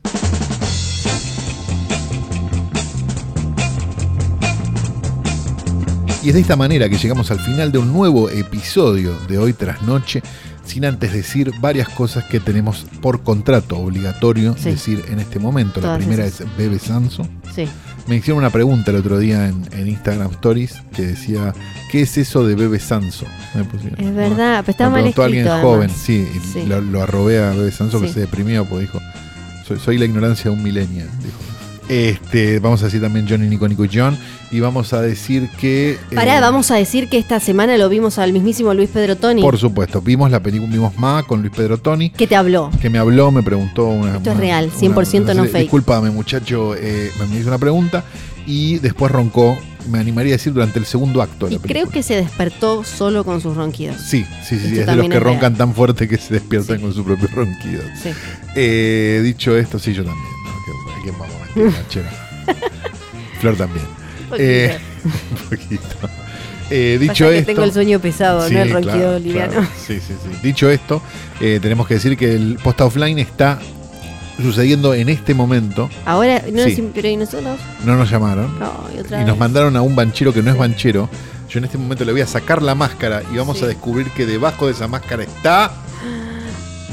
Y 6.26 6.30
es 6.30 6.34
de 6.34 6.42
esta 6.42 6.56
manera 6.56 6.90
que 6.90 6.98
llegamos 6.98 7.30
al 7.30 7.40
final 7.40 7.72
de 7.72 7.78
un 7.78 7.94
nuevo 7.94 8.30
episodio 8.32 9.16
de 9.30 9.38
Hoy 9.38 9.54
tras 9.54 9.84
Noche. 9.84 10.24
sin 10.66 10.84
antes 10.84 11.14
decir 11.14 11.52
varias 11.62 11.88
cosas 11.90 12.24
que 12.24 12.40
tenemos 12.40 12.88
por 13.00 13.22
contrato 13.22 13.78
obligatorio 13.78 14.56
Sí. 14.58 14.72
decir 14.72 15.06
en 15.12 15.20
este 15.20 15.38
momento. 15.38 15.80
La 15.80 15.96
primera 15.98 16.26
esas. 16.26 16.42
es 16.48 16.58
Bebe 16.58 16.80
Sanso. 16.80 17.28
Sí. 17.54 17.68
Me 18.08 18.16
hicieron 18.16 18.40
una 18.40 18.50
pregunta 18.50 18.90
el 18.90 18.98
otro 18.98 19.20
día 19.20 19.48
en, 19.48 19.64
en 19.74 19.88
Instagram 19.88 20.32
Stories 20.32 20.74
que 20.96 21.04
decía, 21.04 21.54
¿qué 21.92 22.02
es 22.02 22.18
eso 22.18 22.44
de 22.48 22.56
Bebe 22.56 22.80
Sanso? 22.80 23.28
Me 23.54 23.64
pusieron. 23.64 24.00
Es 24.04 24.16
verdad, 24.16 24.62
pero 24.66 24.72
está 24.72 24.86
Me 24.86 24.92
mal 24.94 25.02
escrito. 25.02 25.24
alguien 25.24 25.48
joven, 25.48 25.90
sí, 25.92 26.28
y 26.36 26.40
Sí. 26.54 26.66
Lo, 26.66 26.82
lo 26.82 27.04
arrobé 27.04 27.44
a 27.44 27.52
Bebe 27.52 27.72
Sanso 27.72 28.02
que 28.02 28.08
se 28.12 28.22
deprimió 28.22 28.66
porque 28.66 28.86
dijo, 28.86 29.00
soy, 29.68 29.78
soy 29.80 29.98
la 30.00 30.06
ignorancia 30.06 30.50
de 30.50 30.58
un 30.58 30.64
millennial, 30.64 31.10
dijo. 31.24 31.38
Este, 31.90 32.60
vamos 32.60 32.82
a 32.82 32.86
decir 32.86 33.00
también 33.02 33.28
Johnny, 33.30 33.48
Nico, 33.48 33.68
Nico 33.68 33.86
y 33.86 33.90
John. 33.94 34.18
Y 34.52 34.60
vamos 34.60 34.94
a 34.94 35.02
decir 35.02 35.50
que. 35.60 35.98
Pará, 36.14 36.38
eh, 36.38 36.42
vamos 36.42 36.72
a 36.72 36.76
decir 36.76 37.10
que 37.10 37.18
esta 37.18 37.40
semana 37.40 37.78
lo 37.78 37.90
vimos 37.90 38.18
al 38.20 38.32
mismísimo 38.34 38.74
Luis 38.74 38.90
Pedro 38.90 39.16
Toni. 39.18 39.42
Por 39.42 39.58
supuesto, 39.58 40.02
vimos 40.02 40.32
la 40.32 40.40
película, 40.40 40.72
vimos 40.72 40.98
Ma 40.98 41.24
con 41.24 41.42
Luis 41.42 41.54
Pedro 41.56 41.78
Toni, 41.78 42.10
que 42.12 42.26
te 42.28 42.36
habló. 42.36 42.72
que 42.82 42.90
me 42.90 42.98
habló, 42.98 43.32
me 43.32 43.44
preguntó 43.44 43.86
una. 43.88 44.18
Esto 44.18 44.30
es 44.32 44.36
una- 44.36 44.42
real, 44.42 44.66
una- 44.72 44.80
100% 44.80 45.34
no 45.36 45.44
fake. 45.46 45.64
Discúlpame, 45.64 46.10
muchacho, 46.12 46.76
eh, 46.76 47.12
me 47.30 47.38
hizo 47.40 47.48
una 47.50 47.58
pregunta 47.58 48.04
y 48.48 48.78
después 48.80 49.12
roncó, 49.12 49.58
me 49.90 50.00
animaría 50.00 50.34
a 50.34 50.38
decir, 50.38 50.54
durante 50.54 50.80
el 50.80 50.86
segundo 50.86 51.22
acto. 51.22 51.48
de 51.48 51.54
Y 51.54 51.56
la 51.58 51.62
creo 51.64 51.90
que 51.90 52.02
se 52.04 52.16
despertó 52.16 52.84
solo 52.84 53.24
con 53.24 53.42
sus 53.42 53.56
ronquidos. 53.56 53.98
Sí, 54.02 54.26
sí, 54.48 54.58
sí, 54.60 54.66
Esto 54.68 54.80
es 54.82 54.88
de 54.88 54.96
los 54.96 55.10
que 55.10 55.20
roncan 55.20 55.54
real. 55.54 55.58
tan 55.58 55.74
fuerte 55.76 56.08
que 56.08 56.18
se 56.18 56.34
despiertan 56.36 56.78
Sí. 56.78 56.82
con 56.84 56.94
su 56.94 57.04
propio 57.04 57.28
ronquido. 57.34 57.82
Sí. 58.02 58.10
Eh, 58.56 59.22
dicho 59.24 59.56
esto, 59.58 59.78
sí, 59.80 59.94
yo 59.94 60.04
también. 60.04 60.35
¿No? 61.12 61.14
¿A 61.14 61.18
quién 61.18 61.18
vamos 61.20 61.36
a 61.36 61.60
mentir? 61.60 62.04
Flor 63.40 63.56
también. 63.56 63.86
Eh, 64.38 64.78
un 65.04 65.50
poquito. 65.50 65.84
Eh, 66.70 66.98
dicho 67.02 67.30
esto. 67.30 67.46
tengo 67.48 67.64
el 67.64 67.72
sueño 67.74 68.00
pesado, 68.00 68.48
Sí, 68.48 68.54
no 68.56 68.62
el 68.64 68.72
ronquido 68.74 69.20
claro. 69.22 69.68
Sí, 69.78 70.00
sí, 70.00 70.14
sí. 70.24 70.40
Dicho 70.42 70.70
esto, 70.70 71.02
eh, 71.40 71.60
tenemos 71.62 71.88
que 71.88 71.96
decir 71.96 72.18
que 72.18 72.34
el 72.36 72.58
posta 72.64 72.86
offline 72.86 73.20
está 73.20 73.60
sucediendo 74.42 74.94
en 74.94 75.10
este 75.10 75.34
momento. 75.34 75.90
Ahora, 76.06 76.42
no 76.52 76.64
Sí. 76.66 76.82
nos- 76.82 76.92
pero 76.94 77.08
¿y 77.08 77.18
nosotros? 77.18 77.60
No 77.86 77.96
nos 77.96 78.10
llamaron. 78.10 78.60
No, 78.60 78.72
y 78.96 79.00
otra 79.00 79.22
y 79.22 79.26
nos 79.26 79.38
mandaron 79.38 79.76
a 79.78 79.82
un 79.82 79.96
banchero 79.96 80.34
que 80.34 80.42
no 80.42 80.52
es 80.52 80.58
banchero. 80.58 81.08
Yo 81.50 81.60
en 81.60 81.66
este 81.66 81.78
momento 81.78 82.04
le 82.04 82.12
voy 82.12 82.22
a 82.22 82.28
sacar 82.28 82.62
la 82.62 82.74
máscara 82.76 83.22
y 83.32 83.38
vamos 83.38 83.60
Sí. 83.60 83.64
a 83.64 83.68
descubrir 83.68 84.10
que 84.12 84.26
debajo 84.26 84.66
de 84.66 84.72
esa 84.74 84.88
máscara 84.88 85.24
está 85.24 85.72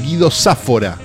Guido 0.01 0.29
Sáfora 0.31 0.97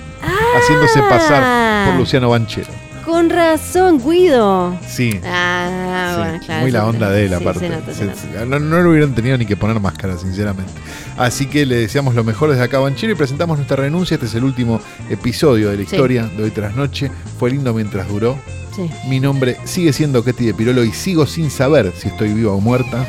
haciéndose 0.55 0.99
pasar 1.01 1.87
por 1.87 1.95
Luciano 1.99 2.29
Banchero. 2.29 2.67
Con 3.09 3.29
razón, 3.31 3.99
Guido. 4.03 4.77
Sí. 4.87 5.19
Ah, 5.25 6.11
Sí, 6.13 6.17
bueno, 6.21 6.39
claro. 6.45 6.61
muy 6.61 6.71
la 6.71 6.85
onda 6.85 7.09
de 7.09 7.23
él, 7.23 7.29
Sí, 7.29 7.33
aparte. 7.35 7.59
se 7.61 7.69
nota, 7.69 7.85
se 7.87 7.93
Se- 7.97 8.05
nota. 8.05 8.17
se- 8.39 8.45
no, 8.45 8.59
no 8.59 8.81
le 8.83 8.89
hubieran 8.89 9.15
tenido 9.15 9.37
ni 9.37 9.45
que 9.45 9.57
poner 9.57 9.79
máscara, 9.79 10.15
sinceramente. 10.17 10.71
Así 11.17 11.47
que 11.47 11.65
le 11.65 11.75
deseamos 11.75 12.13
lo 12.15 12.23
mejor 12.23 12.51
desde 12.51 12.63
acá 12.63 12.77
Banchero 12.79 13.11
y 13.11 13.15
presentamos 13.15 13.57
nuestra 13.57 13.77
renuncia. 13.77 14.13
Este 14.15 14.27
es 14.27 14.35
el 14.35 14.43
último 14.43 14.79
episodio 15.09 15.69
de 15.71 15.77
la 15.77 15.83
Sí. 15.89 15.95
historia 15.95 16.25
de 16.37 16.43
hoy 16.43 16.51
tras 16.51 16.75
noche. 16.75 17.11
Fue 17.39 17.49
lindo 17.49 17.73
mientras 17.73 18.07
duró. 18.07 18.37
Sí. 18.75 18.89
Mi 19.09 19.19
nombre 19.19 19.57
sigue 19.65 19.91
siendo 19.91 20.23
Ketty 20.23 20.45
de 20.45 20.53
Pirolo 20.53 20.83
y 20.83 20.91
sigo 20.91 21.25
sin 21.25 21.49
saber 21.49 21.91
si 21.97 22.09
estoy 22.09 22.31
viva 22.33 22.53
o 22.53 22.59
muerta. 22.61 23.05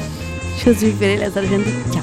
Yo 0.65 0.75
soy 0.75 0.93
Fiorella 0.93 1.31
Sargento. 1.31 1.71
Chao. 1.93 2.03